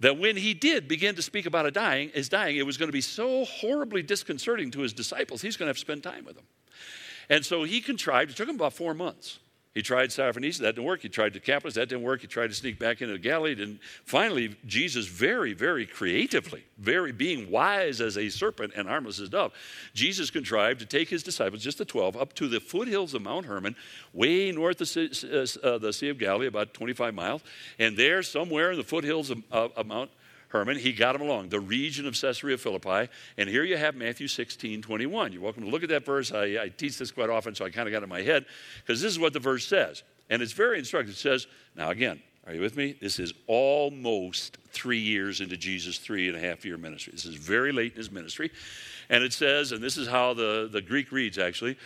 that 0.00 0.18
when 0.18 0.36
he 0.36 0.54
did 0.54 0.86
begin 0.86 1.14
to 1.16 1.22
speak 1.22 1.46
about 1.46 1.66
a 1.66 1.70
dying, 1.70 2.10
his 2.14 2.28
dying, 2.28 2.56
it 2.56 2.66
was 2.66 2.76
going 2.76 2.88
to 2.88 2.92
be 2.92 3.00
so 3.00 3.44
horribly 3.44 4.02
disconcerting 4.02 4.70
to 4.72 4.80
his 4.80 4.92
disciples, 4.92 5.42
he's 5.42 5.56
going 5.56 5.66
to 5.66 5.70
have 5.70 5.76
to 5.76 5.80
spend 5.80 6.02
time 6.02 6.24
with 6.24 6.36
them. 6.36 6.44
And 7.28 7.44
so 7.44 7.64
he 7.64 7.80
contrived, 7.80 8.30
it 8.30 8.36
took 8.36 8.48
him 8.48 8.54
about 8.54 8.72
four 8.72 8.94
months 8.94 9.38
he 9.78 9.82
tried 9.82 10.10
Syrophoenicia, 10.10 10.58
that 10.58 10.74
didn't 10.74 10.86
work. 10.88 11.02
He 11.02 11.08
tried 11.08 11.34
Decapolis, 11.34 11.74
that 11.74 11.88
didn't 11.88 12.02
work. 12.02 12.22
He 12.22 12.26
tried 12.26 12.48
to 12.48 12.54
sneak 12.54 12.80
back 12.80 13.00
into 13.00 13.12
the 13.12 13.18
Galilee. 13.20 13.62
And 13.62 13.78
finally, 14.04 14.56
Jesus, 14.66 15.06
very, 15.06 15.52
very 15.52 15.86
creatively, 15.86 16.64
very 16.78 17.12
being 17.12 17.48
wise 17.48 18.00
as 18.00 18.18
a 18.18 18.28
serpent 18.28 18.72
and 18.74 18.88
harmless 18.88 19.20
as 19.20 19.28
a 19.28 19.30
dove, 19.30 19.52
Jesus 19.94 20.30
contrived 20.30 20.80
to 20.80 20.86
take 20.86 21.08
his 21.08 21.22
disciples, 21.22 21.62
just 21.62 21.78
the 21.78 21.84
12, 21.84 22.16
up 22.16 22.34
to 22.34 22.48
the 22.48 22.58
foothills 22.58 23.14
of 23.14 23.22
Mount 23.22 23.46
Hermon, 23.46 23.76
way 24.12 24.50
north 24.50 24.80
of 24.80 24.92
the, 24.92 25.58
uh, 25.62 25.78
the 25.78 25.92
Sea 25.92 26.08
of 26.08 26.18
Galilee, 26.18 26.48
about 26.48 26.74
25 26.74 27.14
miles. 27.14 27.42
And 27.78 27.96
there, 27.96 28.24
somewhere 28.24 28.72
in 28.72 28.78
the 28.78 28.84
foothills 28.84 29.30
of, 29.30 29.44
of, 29.52 29.70
of 29.76 29.86
Mount 29.86 30.10
Hermon, 30.48 30.78
he 30.78 30.92
got 30.92 31.14
him 31.14 31.20
along, 31.20 31.50
the 31.50 31.60
region 31.60 32.06
of 32.06 32.18
Caesarea 32.18 32.56
Philippi. 32.56 33.10
And 33.36 33.48
here 33.48 33.64
you 33.64 33.76
have 33.76 33.94
Matthew 33.94 34.28
16, 34.28 34.80
21. 34.80 35.32
You're 35.32 35.42
welcome 35.42 35.64
to 35.64 35.68
look 35.68 35.82
at 35.82 35.90
that 35.90 36.06
verse. 36.06 36.32
I, 36.32 36.58
I 36.62 36.68
teach 36.74 36.98
this 36.98 37.10
quite 37.10 37.28
often, 37.28 37.54
so 37.54 37.64
I 37.64 37.70
kind 37.70 37.86
of 37.86 37.92
got 37.92 37.98
it 37.98 38.04
in 38.04 38.08
my 38.08 38.22
head, 38.22 38.46
because 38.78 39.02
this 39.02 39.12
is 39.12 39.18
what 39.18 39.34
the 39.34 39.40
verse 39.40 39.66
says. 39.66 40.02
And 40.30 40.40
it's 40.40 40.52
very 40.52 40.78
instructive. 40.78 41.14
It 41.14 41.18
says, 41.18 41.46
now 41.76 41.90
again, 41.90 42.22
are 42.46 42.54
you 42.54 42.62
with 42.62 42.78
me? 42.78 42.96
This 42.98 43.18
is 43.18 43.34
almost 43.46 44.56
three 44.70 45.00
years 45.00 45.42
into 45.42 45.56
Jesus' 45.58 45.98
three 45.98 46.28
and 46.28 46.36
a 46.36 46.40
half 46.40 46.64
year 46.64 46.78
ministry. 46.78 47.12
This 47.12 47.26
is 47.26 47.34
very 47.34 47.72
late 47.72 47.92
in 47.92 47.98
his 47.98 48.10
ministry. 48.10 48.50
And 49.10 49.22
it 49.22 49.34
says, 49.34 49.72
and 49.72 49.82
this 49.82 49.98
is 49.98 50.08
how 50.08 50.32
the, 50.32 50.68
the 50.70 50.80
Greek 50.80 51.12
reads 51.12 51.36
actually, 51.36 51.76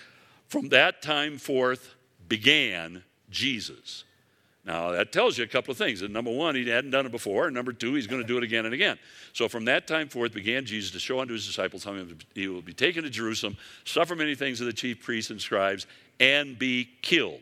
from 0.46 0.68
that 0.68 1.02
time 1.02 1.38
forth 1.38 1.96
began 2.28 3.02
Jesus 3.28 4.04
now, 4.64 4.92
that 4.92 5.10
tells 5.10 5.36
you 5.36 5.44
a 5.44 5.48
couple 5.48 5.72
of 5.72 5.78
things. 5.78 6.02
Number 6.02 6.30
one, 6.30 6.54
he 6.54 6.68
hadn't 6.68 6.92
done 6.92 7.04
it 7.04 7.10
before. 7.10 7.46
And 7.46 7.54
number 7.54 7.72
two, 7.72 7.94
he's 7.94 8.06
going 8.06 8.22
to 8.22 8.26
do 8.26 8.38
it 8.38 8.44
again 8.44 8.64
and 8.64 8.72
again. 8.72 8.96
So, 9.32 9.48
from 9.48 9.64
that 9.64 9.88
time 9.88 10.08
forth 10.08 10.32
began 10.32 10.64
Jesus 10.64 10.92
to 10.92 11.00
show 11.00 11.18
unto 11.18 11.32
his 11.32 11.46
disciples 11.46 11.82
how 11.82 11.96
he 12.34 12.46
will 12.46 12.62
be 12.62 12.72
taken 12.72 13.02
to 13.02 13.10
Jerusalem, 13.10 13.56
suffer 13.84 14.14
many 14.14 14.36
things 14.36 14.60
of 14.60 14.66
the 14.66 14.72
chief 14.72 15.02
priests 15.02 15.32
and 15.32 15.40
scribes, 15.40 15.86
and 16.20 16.56
be 16.56 16.88
killed. 17.02 17.40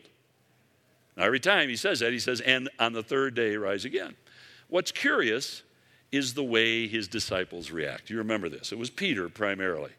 Now, 1.15 1.25
every 1.25 1.39
time 1.39 1.69
he 1.69 1.75
says 1.75 1.99
that, 1.99 2.11
he 2.11 2.19
says, 2.19 2.41
and 2.41 2.69
on 2.79 2.93
the 2.93 3.03
third 3.03 3.35
day 3.35 3.55
rise 3.55 3.85
again. 3.85 4.15
What's 4.69 4.91
curious 4.91 5.61
is 6.11 6.33
the 6.33 6.43
way 6.43 6.87
his 6.87 7.07
disciples 7.07 7.69
react. 7.69 8.09
You 8.09 8.17
remember 8.17 8.49
this. 8.49 8.71
It 8.71 8.79
was 8.79 8.89
Peter 8.89 9.29
primarily. 9.29 9.91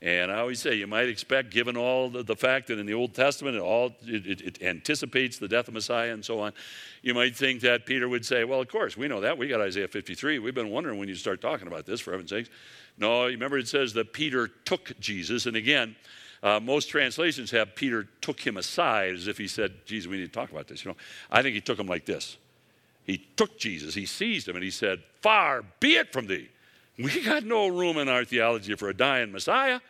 And 0.00 0.30
I 0.30 0.38
always 0.38 0.60
say, 0.60 0.76
you 0.76 0.86
might 0.86 1.08
expect, 1.08 1.50
given 1.50 1.76
all 1.76 2.08
the, 2.08 2.22
the 2.22 2.36
fact 2.36 2.68
that 2.68 2.78
in 2.78 2.86
the 2.86 2.94
Old 2.94 3.14
Testament 3.14 3.56
it 3.56 3.60
all 3.60 3.96
it, 4.06 4.26
it, 4.26 4.40
it, 4.42 4.62
anticipates 4.62 5.38
the 5.38 5.48
death 5.48 5.66
of 5.66 5.74
Messiah 5.74 6.12
and 6.12 6.24
so 6.24 6.38
on, 6.38 6.52
you 7.02 7.14
might 7.14 7.34
think 7.34 7.62
that 7.62 7.84
Peter 7.84 8.08
would 8.08 8.24
say, 8.24 8.44
"Well, 8.44 8.60
of 8.60 8.68
course, 8.68 8.96
we 8.96 9.08
know 9.08 9.20
that. 9.20 9.36
We 9.36 9.48
got 9.48 9.60
Isaiah 9.60 9.88
53. 9.88 10.38
We've 10.38 10.54
been 10.54 10.70
wondering 10.70 11.00
when 11.00 11.08
you 11.08 11.16
start 11.16 11.40
talking 11.40 11.66
about 11.66 11.84
this, 11.84 12.00
for 12.00 12.12
heaven's 12.12 12.30
sakes." 12.30 12.48
No, 12.96 13.26
you 13.26 13.32
remember 13.32 13.58
it 13.58 13.66
says 13.66 13.92
that 13.94 14.12
Peter 14.12 14.48
took 14.64 14.98
Jesus, 15.00 15.46
and 15.46 15.56
again, 15.56 15.96
uh, 16.44 16.60
most 16.60 16.88
translations 16.88 17.50
have 17.50 17.74
Peter 17.74 18.08
took 18.20 18.40
him 18.40 18.56
aside 18.56 19.14
as 19.14 19.26
if 19.26 19.36
he 19.36 19.48
said, 19.48 19.84
"Jesus, 19.84 20.08
we 20.08 20.18
need 20.18 20.26
to 20.26 20.32
talk 20.32 20.52
about 20.52 20.68
this." 20.68 20.84
You 20.84 20.92
know, 20.92 20.96
I 21.28 21.42
think 21.42 21.56
he 21.56 21.60
took 21.60 21.78
him 21.78 21.88
like 21.88 22.04
this. 22.04 22.36
He 23.04 23.26
took 23.36 23.58
Jesus, 23.58 23.94
he 23.94 24.06
seized 24.06 24.46
him, 24.46 24.54
and 24.54 24.64
he 24.64 24.70
said, 24.70 25.02
"Far 25.22 25.64
be 25.80 25.96
it 25.96 26.12
from 26.12 26.28
thee." 26.28 26.50
We 26.98 27.22
got 27.22 27.44
no 27.44 27.68
room 27.68 27.96
in 27.96 28.08
our 28.08 28.24
theology 28.24 28.74
for 28.74 28.88
a 28.88 28.94
dying 28.94 29.30
Messiah. 29.30 29.80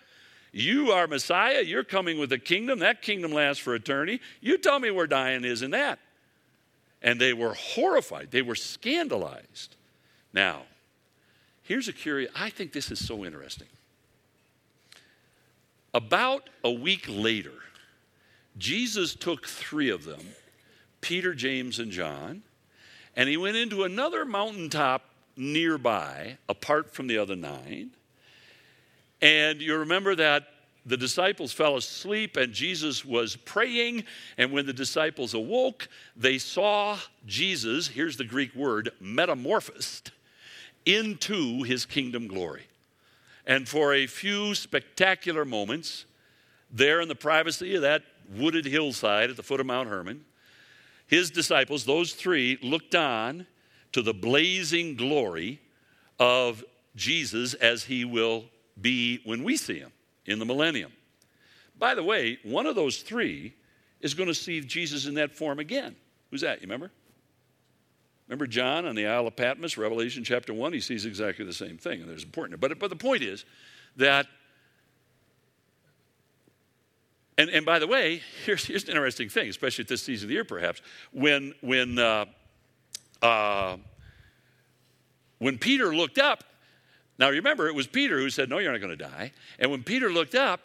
You 0.53 0.93
are 0.93 1.07
Messiah. 1.07 1.63
You're 1.63 1.85
coming 1.85 2.19
with 2.19 2.33
a 2.33 2.39
kingdom. 2.39 2.81
That 2.81 3.01
kingdom 3.01 3.33
lasts 3.33 3.63
for 3.63 3.75
eternity. 3.75 4.21
You 4.41 4.59
tell 4.59 4.79
me 4.79 4.91
where 4.91 5.07
dying 5.07 5.45
is 5.45 5.63
in 5.63 5.71
that. 5.71 5.99
And 7.01 7.21
they 7.21 7.33
were 7.33 7.55
horrified. 7.55 8.31
They 8.31 8.43
were 8.43 8.55
scandalized. 8.55 9.77
Now, 10.33 10.63
here's 11.63 11.89
a 11.89 11.93
curious, 11.93 12.31
I 12.35 12.51
think 12.51 12.73
this 12.73 12.91
is 12.91 13.05
so 13.05 13.25
interesting. 13.25 13.69
About 15.95 16.51
a 16.63 16.71
week 16.71 17.07
later, 17.09 17.53
Jesus 18.59 19.15
took 19.15 19.47
three 19.47 19.89
of 19.89 20.05
them, 20.05 20.21
Peter, 21.01 21.35
James, 21.35 21.79
and 21.79 21.91
John, 21.91 22.43
and 23.17 23.29
he 23.29 23.37
went 23.37 23.57
into 23.57 23.85
another 23.85 24.25
mountaintop 24.25 25.08
nearby, 25.39 26.39
apart 26.49 26.93
from 26.93 27.07
the 27.07 27.19
other 27.19 27.37
nine. 27.37 27.91
And 29.21 29.61
you 29.61 29.77
remember 29.77 30.15
that 30.17 30.49
the 30.87 30.97
disciples 30.97 31.53
fell 31.53 31.77
asleep 31.77 32.37
and 32.37 32.53
Jesus 32.53 33.05
was 33.05 33.37
praying. 33.37 34.05
And 34.39 34.53
when 34.53 34.67
the 34.67 34.73
disciples 34.73 35.35
awoke, 35.35 35.89
they 36.17 36.39
saw 36.39 36.99
Jesus, 37.27 37.89
here's 37.89 38.17
the 38.17 38.25
Greek 38.25 38.55
word, 38.55 38.91
metamorphosed 39.01 40.13
into 40.87 41.63
his 41.63 41.85
kingdom 41.85 42.27
glory. 42.27 42.67
And 43.47 43.69
for 43.69 43.95
a 43.95 44.07
few 44.07 44.55
spectacular 44.55 45.45
moments, 45.45 46.07
there 46.71 47.01
in 47.01 47.09
the 47.09 47.15
privacy 47.15 47.75
of 47.75 47.83
that 47.83 48.03
wooded 48.37 48.65
hillside 48.65 49.31
at 49.31 49.37
the 49.37 49.43
foot 49.43 49.61
of 49.61 49.67
Mount 49.67 49.89
Hermon, 49.89 50.25
his 51.07 51.31
disciples, 51.31 51.85
those 51.85 52.13
three, 52.13 52.59
looked 52.63 52.95
on 52.95 53.47
to 53.93 54.03
the 54.03 54.15
blazing 54.15 54.97
glory 54.97 55.61
of 56.19 56.65
Jesus 56.97 57.55
as 57.55 57.85
he 57.85 58.05
will 58.05 58.45
be 58.81 59.21
when 59.25 59.45
we 59.45 59.57
see 59.57 59.79
him 59.79 59.93
in 60.27 60.39
the 60.39 60.45
millennium. 60.45 60.93
By 61.79 61.95
the 61.95 62.03
way, 62.03 62.39
one 62.43 62.67
of 62.67 62.75
those 62.75 62.99
three 62.99 63.55
is 64.01 64.15
going 64.15 64.29
to 64.29 64.35
see 64.35 64.61
Jesus 64.61 65.07
in 65.07 65.15
that 65.15 65.37
form 65.37 65.59
again. 65.59 65.97
Who's 66.31 66.43
that? 66.43 66.61
You 66.61 66.67
remember? 66.67 66.91
Remember 68.29 68.47
John 68.47 68.85
on 68.85 68.95
the 68.95 69.07
Isle 69.07 69.27
of 69.27 69.37
Patmos, 69.37 69.79
Revelation 69.79 70.23
chapter 70.23 70.53
1? 70.53 70.73
He 70.73 70.81
sees 70.81 71.07
exactly 71.07 71.45
the 71.45 71.53
same 71.53 71.79
thing, 71.79 72.01
and 72.01 72.11
there's 72.11 72.25
important. 72.25 72.61
But, 72.61 72.79
but 72.79 72.91
the 72.91 72.97
point 72.97 73.23
is 73.23 73.45
that, 73.97 74.27
and, 77.39 77.49
and 77.49 77.65
by 77.65 77.79
the 77.79 77.87
way, 77.87 78.21
here's, 78.45 78.67
here's 78.67 78.85
an 78.85 78.91
interesting 78.91 79.31
thing, 79.31 79.49
especially 79.49 79.83
at 79.85 79.89
this 79.89 80.03
season 80.03 80.27
of 80.27 80.29
the 80.29 80.35
year 80.35 80.45
perhaps. 80.45 80.83
When, 81.13 81.55
when 81.63 81.99
uh, 81.99 82.27
uh, 83.23 83.77
when 85.39 85.59
Peter 85.59 85.95
looked 85.95 86.19
up, 86.19 86.45
now 87.19 87.31
remember, 87.31 87.67
it 87.69 87.75
was 87.75 87.87
Peter 87.87 88.19
who 88.19 88.31
said, 88.31 88.49
No, 88.49 88.59
you're 88.59 88.73
not 88.73 88.81
going 88.81 88.97
to 88.97 89.05
die. 89.05 89.33
And 89.59 89.71
when 89.71 89.83
Peter 89.83 90.11
looked 90.11 90.35
up, 90.35 90.61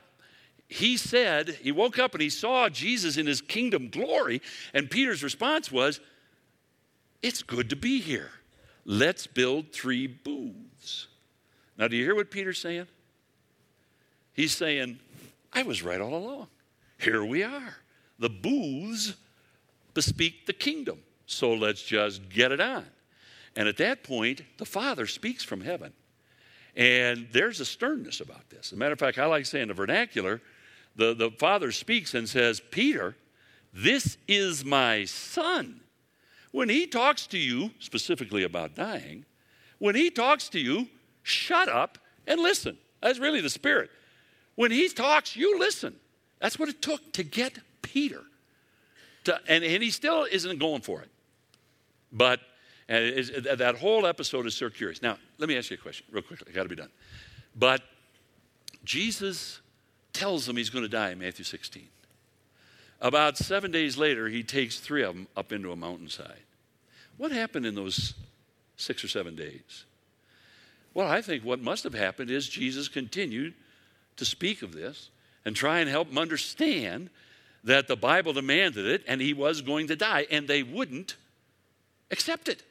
he 0.67 0.97
said, 0.97 1.49
he 1.61 1.71
woke 1.71 1.99
up 1.99 2.13
and 2.13 2.21
he 2.21 2.29
saw 2.29 2.69
Jesus 2.69 3.17
in 3.17 3.27
his 3.27 3.41
kingdom 3.41 3.89
glory. 3.89 4.41
And 4.73 4.89
Peter's 4.89 5.23
response 5.23 5.71
was, 5.71 5.99
It's 7.21 7.43
good 7.43 7.69
to 7.69 7.75
be 7.75 7.99
here. 7.99 8.31
Let's 8.85 9.27
build 9.27 9.71
three 9.71 10.07
booths. 10.07 11.07
Now, 11.77 11.87
do 11.87 11.95
you 11.95 12.03
hear 12.03 12.15
what 12.15 12.31
Peter's 12.31 12.59
saying? 12.59 12.87
He's 14.33 14.55
saying, 14.55 14.99
I 15.51 15.63
was 15.63 15.83
right 15.83 16.01
all 16.01 16.15
along. 16.15 16.47
Here 16.99 17.23
we 17.23 17.43
are. 17.43 17.75
The 18.19 18.29
booths 18.29 19.15
bespeak 19.93 20.45
the 20.45 20.53
kingdom. 20.53 20.99
So 21.25 21.53
let's 21.53 21.81
just 21.81 22.29
get 22.29 22.51
it 22.51 22.59
on. 22.59 22.85
And 23.55 23.67
at 23.67 23.77
that 23.77 24.03
point, 24.03 24.41
the 24.57 24.65
Father 24.65 25.07
speaks 25.07 25.43
from 25.43 25.61
heaven. 25.61 25.93
And 26.75 27.27
there's 27.31 27.59
a 27.59 27.65
sternness 27.65 28.19
about 28.19 28.49
this. 28.49 28.67
As 28.67 28.73
a 28.73 28.75
matter 28.77 28.93
of 28.93 28.99
fact, 28.99 29.19
I 29.19 29.25
like 29.25 29.45
saying 29.45 29.67
the 29.67 29.73
vernacular, 29.73 30.41
the, 30.95 31.13
the 31.13 31.29
Father 31.31 31.71
speaks 31.71 32.13
and 32.13 32.27
says, 32.27 32.61
Peter, 32.71 33.15
this 33.73 34.17
is 34.27 34.65
my 34.65 35.05
son. 35.05 35.81
When 36.51 36.69
he 36.69 36.87
talks 36.87 37.27
to 37.27 37.37
you, 37.37 37.71
specifically 37.79 38.43
about 38.43 38.75
dying, 38.75 39.25
when 39.79 39.95
he 39.95 40.09
talks 40.09 40.49
to 40.49 40.59
you, 40.59 40.87
shut 41.23 41.69
up 41.69 41.97
and 42.27 42.39
listen. 42.39 42.77
That's 43.01 43.19
really 43.19 43.41
the 43.41 43.49
Spirit. 43.49 43.89
When 44.55 44.71
he 44.71 44.87
talks, 44.89 45.35
you 45.35 45.59
listen. 45.59 45.95
That's 46.39 46.59
what 46.59 46.69
it 46.69 46.81
took 46.81 47.13
to 47.13 47.23
get 47.23 47.57
Peter. 47.81 48.21
To, 49.25 49.39
and, 49.47 49.63
and 49.63 49.81
he 49.81 49.89
still 49.89 50.27
isn't 50.29 50.59
going 50.59 50.81
for 50.81 51.01
it. 51.01 51.09
But 52.13 52.39
uh, 52.89 52.93
uh, 52.93 53.55
that 53.55 53.75
whole 53.75 54.05
episode 54.05 54.45
is 54.45 54.53
so 54.53 54.69
curious. 54.69 55.01
Now, 55.01 55.17
let 55.39 55.49
me 55.49 55.57
ask 55.57 55.71
you 55.71 55.75
a 55.75 55.77
question 55.77 56.05
real 56.11 56.23
quickly. 56.23 56.47
I 56.51 56.55
got 56.55 56.63
to 56.63 56.69
be 56.69 56.75
done. 56.75 56.91
But 57.55 57.81
Jesus 58.83 59.59
tells 60.13 60.45
them 60.45 60.55
he's 60.55 60.69
going 60.69 60.83
to 60.83 60.89
die 60.89 61.11
in 61.11 61.19
Matthew 61.19 61.43
16. 61.43 61.87
About 63.01 63.37
seven 63.37 63.71
days 63.71 63.97
later, 63.97 64.29
he 64.29 64.43
takes 64.43 64.79
three 64.79 65.03
of 65.03 65.15
them 65.15 65.27
up 65.35 65.51
into 65.51 65.71
a 65.71 65.75
mountainside. 65.75 66.43
What 67.17 67.31
happened 67.31 67.65
in 67.65 67.75
those 67.75 68.13
six 68.77 69.03
or 69.03 69.07
seven 69.07 69.35
days? 69.35 69.85
Well, 70.93 71.07
I 71.07 71.21
think 71.21 71.43
what 71.43 71.59
must 71.59 71.83
have 71.83 71.93
happened 71.93 72.29
is 72.29 72.47
Jesus 72.47 72.87
continued 72.87 73.55
to 74.17 74.25
speak 74.25 74.61
of 74.61 74.73
this 74.73 75.09
and 75.43 75.55
try 75.55 75.79
and 75.79 75.89
help 75.89 76.09
them 76.09 76.17
understand 76.17 77.09
that 77.63 77.87
the 77.87 77.95
Bible 77.95 78.33
demanded 78.33 78.85
it 78.85 79.03
and 79.07 79.19
he 79.19 79.33
was 79.33 79.61
going 79.61 79.87
to 79.87 79.95
die, 79.95 80.27
and 80.29 80.47
they 80.47 80.63
wouldn't 80.63 81.15
accept 82.13 82.47
it. 82.47 82.63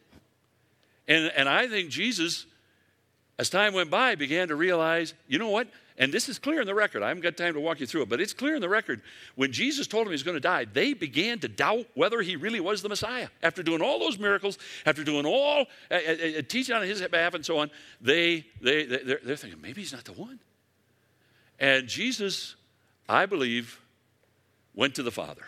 And, 1.06 1.30
and 1.36 1.48
I 1.48 1.68
think 1.68 1.90
Jesus, 1.90 2.46
as 3.38 3.50
time 3.50 3.74
went 3.74 3.90
by, 3.90 4.14
began 4.14 4.48
to 4.48 4.56
realize 4.56 5.12
you 5.28 5.38
know 5.38 5.50
what? 5.50 5.68
And 5.98 6.10
this 6.12 6.30
is 6.30 6.38
clear 6.38 6.60
in 6.62 6.66
the 6.66 6.74
record. 6.74 7.02
I 7.02 7.08
haven't 7.08 7.22
got 7.22 7.36
time 7.36 7.52
to 7.52 7.60
walk 7.60 7.78
you 7.78 7.86
through 7.86 8.02
it, 8.02 8.08
but 8.08 8.18
it's 8.18 8.32
clear 8.32 8.54
in 8.54 8.62
the 8.62 8.68
record. 8.68 9.02
When 9.34 9.52
Jesus 9.52 9.86
told 9.86 10.06
them 10.06 10.10
he 10.10 10.14
was 10.14 10.22
going 10.22 10.36
to 10.36 10.40
die, 10.40 10.64
they 10.64 10.94
began 10.94 11.38
to 11.40 11.48
doubt 11.48 11.86
whether 11.94 12.22
he 12.22 12.36
really 12.36 12.60
was 12.60 12.80
the 12.80 12.88
Messiah. 12.88 13.28
After 13.42 13.62
doing 13.62 13.82
all 13.82 13.98
those 13.98 14.18
miracles, 14.18 14.58
after 14.86 15.04
doing 15.04 15.26
all, 15.26 15.66
uh, 15.90 15.94
uh 15.94 16.42
teaching 16.48 16.74
on 16.74 16.82
his 16.82 17.02
behalf 17.02 17.34
and 17.34 17.44
so 17.44 17.58
on, 17.58 17.70
they, 18.00 18.46
they, 18.62 18.86
they're, 18.86 19.20
they're 19.22 19.36
thinking, 19.36 19.60
maybe 19.60 19.82
he's 19.82 19.92
not 19.92 20.04
the 20.04 20.12
one. 20.12 20.38
And 21.60 21.86
Jesus, 21.86 22.56
I 23.08 23.26
believe, 23.26 23.78
went 24.74 24.94
to 24.94 25.02
the 25.02 25.12
Father 25.12 25.44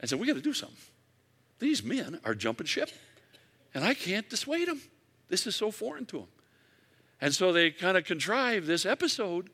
and 0.00 0.08
said, 0.08 0.20
We 0.20 0.26
got 0.26 0.36
to 0.36 0.40
do 0.40 0.52
something. 0.52 0.78
These 1.58 1.82
men 1.82 2.20
are 2.24 2.34
jumping 2.34 2.66
ship, 2.66 2.90
and 3.76 3.84
I 3.84 3.92
can't 3.92 4.26
dissuade 4.30 4.68
them. 4.68 4.80
This 5.28 5.46
is 5.46 5.54
so 5.54 5.70
foreign 5.70 6.06
to 6.06 6.20
them. 6.20 6.28
And 7.20 7.34
so 7.34 7.52
they 7.52 7.70
kind 7.70 7.98
of 7.98 8.04
contrive 8.04 8.64
this 8.64 8.86
episode 8.86 9.50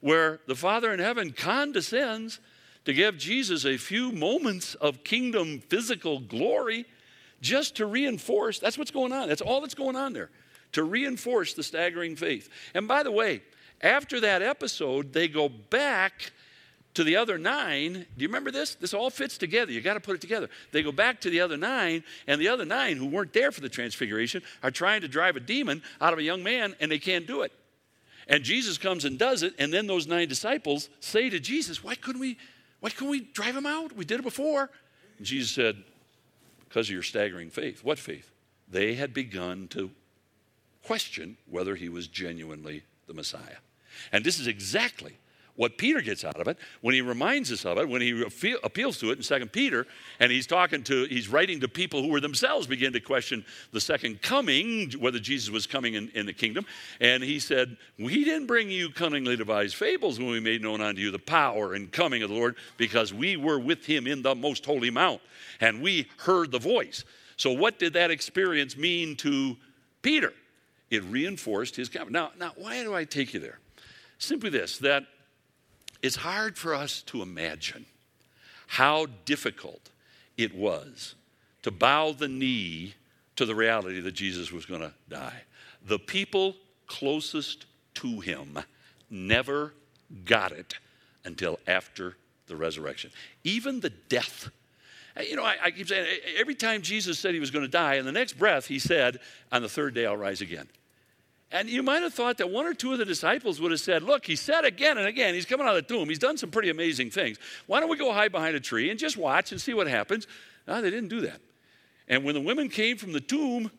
where 0.00 0.40
the 0.46 0.54
Father 0.54 0.90
in 0.90 1.00
heaven 1.00 1.32
condescends 1.32 2.40
to 2.86 2.94
give 2.94 3.18
Jesus 3.18 3.66
a 3.66 3.76
few 3.76 4.10
moments 4.10 4.74
of 4.76 5.04
kingdom 5.04 5.60
physical 5.68 6.18
glory 6.18 6.86
just 7.42 7.76
to 7.76 7.84
reinforce. 7.84 8.58
That's 8.58 8.78
what's 8.78 8.90
going 8.90 9.12
on. 9.12 9.28
That's 9.28 9.42
all 9.42 9.60
that's 9.60 9.74
going 9.74 9.96
on 9.96 10.14
there. 10.14 10.30
To 10.72 10.82
reinforce 10.82 11.52
the 11.52 11.62
staggering 11.62 12.16
faith. 12.16 12.48
And 12.72 12.88
by 12.88 13.02
the 13.02 13.12
way, 13.12 13.42
after 13.82 14.18
that 14.20 14.40
episode, 14.40 15.12
they 15.12 15.28
go 15.28 15.50
back 15.50 16.32
to 16.98 17.04
the 17.04 17.14
other 17.14 17.38
nine. 17.38 17.92
Do 17.92 18.22
you 18.22 18.26
remember 18.26 18.50
this? 18.50 18.74
This 18.74 18.92
all 18.92 19.08
fits 19.08 19.38
together. 19.38 19.70
You 19.70 19.80
got 19.80 19.94
to 19.94 20.00
put 20.00 20.16
it 20.16 20.20
together. 20.20 20.50
They 20.72 20.82
go 20.82 20.90
back 20.90 21.20
to 21.20 21.30
the 21.30 21.38
other 21.38 21.56
nine, 21.56 22.02
and 22.26 22.40
the 22.40 22.48
other 22.48 22.64
nine 22.64 22.96
who 22.96 23.06
weren't 23.06 23.32
there 23.32 23.52
for 23.52 23.60
the 23.60 23.68
transfiguration 23.68 24.42
are 24.64 24.72
trying 24.72 25.02
to 25.02 25.08
drive 25.08 25.36
a 25.36 25.40
demon 25.40 25.84
out 26.00 26.12
of 26.12 26.18
a 26.18 26.24
young 26.24 26.42
man, 26.42 26.74
and 26.80 26.90
they 26.90 26.98
can't 26.98 27.24
do 27.24 27.42
it. 27.42 27.52
And 28.26 28.42
Jesus 28.42 28.78
comes 28.78 29.04
and 29.04 29.16
does 29.16 29.44
it, 29.44 29.54
and 29.60 29.72
then 29.72 29.86
those 29.86 30.08
nine 30.08 30.26
disciples 30.26 30.88
say 30.98 31.30
to 31.30 31.38
Jesus, 31.38 31.84
Why 31.84 31.94
couldn't 31.94 32.20
we, 32.20 32.36
why 32.80 32.90
couldn't 32.90 33.10
we 33.10 33.20
drive 33.20 33.56
him 33.56 33.66
out? 33.66 33.94
We 33.94 34.04
did 34.04 34.18
it 34.18 34.24
before. 34.24 34.68
And 35.18 35.24
Jesus 35.24 35.52
said, 35.52 35.76
Because 36.68 36.88
of 36.88 36.94
your 36.94 37.04
staggering 37.04 37.50
faith. 37.50 37.84
What 37.84 38.00
faith? 38.00 38.28
They 38.68 38.94
had 38.94 39.14
begun 39.14 39.68
to 39.68 39.92
question 40.82 41.36
whether 41.48 41.76
he 41.76 41.88
was 41.88 42.08
genuinely 42.08 42.82
the 43.06 43.14
Messiah. 43.14 43.58
And 44.10 44.24
this 44.24 44.40
is 44.40 44.48
exactly 44.48 45.16
what 45.58 45.76
Peter 45.76 46.00
gets 46.00 46.24
out 46.24 46.40
of 46.40 46.46
it 46.46 46.56
when 46.82 46.94
he 46.94 47.00
reminds 47.00 47.50
us 47.50 47.66
of 47.66 47.78
it, 47.78 47.88
when 47.88 48.00
he 48.00 48.24
appeals 48.62 48.96
to 48.96 49.10
it 49.10 49.16
in 49.16 49.24
Second 49.24 49.50
Peter, 49.50 49.88
and 50.20 50.30
he's 50.30 50.46
talking 50.46 50.84
to, 50.84 51.04
he's 51.06 51.28
writing 51.28 51.58
to 51.58 51.66
people 51.66 52.00
who 52.00 52.10
were 52.10 52.20
themselves 52.20 52.68
begin 52.68 52.92
to 52.92 53.00
question 53.00 53.44
the 53.72 53.80
second 53.80 54.22
coming, 54.22 54.92
whether 55.00 55.18
Jesus 55.18 55.50
was 55.50 55.66
coming 55.66 55.94
in, 55.94 56.10
in 56.14 56.26
the 56.26 56.32
kingdom. 56.32 56.64
And 57.00 57.24
he 57.24 57.40
said, 57.40 57.76
We 57.98 58.24
didn't 58.24 58.46
bring 58.46 58.70
you 58.70 58.90
cunningly 58.90 59.36
devised 59.36 59.74
fables 59.74 60.20
when 60.20 60.28
we 60.28 60.38
made 60.38 60.62
known 60.62 60.80
unto 60.80 61.00
you 61.00 61.10
the 61.10 61.18
power 61.18 61.74
and 61.74 61.90
coming 61.90 62.22
of 62.22 62.30
the 62.30 62.36
Lord, 62.36 62.54
because 62.76 63.12
we 63.12 63.36
were 63.36 63.58
with 63.58 63.84
him 63.84 64.06
in 64.06 64.22
the 64.22 64.36
most 64.36 64.64
holy 64.64 64.90
mount, 64.90 65.20
and 65.60 65.82
we 65.82 66.06
heard 66.18 66.52
the 66.52 66.60
voice. 66.60 67.04
So, 67.36 67.50
what 67.50 67.80
did 67.80 67.94
that 67.94 68.12
experience 68.12 68.76
mean 68.76 69.16
to 69.16 69.56
Peter? 70.02 70.32
It 70.88 71.02
reinforced 71.02 71.74
his 71.74 71.88
coming. 71.88 72.12
Now, 72.12 72.30
now, 72.38 72.52
why 72.54 72.84
do 72.84 72.94
I 72.94 73.02
take 73.02 73.34
you 73.34 73.40
there? 73.40 73.58
Simply 74.18 74.50
this 74.50 74.78
that 74.78 75.04
it's 76.02 76.16
hard 76.16 76.56
for 76.56 76.74
us 76.74 77.02
to 77.02 77.22
imagine 77.22 77.86
how 78.68 79.06
difficult 79.24 79.90
it 80.36 80.54
was 80.54 81.14
to 81.62 81.70
bow 81.70 82.12
the 82.12 82.28
knee 82.28 82.94
to 83.36 83.44
the 83.44 83.54
reality 83.54 84.00
that 84.00 84.12
Jesus 84.12 84.52
was 84.52 84.66
going 84.66 84.80
to 84.80 84.92
die. 85.08 85.42
The 85.86 85.98
people 85.98 86.56
closest 86.86 87.66
to 87.94 88.20
him 88.20 88.58
never 89.10 89.74
got 90.24 90.52
it 90.52 90.74
until 91.24 91.58
after 91.66 92.16
the 92.46 92.56
resurrection. 92.56 93.10
Even 93.44 93.80
the 93.80 93.90
death. 93.90 94.50
You 95.20 95.36
know, 95.36 95.44
I, 95.44 95.56
I 95.64 95.70
keep 95.70 95.88
saying 95.88 96.06
every 96.38 96.54
time 96.54 96.82
Jesus 96.82 97.18
said 97.18 97.34
he 97.34 97.40
was 97.40 97.50
going 97.50 97.64
to 97.64 97.70
die, 97.70 97.94
in 97.94 98.04
the 98.04 98.12
next 98.12 98.34
breath, 98.34 98.66
he 98.66 98.78
said, 98.78 99.18
On 99.50 99.62
the 99.62 99.68
third 99.68 99.94
day, 99.94 100.06
I'll 100.06 100.16
rise 100.16 100.40
again. 100.40 100.68
And 101.50 101.70
you 101.70 101.82
might 101.82 102.02
have 102.02 102.12
thought 102.12 102.36
that 102.38 102.50
one 102.50 102.66
or 102.66 102.74
two 102.74 102.92
of 102.92 102.98
the 102.98 103.06
disciples 103.06 103.60
would 103.60 103.70
have 103.70 103.80
said, 103.80 104.02
Look, 104.02 104.26
he 104.26 104.36
said 104.36 104.64
again 104.64 104.98
and 104.98 105.06
again, 105.06 105.34
he's 105.34 105.46
coming 105.46 105.66
out 105.66 105.76
of 105.76 105.86
the 105.86 105.94
tomb. 105.94 106.08
He's 106.08 106.18
done 106.18 106.36
some 106.36 106.50
pretty 106.50 106.68
amazing 106.68 107.10
things. 107.10 107.38
Why 107.66 107.80
don't 107.80 107.88
we 107.88 107.96
go 107.96 108.12
hide 108.12 108.32
behind 108.32 108.54
a 108.54 108.60
tree 108.60 108.90
and 108.90 108.98
just 108.98 109.16
watch 109.16 109.50
and 109.50 109.60
see 109.60 109.72
what 109.72 109.86
happens? 109.86 110.26
No, 110.66 110.82
they 110.82 110.90
didn't 110.90 111.08
do 111.08 111.22
that. 111.22 111.40
And 112.06 112.24
when 112.24 112.34
the 112.34 112.40
women 112.40 112.68
came 112.68 112.98
from 112.98 113.12
the 113.12 113.20
tomb, 113.20 113.70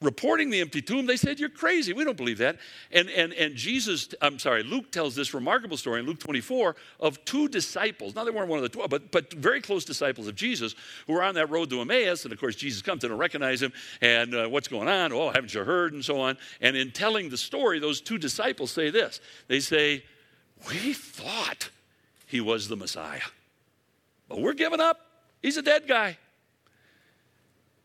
reporting 0.00 0.50
the 0.50 0.60
empty 0.60 0.80
tomb, 0.80 1.06
they 1.06 1.16
said, 1.16 1.40
You're 1.40 1.48
crazy. 1.48 1.92
We 1.92 2.04
don't 2.04 2.16
believe 2.16 2.38
that. 2.38 2.58
And, 2.92 3.10
and, 3.10 3.32
and 3.32 3.56
Jesus, 3.56 4.08
I'm 4.22 4.38
sorry, 4.38 4.62
Luke 4.62 4.92
tells 4.92 5.14
this 5.14 5.34
remarkable 5.34 5.76
story 5.76 6.00
in 6.00 6.06
Luke 6.06 6.20
24 6.20 6.76
of 7.00 7.24
two 7.24 7.48
disciples. 7.48 8.14
Now, 8.14 8.24
they 8.24 8.30
weren't 8.30 8.48
one 8.48 8.58
of 8.58 8.62
the 8.62 8.68
12, 8.68 8.90
but, 8.90 9.10
but 9.10 9.32
very 9.32 9.60
close 9.60 9.84
disciples 9.84 10.28
of 10.28 10.34
Jesus 10.34 10.74
who 11.06 11.14
were 11.14 11.22
on 11.22 11.34
that 11.34 11.50
road 11.50 11.70
to 11.70 11.80
Emmaus. 11.80 12.24
And 12.24 12.32
of 12.32 12.38
course, 12.38 12.54
Jesus 12.54 12.82
comes 12.82 13.02
and 13.04 13.18
recognize 13.18 13.60
him 13.60 13.72
and 14.00 14.34
uh, 14.34 14.48
what's 14.48 14.68
going 14.68 14.88
on? 14.88 15.12
Oh, 15.12 15.30
haven't 15.30 15.52
you 15.52 15.64
heard? 15.64 15.92
And 15.92 16.04
so 16.04 16.20
on. 16.20 16.38
And 16.60 16.76
in 16.76 16.92
telling 16.92 17.30
the 17.30 17.36
story, 17.36 17.78
those 17.78 18.00
two 18.00 18.18
disciples 18.18 18.70
say 18.70 18.90
this 18.90 19.20
They 19.48 19.60
say, 19.60 20.04
We 20.68 20.92
thought 20.92 21.70
he 22.26 22.40
was 22.40 22.68
the 22.68 22.76
Messiah, 22.76 23.20
but 24.28 24.40
we're 24.40 24.54
giving 24.54 24.80
up. 24.80 25.00
He's 25.42 25.56
a 25.56 25.62
dead 25.62 25.86
guy. 25.86 26.18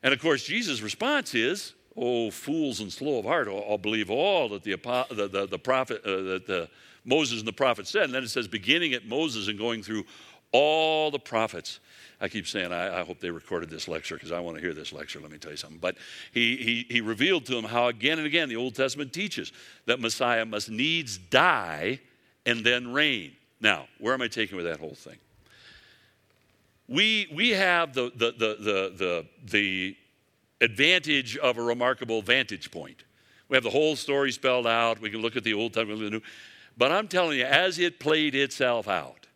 And 0.01 0.13
of 0.13 0.19
course, 0.19 0.43
Jesus' 0.43 0.81
response 0.81 1.33
is, 1.33 1.73
Oh, 1.95 2.31
fools 2.31 2.79
and 2.79 2.91
slow 2.91 3.19
of 3.19 3.25
heart, 3.25 3.47
I'll, 3.47 3.77
believe 3.77 4.09
all 4.09 4.49
that 4.49 4.63
the, 4.63 4.75
the, 5.11 5.27
the, 5.27 5.47
the 5.47 5.59
prophet, 5.59 6.03
uh, 6.03 6.21
that 6.23 6.47
the, 6.47 6.69
Moses 7.05 7.39
and 7.39 7.47
the 7.47 7.53
prophet 7.53 7.87
said. 7.87 8.05
And 8.05 8.13
then 8.13 8.23
it 8.23 8.29
says, 8.29 8.47
beginning 8.47 8.93
at 8.93 9.05
Moses 9.05 9.47
and 9.47 9.59
going 9.59 9.83
through 9.83 10.05
all 10.51 11.11
the 11.11 11.19
prophets. 11.19 11.79
I 12.21 12.29
keep 12.29 12.47
saying, 12.47 12.71
I, 12.71 13.01
I 13.01 13.03
hope 13.03 13.19
they 13.19 13.31
recorded 13.31 13.69
this 13.69 13.87
lecture 13.87 14.15
because 14.15 14.31
I 14.31 14.39
want 14.39 14.55
to 14.55 14.61
hear 14.61 14.73
this 14.73 14.93
lecture. 14.93 15.19
Let 15.19 15.31
me 15.31 15.37
tell 15.37 15.51
you 15.51 15.57
something. 15.57 15.79
But 15.79 15.97
he, 16.31 16.55
he, 16.57 16.85
he 16.89 17.01
revealed 17.01 17.45
to 17.47 17.55
them 17.55 17.65
how 17.65 17.87
again 17.87 18.17
and 18.17 18.25
again 18.25 18.49
the 18.49 18.55
Old 18.55 18.75
Testament 18.75 19.11
teaches 19.11 19.51
that 19.87 19.99
Messiah 19.99 20.45
must 20.45 20.69
needs 20.69 21.17
die 21.17 21.99
and 22.45 22.63
then 22.63 22.93
reign. 22.93 23.33
Now, 23.59 23.87
where 23.99 24.13
am 24.13 24.21
I 24.21 24.27
taking 24.27 24.55
with 24.55 24.65
that 24.65 24.79
whole 24.79 24.95
thing? 24.95 25.17
We, 26.87 27.27
we 27.33 27.49
have 27.51 27.93
the, 27.93 28.11
the, 28.15 28.31
the, 28.31 28.57
the, 28.59 28.93
the, 28.95 29.25
the 29.45 29.97
advantage 30.63 31.37
of 31.37 31.57
a 31.57 31.61
remarkable 31.61 32.21
vantage 32.21 32.71
point. 32.71 33.03
We 33.49 33.55
have 33.55 33.63
the 33.63 33.69
whole 33.69 33.95
story 33.95 34.31
spelled 34.31 34.65
out. 34.65 35.01
We 35.01 35.09
can 35.09 35.21
look 35.21 35.35
at 35.35 35.43
the 35.43 35.53
Old 35.53 35.73
time 35.73 35.87
Testament, 35.87 36.11
the 36.11 36.17
New. 36.17 36.21
But 36.77 36.91
I'm 36.91 37.07
telling 37.07 37.37
you, 37.37 37.45
as 37.45 37.77
it 37.77 37.99
played 37.99 38.33
itself 38.33 38.87
out, 38.87 39.27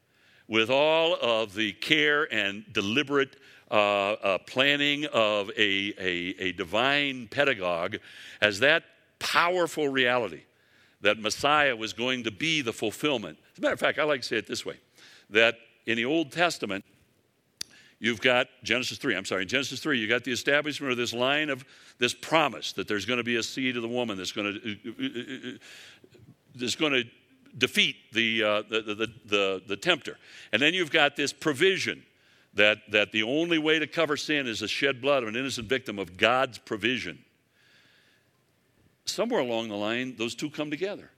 with 0.48 0.70
all 0.70 1.16
of 1.22 1.54
the 1.54 1.74
care 1.74 2.32
and 2.34 2.64
deliberate 2.72 3.36
uh, 3.70 3.74
uh, 4.14 4.38
planning 4.40 5.06
of 5.08 5.50
a, 5.58 5.94
a, 6.00 6.36
a 6.40 6.52
divine 6.54 7.28
pedagogue, 7.28 7.98
as 8.42 8.60
that 8.60 8.84
powerful 9.20 9.90
reality 9.90 10.42
that 11.02 11.20
Messiah 11.20 11.76
was 11.76 11.94
going 11.94 12.24
to 12.24 12.32
be 12.32 12.62
the 12.62 12.74
fulfillment. 12.74 13.38
As 13.52 13.60
a 13.60 13.62
matter 13.62 13.74
of 13.74 13.80
fact, 13.80 14.00
I 14.00 14.04
like 14.04 14.22
to 14.22 14.28
say 14.28 14.38
it 14.38 14.48
this 14.48 14.66
way 14.66 14.78
that 15.30 15.56
in 15.86 15.98
the 15.98 16.06
Old 16.06 16.32
Testament, 16.32 16.86
You've 18.00 18.22
got 18.22 18.48
Genesis 18.64 18.98
3, 19.00 19.16
I'm 19.16 19.26
sorry, 19.26 19.46
Genesis 19.46 19.80
3, 19.80 20.00
You've 20.00 20.10
got 20.10 20.24
the 20.24 20.32
establishment 20.32 20.92
of 20.92 20.98
this 20.98 21.14
line 21.14 21.50
of 21.50 21.66
this 21.98 22.14
promise 22.14 22.74
that 22.74 22.88
there's 22.88 23.06
going 23.06 23.18
to 23.18 23.24
be 23.24 23.38
a 23.38 23.44
seed 23.44 23.76
of 23.76 23.82
the 23.82 23.88
woman 23.88 24.18
that's 24.18 24.32
going 24.32 24.54
to, 24.54 24.72
uh, 24.72 24.92
uh, 25.02 25.56
uh, 25.56 25.58
that's 26.56 26.76
going 26.76 26.94
to 26.94 27.04
defeat 27.58 27.96
the, 28.14 28.44
uh, 28.44 28.62
the, 28.70 28.82
the, 28.82 29.08
the, 29.26 29.62
the 29.68 29.78
tempter. 29.78 30.18
And 30.52 30.62
then 30.62 30.76
you've 30.76 30.92
got 30.92 31.16
this 31.16 31.34
provision 31.34 32.04
that, 32.54 32.80
that 32.92 33.12
the 33.12 33.24
only 33.24 33.58
way 33.58 33.80
to 33.80 33.88
cover 33.88 34.16
sin 34.16 34.46
is 34.46 34.60
to 34.60 34.68
shed 34.68 35.02
blood 35.02 35.24
of 35.24 35.30
an 35.30 35.36
innocent 35.36 35.68
victim 35.68 35.98
of 35.98 36.18
God's 36.18 36.60
provision. 36.60 37.20
Somewhere 39.06 39.40
along 39.40 39.70
the 39.70 39.76
line, 39.76 40.16
those 40.18 40.36
two 40.36 40.52
come 40.52 40.70
together. 40.70 41.10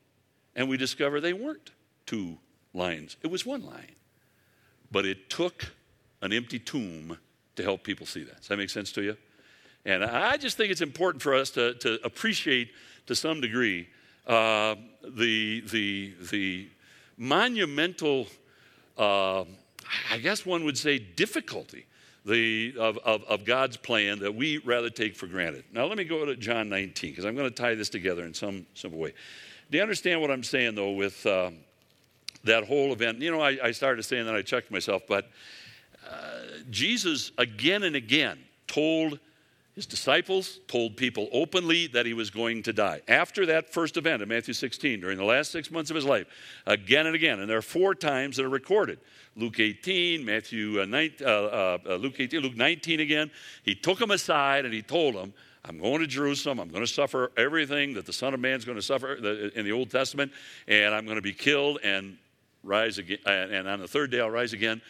And 0.56 0.70
we 0.70 0.78
discover 0.78 1.20
they 1.20 1.34
weren't 1.34 1.72
two 2.06 2.38
lines, 2.74 3.18
it 3.22 3.28
was 3.28 3.46
one 3.46 3.66
line. 3.66 3.96
But 4.92 5.06
it 5.06 5.30
took 5.30 5.74
an 6.22 6.34
empty 6.34 6.60
tomb 6.60 7.18
to 7.56 7.64
help 7.64 7.84
people 7.84 8.06
see 8.06 8.24
that. 8.24 8.38
Does 8.38 8.48
that 8.48 8.58
make 8.58 8.70
sense 8.70 8.92
to 8.94 9.02
you? 9.02 9.18
And 9.86 10.04
I 10.04 10.38
just 10.38 10.58
think 10.58 10.72
it's 10.72 10.82
important 10.82 11.22
for 11.22 11.34
us 11.34 11.50
to, 11.52 11.74
to 11.76 12.00
appreciate 12.04 12.72
to 13.08 13.16
some 13.16 13.42
degree 13.42 13.88
uh, 14.28 14.76
the, 15.04 15.62
the, 15.62 16.14
the 16.32 16.68
monumental, 17.18 18.28
uh, 18.98 19.44
I 20.12 20.18
guess 20.22 20.46
one 20.46 20.64
would 20.66 20.78
say, 20.78 21.00
difficulty 21.00 21.86
the, 22.26 22.76
of, 22.78 22.98
of, 23.00 23.24
of, 23.24 23.46
God's 23.46 23.78
plan 23.78 24.20
that 24.20 24.36
we 24.36 24.58
rather 24.60 24.90
take 24.90 25.16
for 25.16 25.26
granted. 25.26 25.64
Now, 25.74 25.86
let 25.86 25.98
me 25.98 26.04
go 26.04 26.26
to 26.26 26.36
John 26.36 26.70
19, 26.70 27.12
because 27.12 27.26
I'm 27.26 27.36
going 27.36 27.50
to 27.50 27.56
tie 27.56 27.76
this 27.76 27.90
together 27.90 28.24
in 28.26 28.34
some 28.34 28.66
simple 28.76 29.00
way. 29.00 29.14
Do 29.72 29.78
you 29.78 29.82
understand 29.82 30.22
what 30.22 30.30
I'm 30.30 30.44
saying, 30.44 30.76
though, 30.76 30.92
with 30.92 31.26
uh, 31.26 31.52
that 32.44 32.66
whole 32.66 32.92
event? 32.94 33.22
You 33.22 33.32
know, 33.32 33.42
I, 33.42 33.58
I, 33.64 33.72
started 33.72 34.04
saying 34.04 34.26
that 34.26 34.36
I 34.36 34.42
checked 34.42 34.70
myself, 34.70 35.04
but 35.08 35.32
Jesus 36.70 37.32
again 37.38 37.84
and 37.84 37.96
again 37.96 38.40
told 38.68 39.20
his 39.80 39.86
disciples 39.86 40.60
told 40.68 40.98
people 40.98 41.30
openly 41.32 41.88
that 41.88 42.06
he 42.06 42.14
was 42.14 42.30
going 42.30 42.64
to 42.64 42.74
die. 42.74 43.02
After 43.08 43.46
that 43.46 43.72
first 43.72 43.96
event 43.96 44.22
in 44.22 44.28
Matthew 44.28 44.54
16, 44.54 45.00
during 45.00 45.18
the 45.18 45.24
last 45.24 45.52
six 45.52 45.72
months 45.72 45.90
of 45.90 45.96
his 45.96 46.04
life, 46.04 46.28
again 46.66 47.06
and 47.06 47.16
again, 47.16 47.40
and 47.40 47.50
there 47.50 47.58
are 47.58 47.62
four 47.62 47.96
times 47.96 48.36
that 48.36 48.46
are 48.46 48.50
recorded. 48.50 49.00
Luke 49.38 49.58
18, 49.58 50.26
Matthew 50.26 50.82
uh, 50.82 50.86
19, 50.86 51.26
uh, 51.26 51.30
uh, 51.30 51.78
uh, 51.88 51.96
Luke 51.96 52.16
18, 52.20 52.42
Luke 52.42 52.58
19 52.58 53.00
again. 53.00 53.32
He 53.64 53.74
took 53.74 54.00
them 54.00 54.12
aside 54.12 54.66
and 54.66 54.74
he 54.74 54.82
told 54.82 55.16
them, 55.16 55.34
I'm 55.64 55.80
going 55.80 56.02
to 56.02 56.08
Jerusalem. 56.08 56.60
I'm 56.60 56.68
going 56.68 56.84
to 56.84 56.92
suffer 56.92 57.32
everything 57.38 57.94
that 57.94 58.06
the 58.06 58.12
Son 58.12 58.34
of 58.34 58.42
Man 58.42 58.58
is 58.58 58.66
going 58.66 58.78
to 58.78 58.82
suffer 58.82 59.14
in 59.14 59.64
the 59.64 59.72
Old 59.72 59.92
Testament, 59.92 60.34
and 60.68 60.94
I'm 60.94 61.06
going 61.06 61.16
to 61.16 61.22
be 61.22 61.32
killed 61.32 61.80
and 61.84 62.18
rise 62.66 62.98
again. 62.98 63.20
And 63.26 63.66
on 63.66 63.80
the 63.80 63.88
third 63.88 64.12
day, 64.12 64.20
I'll 64.20 64.30
rise 64.30 64.52
again. 64.52 64.82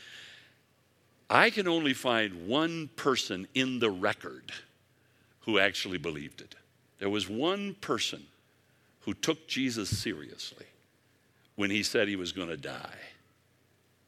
I 1.30 1.50
can 1.50 1.68
only 1.68 1.94
find 1.94 2.48
one 2.48 2.90
person 2.96 3.48
in 3.54 3.80
the 3.80 3.92
record 3.92 4.52
who 5.42 5.60
actually 5.60 5.98
believed 5.98 6.42
it. 6.42 6.56
There 7.00 7.10
was 7.10 7.30
one 7.30 7.76
person 7.76 8.24
who 9.02 9.14
took 9.14 9.48
Jesus 9.48 9.96
seriously 9.96 10.66
when 11.56 11.70
he 11.70 11.84
said 11.84 12.08
he 12.08 12.16
was 12.16 12.32
going 12.32 12.50
to 12.50 12.58
die. 12.58 12.98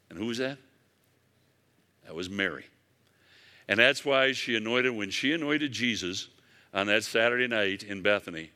And 0.09 0.17
who 0.17 0.25
was 0.25 0.39
that? 0.39 0.57
That 2.05 2.15
was 2.15 2.29
Mary. 2.29 2.65
And 3.67 3.79
that's 3.79 4.03
why 4.03 4.33
she 4.33 4.55
anointed, 4.55 4.93
when 4.93 5.11
she 5.11 5.33
anointed 5.33 5.71
Jesus 5.71 6.27
on 6.73 6.87
that 6.87 7.03
Saturday 7.03 7.47
night 7.47 7.83
in 7.83 8.01
Bethany, 8.01 8.51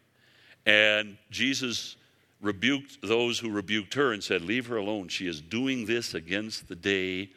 and 0.65 1.17
Jesus 1.29 1.95
rebuked 2.41 3.01
those 3.01 3.39
who 3.39 3.49
rebuked 3.51 3.93
her 3.93 4.11
and 4.11 4.23
said, 4.23 4.41
Leave 4.41 4.67
her 4.67 4.77
alone. 4.77 5.07
She 5.07 5.27
is 5.27 5.39
doing 5.39 5.85
this 5.85 6.13
against 6.13 6.67
the 6.67 6.75
day 6.75 7.29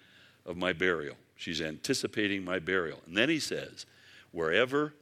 of 0.49 0.57
my 0.57 0.73
burial. 0.73 1.15
She's 1.37 1.61
anticipating 1.61 2.45
my 2.45 2.59
burial. 2.59 3.01
And 3.07 3.17
then 3.17 3.29
he 3.29 3.39
says, 3.39 3.87
Wherever 4.33 4.93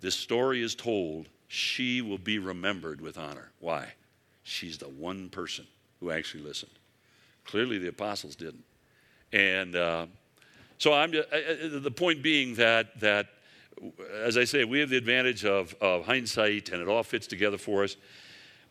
this 0.00 0.14
story 0.14 0.62
is 0.62 0.74
told, 0.74 1.28
she 1.48 2.00
will 2.00 2.18
be 2.18 2.38
remembered 2.38 3.00
with 3.00 3.18
honor. 3.18 3.50
Why? 3.60 3.92
She's 4.42 4.78
the 4.78 4.88
one 4.88 5.28
person 5.28 5.66
who 6.00 6.10
actually 6.10 6.44
listened. 6.44 6.72
Clearly, 7.44 7.78
the 7.78 7.88
apostles 7.88 8.36
didn't. 8.36 8.64
And 9.32 9.76
uh, 9.76 10.06
so 10.78 10.94
I'm 10.94 11.12
just, 11.12 11.28
the 11.30 11.90
point 11.90 12.22
being 12.22 12.54
that 12.54 12.98
that 13.00 13.26
as 14.22 14.36
I 14.36 14.44
say, 14.44 14.64
we 14.64 14.80
have 14.80 14.90
the 14.90 14.96
advantage 14.96 15.44
of, 15.44 15.74
of 15.80 16.04
hindsight, 16.04 16.70
and 16.70 16.82
it 16.82 16.88
all 16.88 17.02
fits 17.02 17.26
together 17.26 17.58
for 17.58 17.84
us. 17.84 17.96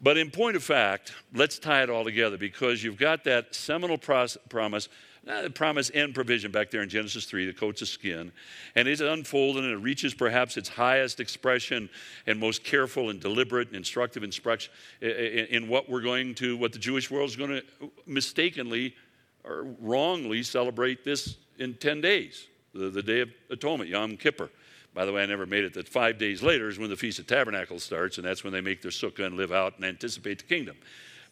But 0.02 0.18
in 0.18 0.30
point 0.30 0.56
of 0.56 0.64
fact, 0.64 1.14
let's 1.34 1.58
tie 1.58 1.82
it 1.84 1.90
all 1.90 2.04
together 2.04 2.38
because 2.38 2.84
you've 2.84 2.98
got 2.98 3.24
that 3.24 3.56
seminal 3.56 3.98
pros- 3.98 4.38
promise 4.50 4.90
uh, 5.30 5.50
promise 5.50 5.90
and 5.92 6.14
provision 6.14 6.52
back 6.52 6.72
there 6.72 6.82
in 6.82 6.90
Genesis 6.90 7.26
3, 7.26 7.46
the 7.46 7.54
coats 7.54 7.82
of 7.82 7.88
skin. 7.88 8.32
And 8.76 8.88
it's 8.88 9.02
unfolded 9.02 9.64
and 9.64 9.74
it 9.74 9.78
reaches 9.78 10.14
perhaps 10.14 10.58
its 10.58 10.70
highest 10.70 11.20
expression 11.20 11.90
and 12.26 12.40
most 12.40 12.64
careful 12.64 13.10
and 13.10 13.20
deliberate 13.20 13.68
and 13.68 13.78
instructive 13.78 14.24
instruction 14.24 14.72
in, 15.02 15.10
in 15.10 15.68
what 15.68 15.90
we're 15.90 16.02
going 16.02 16.36
to, 16.36 16.58
what 16.58 16.74
the 16.74 16.80
Jewish 16.80 17.12
world 17.12 17.30
is 17.30 17.36
going 17.36 17.50
to 17.50 17.64
mistakenly 18.06 18.96
or 19.44 19.68
wrongly 19.80 20.44
celebrate 20.44 21.04
this 21.04 21.38
in 21.58 21.74
10 21.74 22.02
days, 22.02 22.48
the, 22.74 22.90
the 22.90 23.02
Day 23.02 23.22
of 23.22 23.30
Atonement, 23.50 23.90
Yom 23.90 24.18
Kippur. 24.18 24.50
By 24.94 25.06
the 25.06 25.14
way, 25.14 25.22
I 25.22 25.26
never 25.26 25.46
made 25.46 25.64
it 25.64 25.74
that 25.76 25.88
five 25.88 26.18
days 26.18 26.42
later 26.42 26.70
is 26.70 26.80
when 26.80 26.90
the 26.90 26.96
Feast 26.96 27.20
of 27.20 27.28
Tabernacles 27.28 27.84
starts, 27.84 28.18
and 28.18 28.26
that's 28.26 28.44
when 28.44 28.52
they 28.52 28.62
make 28.62 28.82
their 28.82 28.92
sukkah 28.92 29.26
and 29.26 29.36
live 29.36 29.52
out 29.52 29.76
and 29.76 29.86
anticipate 29.86 30.40
the 30.40 30.46
kingdom. 30.46 30.76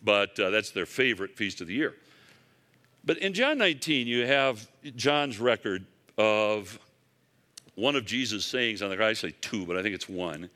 But 0.03 0.39
uh, 0.39 0.51
that's 0.51 0.71
their 0.71 0.85
favorite 0.85 1.35
feast 1.35 1.61
of 1.61 1.67
the 1.67 1.73
year. 1.73 1.95
But 3.05 3.19
in 3.19 3.33
John 3.33 3.59
19, 3.59 4.07
you 4.07 4.25
have 4.25 4.67
John's 4.95 5.39
record 5.39 5.85
of 6.17 6.79
one 7.75 7.95
of 7.95 8.05
Jesus' 8.05 8.45
sayings 8.45 8.81
on 8.81 8.89
the 8.89 8.97
cross. 8.97 9.09
I 9.09 9.13
say 9.13 9.33
two, 9.41 9.65
but 9.65 9.77
I 9.77 9.83
think 9.83 9.93
it's 9.93 10.09
one. 10.09 10.49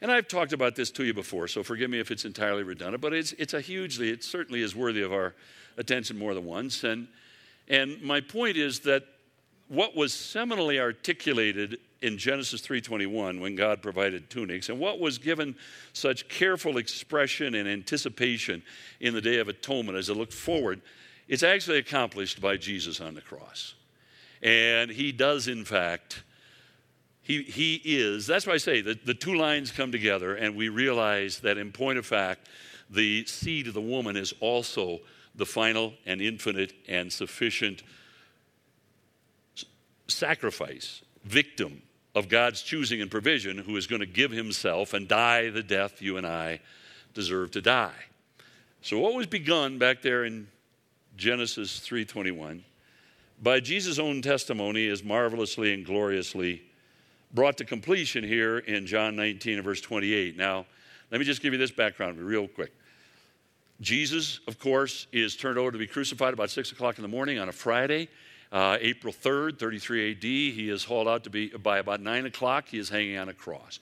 And 0.00 0.10
I've 0.10 0.26
talked 0.26 0.54
about 0.54 0.76
this 0.76 0.90
to 0.92 1.04
you 1.04 1.12
before, 1.12 1.46
so 1.46 1.62
forgive 1.62 1.90
me 1.90 2.00
if 2.00 2.10
it's 2.10 2.24
entirely 2.24 2.62
redundant, 2.62 3.02
but 3.02 3.12
it's, 3.12 3.32
it's 3.32 3.52
a 3.52 3.60
hugely, 3.60 4.08
it 4.08 4.24
certainly 4.24 4.62
is 4.62 4.74
worthy 4.74 5.02
of 5.02 5.12
our 5.12 5.34
attention 5.76 6.18
more 6.18 6.32
than 6.32 6.46
once. 6.46 6.84
And, 6.84 7.06
and 7.68 8.00
my 8.00 8.22
point 8.22 8.56
is 8.56 8.80
that 8.80 9.04
what 9.68 9.94
was 9.94 10.12
seminally 10.12 10.80
articulated 10.80 11.78
in 12.00 12.16
Genesis 12.16 12.62
3:21 12.62 13.40
when 13.40 13.56
God 13.56 13.82
provided 13.82 14.30
tunics 14.30 14.70
and 14.70 14.80
what 14.80 14.98
was 14.98 15.18
given 15.18 15.54
such 15.92 16.28
careful 16.28 16.78
expression 16.78 17.54
and 17.54 17.68
anticipation 17.68 18.62
in 19.00 19.12
the 19.12 19.20
day 19.20 19.38
of 19.38 19.48
atonement 19.48 19.98
as 19.98 20.08
it 20.08 20.16
looked 20.16 20.32
forward 20.32 20.80
it's 21.30 21.44
actually 21.44 21.78
accomplished 21.78 22.40
by 22.40 22.56
Jesus 22.56 23.00
on 23.00 23.14
the 23.14 23.20
cross. 23.20 23.74
And 24.42 24.90
he 24.90 25.12
does, 25.12 25.46
in 25.46 25.64
fact, 25.64 26.24
he, 27.22 27.44
he 27.44 27.80
is. 27.84 28.26
That's 28.26 28.48
why 28.48 28.54
I 28.54 28.56
say 28.56 28.80
that 28.80 29.06
the 29.06 29.14
two 29.14 29.36
lines 29.36 29.70
come 29.70 29.92
together, 29.92 30.34
and 30.34 30.56
we 30.56 30.68
realize 30.68 31.38
that, 31.40 31.56
in 31.56 31.70
point 31.70 31.98
of 31.98 32.04
fact, 32.04 32.48
the 32.90 33.24
seed 33.26 33.68
of 33.68 33.74
the 33.74 33.80
woman 33.80 34.16
is 34.16 34.34
also 34.40 34.98
the 35.36 35.46
final 35.46 35.94
and 36.04 36.20
infinite 36.20 36.72
and 36.88 37.12
sufficient 37.12 37.84
sacrifice, 40.08 41.02
victim 41.22 41.80
of 42.16 42.28
God's 42.28 42.60
choosing 42.60 43.00
and 43.00 43.08
provision, 43.08 43.56
who 43.56 43.76
is 43.76 43.86
going 43.86 44.00
to 44.00 44.06
give 44.06 44.32
himself 44.32 44.94
and 44.94 45.06
die 45.06 45.50
the 45.50 45.62
death 45.62 46.02
you 46.02 46.16
and 46.16 46.26
I 46.26 46.58
deserve 47.14 47.52
to 47.52 47.60
die. 47.60 48.06
So, 48.82 48.98
what 48.98 49.14
was 49.14 49.28
begun 49.28 49.78
back 49.78 50.02
there 50.02 50.24
in 50.24 50.48
Genesis 51.16 51.80
3:21, 51.80 52.64
by 53.42 53.60
Jesus' 53.60 53.98
own 53.98 54.22
testimony 54.22 54.86
is 54.86 55.02
marvelously 55.02 55.72
and 55.72 55.84
gloriously 55.84 56.62
brought 57.32 57.56
to 57.58 57.64
completion 57.64 58.24
here 58.24 58.58
in 58.58 58.86
John 58.86 59.16
19 59.16 59.54
and 59.54 59.64
verse 59.64 59.80
28. 59.80 60.36
Now, 60.36 60.66
let 61.10 61.18
me 61.18 61.24
just 61.24 61.42
give 61.42 61.52
you 61.52 61.58
this 61.58 61.70
background 61.70 62.18
real 62.18 62.48
quick. 62.48 62.72
Jesus, 63.80 64.40
of 64.46 64.58
course, 64.58 65.06
is 65.10 65.36
turned 65.36 65.58
over 65.58 65.72
to 65.72 65.78
be 65.78 65.86
crucified 65.86 66.34
about 66.34 66.50
6 66.50 66.72
o'clock 66.72 66.98
in 66.98 67.02
the 67.02 67.08
morning 67.08 67.38
on 67.38 67.48
a 67.48 67.52
Friday, 67.52 68.08
uh, 68.52 68.76
April 68.80 69.12
3rd, 69.12 69.58
33 69.58 70.12
AD. 70.12 70.22
He 70.22 70.68
is 70.70 70.84
hauled 70.84 71.08
out 71.08 71.24
to 71.24 71.30
be, 71.30 71.48
by 71.48 71.78
about 71.78 72.00
9 72.00 72.26
o'clock, 72.26 72.68
he 72.68 72.78
is 72.78 72.88
hanging 72.88 73.16
on 73.16 73.28
a 73.28 73.34
cross. 73.34 73.80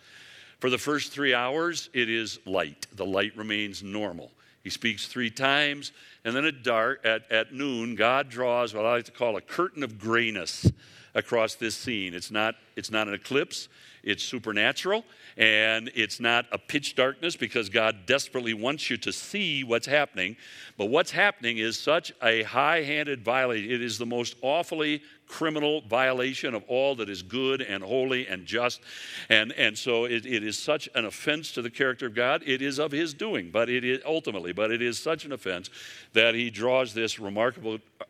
For 0.60 0.70
the 0.70 0.78
first 0.78 1.12
three 1.12 1.34
hours, 1.34 1.88
it 1.92 2.08
is 2.08 2.38
light. 2.46 2.86
The 2.94 3.06
light 3.06 3.36
remains 3.36 3.82
normal. 3.82 4.30
He 4.62 4.70
speaks 4.70 5.06
three 5.06 5.30
times. 5.30 5.92
And 6.24 6.34
then 6.34 6.44
at 6.44 6.62
dark, 6.62 7.04
at, 7.04 7.30
at 7.30 7.52
noon, 7.52 7.94
God 7.94 8.28
draws 8.28 8.74
what 8.74 8.84
I 8.84 8.92
like 8.92 9.04
to 9.06 9.12
call 9.12 9.36
a 9.36 9.40
curtain 9.40 9.82
of 9.82 9.98
grayness 9.98 10.70
across 11.14 11.54
this 11.54 11.74
scene. 11.74 12.14
It's 12.14 12.30
not, 12.30 12.54
it's 12.76 12.90
not 12.90 13.08
an 13.08 13.14
eclipse, 13.14 13.68
it's 14.08 14.22
supernatural, 14.22 15.04
and 15.36 15.90
it's 15.94 16.18
not 16.18 16.46
a 16.50 16.56
pitch 16.56 16.94
darkness 16.94 17.36
because 17.36 17.68
God 17.68 18.06
desperately 18.06 18.54
wants 18.54 18.88
you 18.88 18.96
to 18.96 19.12
see 19.12 19.64
what's 19.64 19.86
happening. 19.86 20.36
But 20.78 20.86
what's 20.86 21.10
happening 21.10 21.58
is 21.58 21.78
such 21.78 22.10
a 22.22 22.42
high 22.44 22.82
handed 22.82 23.22
violation. 23.22 23.70
It 23.70 23.82
is 23.82 23.98
the 23.98 24.06
most 24.06 24.36
awfully 24.40 25.02
criminal 25.26 25.82
violation 25.82 26.54
of 26.54 26.64
all 26.68 26.94
that 26.96 27.10
is 27.10 27.22
good 27.22 27.60
and 27.60 27.84
holy 27.84 28.26
and 28.26 28.46
just. 28.46 28.80
And, 29.28 29.52
and 29.52 29.76
so 29.76 30.06
it, 30.06 30.24
it 30.24 30.42
is 30.42 30.58
such 30.58 30.88
an 30.94 31.04
offense 31.04 31.52
to 31.52 31.60
the 31.60 31.70
character 31.70 32.06
of 32.06 32.14
God. 32.14 32.42
It 32.46 32.62
is 32.62 32.80
of 32.80 32.92
his 32.92 33.12
doing, 33.12 33.50
but 33.50 33.68
it 33.68 33.84
is 33.84 34.00
ultimately, 34.06 34.52
but 34.52 34.70
it 34.70 34.80
is 34.80 34.98
such 34.98 35.26
an 35.26 35.32
offense 35.32 35.68
that 36.14 36.34
he 36.34 36.48
draws 36.48 36.94
this 36.94 37.18
remarkable 37.18 37.78
uh, 38.00 38.04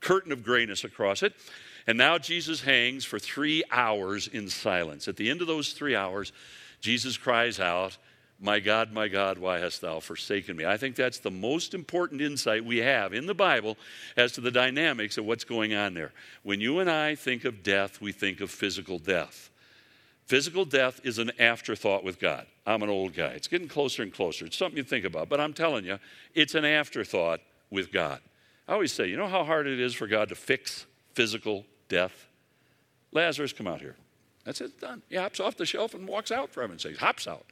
curtain 0.00 0.32
of 0.32 0.42
grayness 0.42 0.82
across 0.82 1.22
it. 1.22 1.34
And 1.86 1.98
now 1.98 2.18
Jesus 2.18 2.62
hangs 2.62 3.04
for 3.04 3.18
three 3.18 3.62
hours 3.70 4.26
in 4.26 4.48
silence. 4.48 5.06
At 5.06 5.16
the 5.16 5.30
end 5.30 5.40
of 5.40 5.46
those 5.46 5.72
three 5.72 5.94
hours, 5.94 6.32
Jesus 6.80 7.16
cries 7.16 7.60
out, 7.60 7.96
My 8.40 8.58
God, 8.58 8.92
my 8.92 9.08
God, 9.08 9.38
why 9.38 9.58
hast 9.58 9.82
thou 9.82 10.00
forsaken 10.00 10.56
me? 10.56 10.64
I 10.64 10.76
think 10.76 10.96
that's 10.96 11.18
the 11.18 11.30
most 11.30 11.74
important 11.74 12.20
insight 12.20 12.64
we 12.64 12.78
have 12.78 13.12
in 13.12 13.26
the 13.26 13.34
Bible 13.34 13.76
as 14.16 14.32
to 14.32 14.40
the 14.40 14.50
dynamics 14.50 15.18
of 15.18 15.26
what's 15.26 15.44
going 15.44 15.74
on 15.74 15.94
there. 15.94 16.12
When 16.42 16.60
you 16.60 16.78
and 16.78 16.90
I 16.90 17.14
think 17.16 17.44
of 17.44 17.62
death, 17.62 18.00
we 18.00 18.12
think 18.12 18.40
of 18.40 18.50
physical 18.50 18.98
death. 18.98 19.50
Physical 20.26 20.64
death 20.64 21.02
is 21.04 21.18
an 21.18 21.32
afterthought 21.38 22.02
with 22.02 22.18
God. 22.18 22.46
I'm 22.66 22.82
an 22.82 22.88
old 22.88 23.14
guy. 23.14 23.32
It's 23.32 23.48
getting 23.48 23.68
closer 23.68 24.02
and 24.02 24.12
closer. 24.12 24.46
It's 24.46 24.56
something 24.56 24.78
you 24.78 24.84
think 24.84 25.04
about, 25.04 25.28
but 25.28 25.38
I'm 25.38 25.52
telling 25.52 25.84
you, 25.84 25.98
it's 26.34 26.54
an 26.54 26.64
afterthought 26.64 27.40
with 27.70 27.92
God. 27.92 28.20
I 28.66 28.72
always 28.72 28.92
say, 28.92 29.06
you 29.06 29.18
know 29.18 29.28
how 29.28 29.44
hard 29.44 29.66
it 29.66 29.78
is 29.78 29.92
for 29.92 30.06
God 30.06 30.30
to 30.30 30.34
fix 30.34 30.86
physical 31.12 31.66
death. 31.88 32.26
Lazarus, 33.12 33.52
come 33.52 33.66
out 33.66 33.80
here. 33.80 33.96
That's 34.44 34.60
it, 34.60 34.80
done. 34.80 35.02
He 35.08 35.16
hops 35.16 35.40
off 35.40 35.56
the 35.56 35.66
shelf 35.66 35.94
and 35.94 36.06
walks 36.06 36.30
out, 36.30 36.50
for 36.50 36.60
heaven's 36.60 36.82
sake. 36.82 36.98
Hops 36.98 37.26
out. 37.26 37.46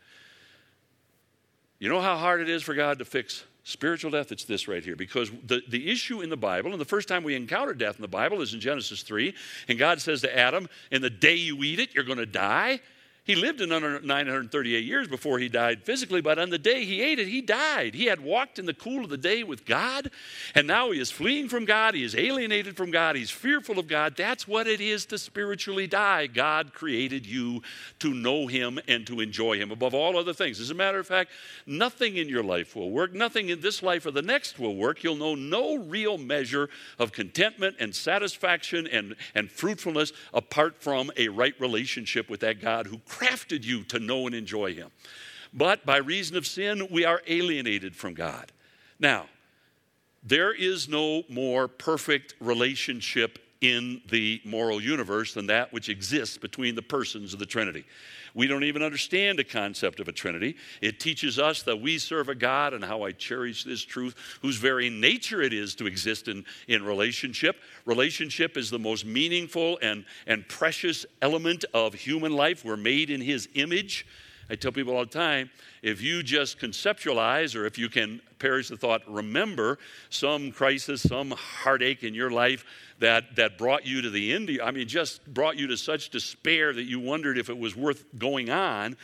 You 1.79 1.89
know 1.89 2.01
how 2.01 2.17
hard 2.17 2.41
it 2.41 2.49
is 2.49 2.63
for 2.63 2.75
God 2.75 2.99
to 2.99 3.05
fix 3.05 3.45
Spiritual 3.65 4.11
death, 4.11 4.33
it's 4.33 4.45
this 4.45 4.67
right 4.67 4.83
here. 4.83 4.97
Because 4.97 5.31
the, 5.47 5.63
the 5.69 5.89
issue 5.89 6.21
in 6.21 6.31
the 6.31 6.37
Bible, 6.37 6.73
and 6.73 6.81
the 6.81 6.85
first 6.85 7.07
time 7.07 7.23
we 7.23 7.37
encounter 7.37 7.75
death 7.75 7.95
in 7.95 8.03
the 8.03 8.09
Bible 8.09 8.41
is 8.41 8.55
in 8.55 8.61
Genesis 8.61 9.03
3, 9.03 9.33
and 9.69 9.79
God 9.79 10.01
says 10.01 10.21
to 10.23 10.37
Adam, 10.37 10.69
In 10.91 11.01
the 11.01 11.11
day 11.11 11.37
you 11.37 11.63
eat 11.63 11.79
it, 11.79 11.95
you're 11.95 12.05
going 12.05 12.19
to 12.19 12.27
die. 12.27 12.81
He 13.25 13.37
lived 13.37 13.61
another 13.61 14.01
938 14.01 14.85
years 14.85 15.07
before 15.07 15.39
he 15.39 15.49
died 15.49 15.85
physically, 15.85 16.21
but 16.21 16.41
on 16.41 16.51
the 16.51 16.59
day 16.59 16.85
he 16.85 17.01
ate 17.01 17.21
it, 17.21 17.29
he 17.29 17.41
died. 17.41 17.95
He 17.95 18.07
had 18.07 18.19
walked 18.19 18.59
in 18.59 18.67
the 18.67 18.75
cool 18.75 19.05
of 19.05 19.11
the 19.11 19.17
day 19.17 19.45
with 19.45 19.65
God, 19.65 20.11
and 20.57 20.67
now 20.67 20.91
he 20.91 20.99
is 20.99 21.13
fleeing 21.13 21.49
from 21.49 21.65
God. 21.65 21.95
He 21.95 22.03
is 22.03 22.17
alienated 22.17 22.77
from 22.77 22.91
God. 22.91 23.15
He's 23.15 23.31
fearful 23.31 23.79
of 23.79 23.87
God. 23.87 24.17
That's 24.17 24.49
what 24.49 24.67
it 24.67 24.81
is 24.81 25.07
to 25.07 25.19
spiritually 25.19 25.87
die. 25.87 26.27
God 26.27 26.73
created 26.75 27.25
you 27.25 27.63
to 28.01 28.13
know 28.13 28.49
him 28.49 28.81
and 28.89 29.07
to 29.07 29.21
enjoy 29.21 29.57
him 29.57 29.71
above 29.71 29.95
all 29.95 30.19
other 30.19 30.33
things. 30.33 30.59
As 30.59 30.71
a 30.71 30.75
matter 30.75 30.99
of 30.99 31.07
fact, 31.07 31.31
nothing 31.65 32.17
in 32.17 32.29
your 32.29 32.43
life 32.43 32.75
will 32.75 32.91
work. 32.91 33.13
Nothing 33.13 33.51
in 33.51 33.61
this 33.61 33.85
life 33.85 34.05
or 34.05 34.11
the 34.11 34.23
next 34.23 34.59
will 34.59 34.75
work. 34.75 35.05
You'll 35.05 35.15
know 35.15 35.37
no 35.37 35.77
real 35.77 36.19
measure 36.19 36.69
of 36.99 37.13
contentment 37.13 37.77
and 37.79 37.95
satisfaction 37.95 38.89
and, 38.89 39.15
and 39.33 39.49
fruitfulness 39.49 40.13
apart 40.35 40.83
from 40.83 41.13
a 41.17 41.29
right 41.29 41.55
relationship 41.61 42.29
with 42.29 42.41
that 42.41 42.61
God 42.61 42.89
who 42.89 42.99
crafted 43.13 43.65
you 43.65 43.85
to 43.85 43.99
know 43.99 44.27
and 44.27 44.35
enjoy 44.35 44.75
Him. 44.75 44.91
But 45.53 45.85
by 45.85 45.99
reason 45.99 46.37
of 46.37 46.47
sin, 46.47 46.89
we 46.91 47.05
are 47.05 47.23
alienated 47.27 47.95
from 47.95 48.15
God. 48.15 48.51
Now, 48.99 49.27
there 50.23 50.53
is 50.53 50.89
no 50.89 51.25
more 51.29 51.69
perfect 51.69 52.35
relationship 52.41 53.39
in 53.61 54.01
the 54.09 54.41
moral 54.45 54.81
universe 54.81 55.35
than 55.35 55.47
that 55.47 55.73
which 55.73 55.89
exists 55.89 56.39
between 56.39 56.75
the 56.75 56.83
persons 56.83 57.33
of 57.33 57.39
the 57.39 57.47
Trinity. 57.47 57.85
We 58.35 58.47
don't 58.47 58.65
even 58.65 58.83
understand 58.83 59.39
the 59.39 59.45
concept 59.45 60.01
of 60.01 60.09
a 60.09 60.13
Trinity. 60.13 60.57
It 60.81 61.01
teaches 61.01 61.39
us 61.39 61.63
that 61.63 61.81
we 61.81 61.99
serve 61.99 62.29
a 62.29 62.35
God, 62.35 62.75
and 62.75 62.85
how 62.85 63.03
I 63.03 63.13
cherish 63.13 63.65
this 63.65 63.83
truth, 63.83 64.15
whose 64.41 64.57
very 64.57 64.89
nature 64.89 65.43
it 65.43 65.53
is 65.53 65.75
to 65.77 65.87
exist 65.87 66.29
in, 66.29 66.45
in 66.69 66.85
relationship. 66.85 67.57
Relationship 67.85 68.57
is 68.57 68.71
the 68.71 68.79
most 68.79 69.05
meaningful 69.05 69.79
and, 69.83 70.05
and 70.27 70.49
precious 70.49 71.05
element 71.21 71.65
of 71.75 71.95
human 71.95 72.33
life. 72.33 72.65
We're 72.65 72.77
made 72.77 73.11
in 73.11 73.21
His 73.21 73.49
image. 73.55 74.07
I 74.51 74.57
tell 74.57 74.73
people 74.73 74.97
all 74.97 75.05
the 75.05 75.11
time 75.11 75.51
if 75.83 76.03
you 76.03 76.23
just 76.23 76.59
conceptualize, 76.59 77.57
or 77.57 77.67
if 77.67 77.79
you 77.79 77.89
can 77.89 78.21
perish 78.39 78.69
the 78.69 78.77
thought, 78.77 79.03
remember 79.07 79.79
some 80.11 80.53
crisis, 80.53 81.03
some 81.03 81.31
heartache 81.31 82.03
in 82.05 82.15
your 82.15 82.31
life 82.31 82.65
that, 82.99 83.37
that 83.37 83.59
brought 83.59 83.87
you 83.87 84.03
to 84.03 84.11
the 84.11 84.33
end, 84.33 84.51
I 84.63 84.71
mean, 84.71 84.89
just 84.89 85.27
brought 85.33 85.57
you 85.57 85.67
to 85.69 85.77
such 85.77 86.11
despair 86.11 86.73
that 86.73 86.85
you 86.85 87.01
wondered 87.01 87.39
if 87.39 87.49
it 87.49 87.59
was 87.59 87.77
worth 87.77 88.05
going 88.19 88.51
on, 88.51 88.97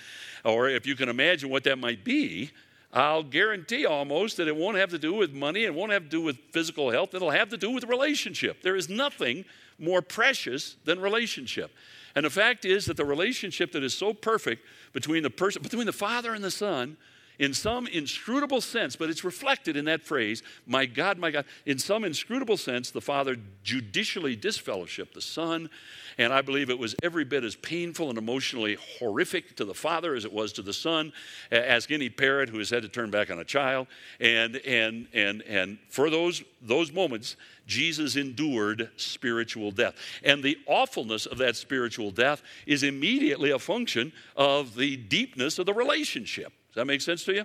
or 0.44 0.68
if 0.68 0.86
you 0.86 0.94
can 0.96 1.08
imagine 1.08 1.50
what 1.50 1.64
that 1.64 1.78
might 1.78 2.04
be. 2.04 2.50
I'll 2.92 3.22
guarantee 3.22 3.84
almost 3.84 4.38
that 4.38 4.48
it 4.48 4.56
won't 4.56 4.78
have 4.78 4.90
to 4.90 4.98
do 4.98 5.12
with 5.12 5.32
money, 5.32 5.64
it 5.64 5.74
won't 5.74 5.92
have 5.92 6.04
to 6.04 6.08
do 6.08 6.22
with 6.22 6.38
physical 6.52 6.90
health, 6.90 7.14
it'll 7.14 7.30
have 7.30 7.50
to 7.50 7.56
do 7.56 7.70
with 7.70 7.84
relationship. 7.84 8.62
There 8.62 8.76
is 8.76 8.88
nothing 8.88 9.44
more 9.78 10.00
precious 10.00 10.76
than 10.84 11.00
relationship. 11.00 11.70
And 12.18 12.24
the 12.24 12.30
fact 12.30 12.64
is 12.64 12.86
that 12.86 12.96
the 12.96 13.04
relationship 13.04 13.70
that 13.70 13.84
is 13.84 13.94
so 13.94 14.12
perfect 14.12 14.66
between 14.92 15.22
the 15.22 15.30
person, 15.30 15.62
between 15.62 15.86
the 15.86 15.92
Father 15.92 16.34
and 16.34 16.42
the 16.42 16.50
Son, 16.50 16.96
in 17.38 17.54
some 17.54 17.86
inscrutable 17.86 18.60
sense, 18.60 18.96
but 18.96 19.10
it's 19.10 19.24
reflected 19.24 19.76
in 19.76 19.84
that 19.86 20.02
phrase, 20.02 20.42
my 20.66 20.86
God, 20.86 21.18
my 21.18 21.30
God. 21.30 21.44
In 21.66 21.78
some 21.78 22.04
inscrutable 22.04 22.56
sense, 22.56 22.90
the 22.90 23.00
Father 23.00 23.36
judicially 23.62 24.36
disfellowshipped 24.36 25.14
the 25.14 25.20
Son, 25.20 25.70
and 26.18 26.32
I 26.32 26.42
believe 26.42 26.68
it 26.68 26.78
was 26.78 26.96
every 27.02 27.24
bit 27.24 27.44
as 27.44 27.54
painful 27.54 28.08
and 28.08 28.18
emotionally 28.18 28.76
horrific 28.98 29.54
to 29.56 29.64
the 29.64 29.74
Father 29.74 30.16
as 30.16 30.24
it 30.24 30.32
was 30.32 30.52
to 30.54 30.62
the 30.62 30.72
Son. 30.72 31.12
Ask 31.52 31.92
any 31.92 32.08
parent 32.08 32.50
who 32.50 32.58
has 32.58 32.70
had 32.70 32.82
to 32.82 32.88
turn 32.88 33.10
back 33.10 33.30
on 33.30 33.38
a 33.38 33.44
child. 33.44 33.86
And, 34.18 34.56
and, 34.56 35.06
and, 35.14 35.42
and 35.42 35.78
for 35.90 36.10
those, 36.10 36.42
those 36.60 36.90
moments, 36.90 37.36
Jesus 37.68 38.16
endured 38.16 38.90
spiritual 38.96 39.70
death. 39.70 39.94
And 40.24 40.42
the 40.42 40.58
awfulness 40.66 41.26
of 41.26 41.38
that 41.38 41.54
spiritual 41.54 42.10
death 42.10 42.42
is 42.66 42.82
immediately 42.82 43.52
a 43.52 43.58
function 43.60 44.12
of 44.34 44.74
the 44.74 44.96
deepness 44.96 45.60
of 45.60 45.66
the 45.66 45.74
relationship. 45.74 46.52
That 46.78 46.84
make 46.84 47.00
sense 47.00 47.24
to 47.24 47.34
you? 47.34 47.44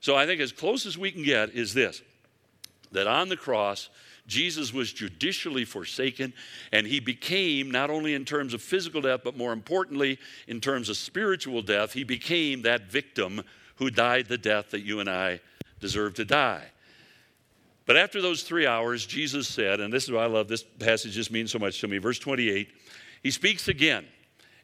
So 0.00 0.16
I 0.16 0.24
think 0.24 0.40
as 0.40 0.52
close 0.52 0.86
as 0.86 0.96
we 0.96 1.12
can 1.12 1.22
get 1.22 1.50
is 1.50 1.74
this 1.74 2.00
that 2.92 3.06
on 3.06 3.28
the 3.28 3.36
cross, 3.36 3.90
Jesus 4.26 4.72
was 4.72 4.90
judicially 4.90 5.66
forsaken, 5.66 6.32
and 6.72 6.86
he 6.86 6.98
became, 6.98 7.70
not 7.70 7.90
only 7.90 8.14
in 8.14 8.24
terms 8.24 8.54
of 8.54 8.62
physical 8.62 9.02
death, 9.02 9.20
but 9.22 9.36
more 9.36 9.52
importantly, 9.52 10.18
in 10.48 10.62
terms 10.62 10.88
of 10.88 10.96
spiritual 10.96 11.60
death, 11.60 11.92
he 11.92 12.04
became 12.04 12.62
that 12.62 12.90
victim 12.90 13.42
who 13.76 13.90
died 13.90 14.26
the 14.28 14.38
death 14.38 14.70
that 14.70 14.80
you 14.80 14.98
and 14.98 15.10
I 15.10 15.40
deserve 15.78 16.14
to 16.14 16.24
die. 16.24 16.64
But 17.84 17.98
after 17.98 18.22
those 18.22 18.42
three 18.42 18.66
hours, 18.66 19.04
Jesus 19.04 19.46
said, 19.46 19.80
and 19.80 19.92
this 19.92 20.04
is 20.04 20.10
why 20.10 20.22
I 20.22 20.26
love 20.26 20.48
this 20.48 20.62
passage, 20.62 21.12
just 21.12 21.30
means 21.30 21.52
so 21.52 21.58
much 21.58 21.80
to 21.82 21.88
me. 21.88 21.98
Verse 21.98 22.18
28, 22.18 22.70
he 23.22 23.30
speaks 23.30 23.68
again. 23.68 24.06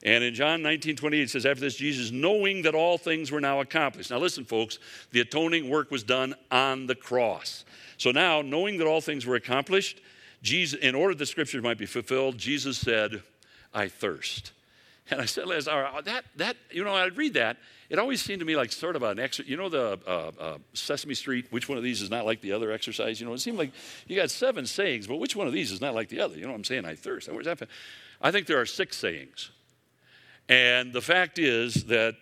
And 0.03 0.23
in 0.23 0.35
John 0.35 0.63
19, 0.63 0.97
28, 0.97 1.23
it 1.23 1.31
says, 1.31 1.47
After 1.47 1.61
this, 1.61 1.77
Jesus, 1.77 2.11
knowing 2.11 2.63
that 2.63 2.75
all 2.75 2.99
things 2.99 3.31
were 3.31 3.41
now 3.41 3.61
accomplished. 3.61 4.11
Now, 4.11 4.19
listen, 4.19 4.45
folks, 4.45 4.79
the 5.13 5.21
atoning 5.21 5.69
work 5.69 5.91
was 5.91 6.03
done 6.03 6.35
on 6.51 6.87
the 6.87 6.95
cross. 6.95 7.65
So 7.99 8.11
now, 8.11 8.43
knowing 8.43 8.79
that 8.79 8.87
all 8.87 9.01
things 9.01 9.25
were 9.25 9.37
accomplished, 9.37 10.01
Jesus, 10.43 10.79
in 10.81 10.95
order 10.95 11.15
the 11.15 11.27
scriptures 11.27 11.63
might 11.63 11.79
be 11.79 11.87
fulfilled, 11.87 12.39
Jesus 12.39 12.79
said, 12.79 13.23
I 13.73 13.89
thirst. 13.89 14.53
And 15.11 15.21
I 15.21 15.25
said, 15.25 15.47
that, 15.47 16.25
that, 16.37 16.57
you 16.71 16.83
know, 16.83 16.95
I'd 16.95 17.17
read 17.17 17.35
that, 17.35 17.59
it 17.89 17.99
always 17.99 18.21
seemed 18.21 18.41
to 18.41 18.45
me 18.45 18.57
like 18.57 18.73
sort 18.73 18.97
of 18.97 19.03
an 19.03 19.21
exercise. 19.21 19.49
You 19.49 19.57
know 19.57 19.69
the 19.69 20.01
uh, 20.07 20.31
uh, 20.39 20.59
Sesame 20.75 21.15
Street, 21.15 21.47
which 21.51 21.69
one 21.69 21.79
of 21.79 21.85
these 21.85 22.03
is 22.03 22.11
not 22.11 22.27
like 22.27 22.41
the 22.41 22.53
other 22.53 22.73
exercise? 22.73 23.21
You 23.21 23.27
know, 23.27 23.33
it 23.33 23.39
seemed 23.39 23.59
like 23.59 23.73
you 24.09 24.17
got 24.17 24.31
seven 24.31 24.67
sayings, 24.67 25.07
but 25.07 25.17
which 25.17 25.37
one 25.37 25.47
of 25.47 25.53
these 25.53 25.71
is 25.71 25.81
not 25.81 25.95
like 25.95 26.09
the 26.09 26.21
other? 26.21 26.35
You 26.35 26.43
know 26.43 26.49
what 26.49 26.57
I'm 26.57 26.65
saying? 26.65 26.85
I 26.85 26.97
thirst. 26.97 27.31
Where's 27.31 27.47
that? 27.47 27.63
I 28.21 28.33
think 28.33 28.47
there 28.47 28.61
are 28.61 28.67
six 28.67 28.97
sayings. 28.97 29.51
And 30.49 30.93
the 30.93 31.01
fact 31.01 31.39
is 31.39 31.85
that 31.85 32.17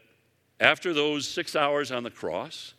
after 0.61 0.93
those 0.93 1.29
six 1.29 1.55
hours 1.55 1.91
on 1.91 2.03
the 2.03 2.11
cross, 2.11 2.75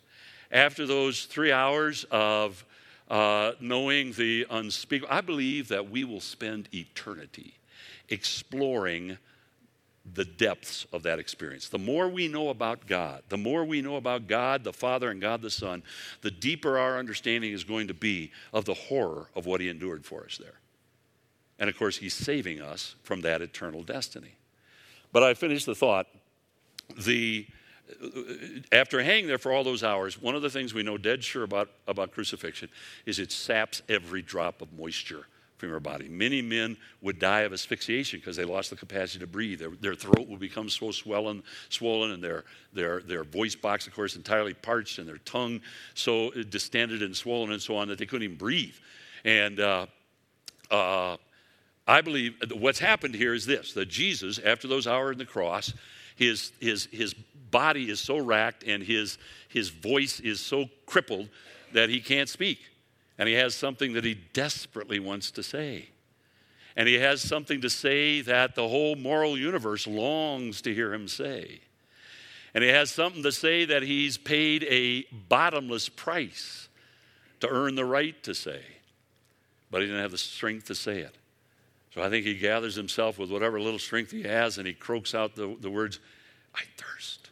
after 0.50 0.86
those 0.86 1.24
three 1.24 1.52
hours 1.52 2.04
of 2.10 2.64
uh, 3.08 3.52
knowing 3.60 4.12
the 4.12 4.46
unspeakable, 4.50 5.12
I 5.12 5.20
believe 5.20 5.68
that 5.68 5.90
we 5.90 6.04
will 6.04 6.20
spend 6.20 6.68
eternity 6.72 7.54
exploring 8.08 9.18
the 10.14 10.24
depths 10.24 10.86
of 10.92 11.02
that 11.02 11.18
experience. 11.18 11.68
The 11.68 11.78
more 11.78 12.08
we 12.08 12.28
know 12.28 12.48
about 12.50 12.86
God, 12.86 13.22
the 13.28 13.36
more 13.36 13.64
we 13.64 13.82
know 13.82 13.96
about 13.96 14.28
God 14.28 14.62
the 14.62 14.72
Father 14.72 15.10
and 15.10 15.20
God 15.20 15.42
the 15.42 15.50
Son, 15.50 15.82
the 16.22 16.30
deeper 16.30 16.78
our 16.78 16.98
understanding 16.98 17.52
is 17.52 17.64
going 17.64 17.88
to 17.88 17.94
be 17.94 18.30
of 18.52 18.64
the 18.64 18.74
horror 18.74 19.28
of 19.34 19.46
what 19.46 19.60
He 19.60 19.68
endured 19.68 20.04
for 20.04 20.24
us 20.24 20.38
there. 20.38 20.60
And 21.58 21.68
of 21.68 21.76
course, 21.76 21.96
He's 21.96 22.14
saving 22.14 22.60
us 22.60 22.94
from 23.02 23.22
that 23.22 23.42
eternal 23.42 23.82
destiny. 23.82 24.36
But 25.12 25.22
I 25.22 25.34
finished 25.34 25.66
the 25.66 25.74
thought. 25.74 26.06
The 27.04 27.46
after 28.72 29.02
hanging 29.02 29.28
there 29.28 29.38
for 29.38 29.52
all 29.52 29.62
those 29.62 29.84
hours, 29.84 30.20
one 30.20 30.34
of 30.34 30.42
the 30.42 30.50
things 30.50 30.74
we 30.74 30.82
know 30.82 30.98
dead 30.98 31.22
sure 31.22 31.44
about, 31.44 31.70
about 31.86 32.10
crucifixion 32.10 32.68
is 33.04 33.18
it 33.18 33.30
saps 33.30 33.82
every 33.88 34.22
drop 34.22 34.60
of 34.60 34.72
moisture 34.72 35.26
from 35.56 35.70
your 35.70 35.80
body. 35.80 36.08
Many 36.08 36.42
men 36.42 36.76
would 37.00 37.18
die 37.18 37.40
of 37.40 37.52
asphyxiation 37.52 38.20
because 38.20 38.36
they 38.36 38.44
lost 38.44 38.70
the 38.70 38.76
capacity 38.76 39.20
to 39.20 39.26
breathe. 39.26 39.58
Their, 39.58 39.70
their 39.70 39.94
throat 39.94 40.28
would 40.28 40.40
become 40.40 40.68
so 40.68 40.90
swollen, 40.90 41.42
swollen, 41.68 42.10
and 42.10 42.22
their, 42.22 42.44
their, 42.72 43.00
their 43.00 43.24
voice 43.24 43.54
box, 43.54 43.86
of 43.86 43.94
course, 43.94 44.16
entirely 44.16 44.52
parched, 44.52 44.98
and 44.98 45.08
their 45.08 45.18
tongue 45.18 45.60
so 45.94 46.30
distended 46.30 47.02
and 47.02 47.16
swollen 47.16 47.52
and 47.52 47.62
so 47.62 47.76
on 47.76 47.88
that 47.88 47.98
they 47.98 48.06
couldn't 48.06 48.24
even 48.24 48.36
breathe. 48.36 48.74
And 49.24 49.60
uh, 49.60 49.86
uh, 50.70 51.16
I 51.86 52.00
believe 52.00 52.36
uh, 52.42 52.54
what's 52.56 52.78
happened 52.78 53.14
here 53.14 53.34
is 53.34 53.46
this 53.46 53.72
that 53.74 53.88
Jesus, 53.88 54.38
after 54.38 54.68
those 54.68 54.86
hours 54.86 55.14
on 55.14 55.18
the 55.18 55.24
cross, 55.24 55.72
his, 56.16 56.52
his, 56.60 56.86
his 56.90 57.14
body 57.50 57.90
is 57.90 58.00
so 58.00 58.18
racked 58.18 58.64
and 58.64 58.82
his, 58.82 59.18
his 59.48 59.68
voice 59.68 60.20
is 60.20 60.40
so 60.40 60.68
crippled 60.86 61.28
that 61.72 61.88
he 61.88 62.00
can't 62.00 62.28
speak. 62.28 62.58
And 63.18 63.28
he 63.28 63.34
has 63.34 63.54
something 63.54 63.94
that 63.94 64.04
he 64.04 64.14
desperately 64.32 64.98
wants 64.98 65.30
to 65.32 65.42
say. 65.42 65.88
And 66.76 66.86
he 66.86 66.94
has 66.94 67.22
something 67.22 67.62
to 67.62 67.70
say 67.70 68.20
that 68.22 68.54
the 68.54 68.68
whole 68.68 68.96
moral 68.96 69.38
universe 69.38 69.86
longs 69.86 70.60
to 70.62 70.74
hear 70.74 70.92
him 70.92 71.08
say. 71.08 71.60
And 72.54 72.62
he 72.62 72.70
has 72.70 72.90
something 72.90 73.22
to 73.22 73.32
say 73.32 73.64
that 73.66 73.82
he's 73.82 74.18
paid 74.18 74.64
a 74.64 75.04
bottomless 75.28 75.88
price 75.88 76.68
to 77.40 77.48
earn 77.48 77.74
the 77.74 77.84
right 77.84 78.20
to 78.24 78.34
say. 78.34 78.62
But 79.70 79.80
he 79.80 79.86
didn't 79.86 80.02
have 80.02 80.10
the 80.10 80.18
strength 80.18 80.66
to 80.66 80.74
say 80.74 81.00
it. 81.00 81.14
So 81.96 82.02
I 82.02 82.10
think 82.10 82.26
he 82.26 82.34
gathers 82.34 82.74
himself 82.74 83.18
with 83.18 83.30
whatever 83.30 83.58
little 83.58 83.78
strength 83.78 84.10
he 84.10 84.24
has 84.24 84.58
and 84.58 84.66
he 84.66 84.74
croaks 84.74 85.14
out 85.14 85.34
the, 85.34 85.56
the 85.58 85.70
words, 85.70 85.98
I 86.54 86.60
thirst. 86.76 87.30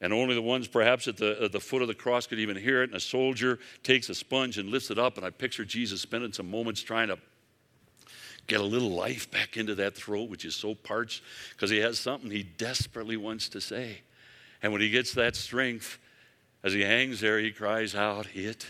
And 0.00 0.12
only 0.12 0.34
the 0.34 0.42
ones 0.42 0.66
perhaps 0.66 1.06
at 1.06 1.16
the, 1.16 1.40
at 1.40 1.52
the 1.52 1.60
foot 1.60 1.80
of 1.80 1.86
the 1.86 1.94
cross 1.94 2.26
could 2.26 2.40
even 2.40 2.56
hear 2.56 2.82
it. 2.82 2.90
And 2.90 2.96
a 2.96 3.00
soldier 3.00 3.60
takes 3.84 4.08
a 4.08 4.14
sponge 4.16 4.58
and 4.58 4.68
lifts 4.68 4.90
it 4.90 4.98
up. 4.98 5.16
And 5.16 5.24
I 5.24 5.30
picture 5.30 5.64
Jesus 5.64 6.00
spending 6.00 6.32
some 6.32 6.50
moments 6.50 6.82
trying 6.82 7.06
to 7.06 7.18
get 8.48 8.58
a 8.58 8.64
little 8.64 8.90
life 8.90 9.30
back 9.30 9.56
into 9.56 9.76
that 9.76 9.94
throat, 9.94 10.28
which 10.28 10.44
is 10.44 10.56
so 10.56 10.74
parched, 10.74 11.22
because 11.50 11.70
he 11.70 11.78
has 11.78 11.96
something 11.96 12.32
he 12.32 12.42
desperately 12.42 13.16
wants 13.16 13.48
to 13.50 13.60
say. 13.60 14.00
And 14.60 14.72
when 14.72 14.80
he 14.80 14.90
gets 14.90 15.12
that 15.14 15.36
strength, 15.36 16.00
as 16.64 16.72
he 16.72 16.80
hangs 16.80 17.20
there, 17.20 17.38
he 17.38 17.52
cries 17.52 17.94
out, 17.94 18.26
It 18.34 18.66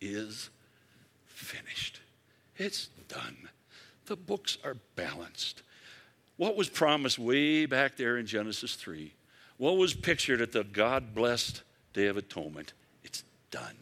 is 0.00 0.48
finished. 1.26 2.00
It's 2.56 2.88
done. 3.08 3.50
The 4.06 4.16
books 4.16 4.58
are 4.64 4.76
balanced. 4.96 5.62
What 6.36 6.56
was 6.56 6.68
promised 6.68 7.18
way 7.18 7.66
back 7.66 7.96
there 7.96 8.16
in 8.16 8.26
Genesis 8.26 8.74
3? 8.74 9.12
What 9.58 9.76
was 9.76 9.94
pictured 9.94 10.40
at 10.40 10.52
the 10.52 10.64
God 10.64 11.14
blessed 11.14 11.62
Day 11.92 12.06
of 12.06 12.16
Atonement? 12.16 12.72
It's 13.04 13.22
done. 13.50 13.76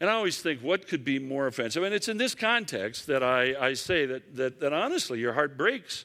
And 0.00 0.10
I 0.10 0.14
always 0.14 0.40
think, 0.40 0.60
what 0.60 0.86
could 0.86 1.04
be 1.04 1.18
more 1.18 1.46
offensive? 1.46 1.82
And 1.82 1.94
it's 1.94 2.08
in 2.08 2.18
this 2.18 2.34
context 2.34 3.06
that 3.06 3.22
I, 3.22 3.54
I 3.58 3.74
say 3.74 4.06
that, 4.06 4.36
that, 4.36 4.60
that 4.60 4.72
honestly, 4.72 5.18
your 5.18 5.32
heart 5.32 5.56
breaks 5.56 6.04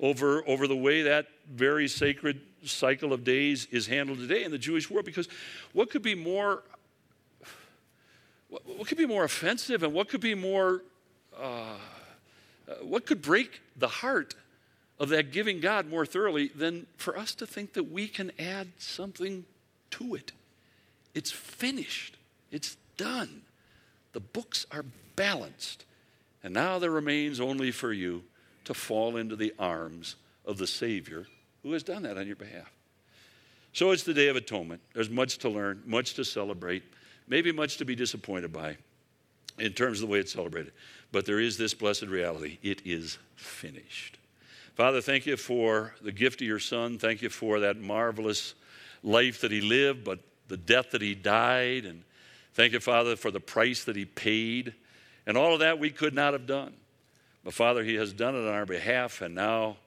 over, 0.00 0.46
over 0.46 0.66
the 0.66 0.76
way 0.76 1.02
that 1.02 1.26
very 1.50 1.88
sacred 1.88 2.40
cycle 2.64 3.12
of 3.12 3.24
days 3.24 3.66
is 3.70 3.86
handled 3.86 4.18
today 4.18 4.44
in 4.44 4.50
the 4.50 4.58
Jewish 4.58 4.90
world. 4.90 5.06
Because 5.06 5.28
what 5.72 5.90
could 5.90 6.02
be 6.02 6.14
more, 6.14 6.62
what, 8.48 8.66
what 8.66 8.86
could 8.86 8.98
be 8.98 9.06
more 9.06 9.24
offensive 9.24 9.82
and 9.82 9.92
what 9.92 10.08
could 10.08 10.20
be 10.20 10.34
more, 10.34 10.82
uh, 11.40 11.74
Uh, 12.68 12.74
what 12.84 13.06
could 13.06 13.22
break 13.22 13.60
the 13.76 13.88
heart 13.88 14.34
of 14.98 15.08
that 15.10 15.32
giving 15.32 15.60
God 15.60 15.88
more 15.88 16.04
thoroughly 16.04 16.48
than 16.48 16.86
for 16.96 17.16
us 17.16 17.34
to 17.36 17.46
think 17.46 17.74
that 17.74 17.90
we 17.90 18.08
can 18.08 18.32
add 18.38 18.68
something 18.78 19.44
to 19.92 20.14
it? 20.14 20.32
It's 21.14 21.30
finished. 21.30 22.16
It's 22.50 22.76
done. 22.96 23.42
The 24.12 24.20
books 24.20 24.66
are 24.70 24.84
balanced. 25.16 25.84
And 26.42 26.54
now 26.54 26.78
there 26.78 26.90
remains 26.90 27.40
only 27.40 27.70
for 27.70 27.92
you 27.92 28.24
to 28.64 28.74
fall 28.74 29.16
into 29.16 29.36
the 29.36 29.54
arms 29.58 30.16
of 30.44 30.58
the 30.58 30.66
Savior 30.66 31.26
who 31.62 31.72
has 31.72 31.82
done 31.82 32.02
that 32.02 32.18
on 32.18 32.26
your 32.26 32.36
behalf. 32.36 32.70
So 33.72 33.90
it's 33.90 34.02
the 34.02 34.14
Day 34.14 34.28
of 34.28 34.36
Atonement. 34.36 34.80
There's 34.94 35.10
much 35.10 35.38
to 35.38 35.48
learn, 35.48 35.82
much 35.86 36.14
to 36.14 36.24
celebrate, 36.24 36.82
maybe 37.26 37.52
much 37.52 37.76
to 37.78 37.84
be 37.84 37.94
disappointed 37.94 38.52
by 38.52 38.76
in 39.58 39.72
terms 39.72 40.00
of 40.00 40.08
the 40.08 40.12
way 40.12 40.18
it's 40.18 40.32
celebrated. 40.32 40.72
But 41.10 41.26
there 41.26 41.40
is 41.40 41.56
this 41.56 41.74
blessed 41.74 42.02
reality 42.02 42.58
it 42.62 42.82
is 42.84 43.18
finished. 43.36 44.18
Father, 44.74 45.00
thank 45.00 45.26
you 45.26 45.36
for 45.36 45.94
the 46.02 46.12
gift 46.12 46.40
of 46.40 46.46
your 46.46 46.58
Son. 46.58 46.98
Thank 46.98 47.22
you 47.22 47.30
for 47.30 47.60
that 47.60 47.78
marvelous 47.78 48.54
life 49.02 49.40
that 49.40 49.50
he 49.50 49.60
lived, 49.60 50.04
but 50.04 50.20
the 50.48 50.56
death 50.56 50.90
that 50.92 51.02
he 51.02 51.14
died. 51.14 51.84
And 51.84 52.04
thank 52.54 52.72
you, 52.72 52.80
Father, 52.80 53.16
for 53.16 53.30
the 53.30 53.40
price 53.40 53.84
that 53.84 53.96
he 53.96 54.04
paid. 54.04 54.74
And 55.26 55.36
all 55.36 55.54
of 55.54 55.60
that 55.60 55.78
we 55.78 55.90
could 55.90 56.14
not 56.14 56.32
have 56.32 56.46
done. 56.46 56.74
But 57.44 57.54
Father, 57.54 57.82
He 57.82 57.94
has 57.94 58.12
done 58.12 58.34
it 58.34 58.46
on 58.46 58.52
our 58.52 58.66
behalf, 58.66 59.22
and 59.22 59.34
now, 59.34 59.78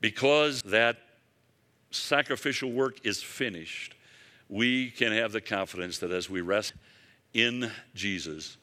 because 0.00 0.62
that 0.62 0.96
sacrificial 1.90 2.72
work 2.72 3.04
is 3.04 3.22
finished, 3.22 3.94
we 4.48 4.90
can 4.90 5.12
have 5.12 5.32
the 5.32 5.40
confidence 5.42 5.98
that 5.98 6.10
as 6.10 6.30
we 6.30 6.40
rest 6.40 6.72
in 7.34 7.70
Jesus, 7.94 8.56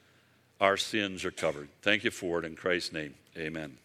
our 0.64 0.78
sins 0.78 1.26
are 1.26 1.32
covered. 1.32 1.68
Thank 1.82 2.06
you 2.06 2.12
for 2.12 2.40
it 2.40 2.46
in 2.46 2.56
Christ's 2.56 2.94
name. 2.94 3.16
Amen. 3.38 3.83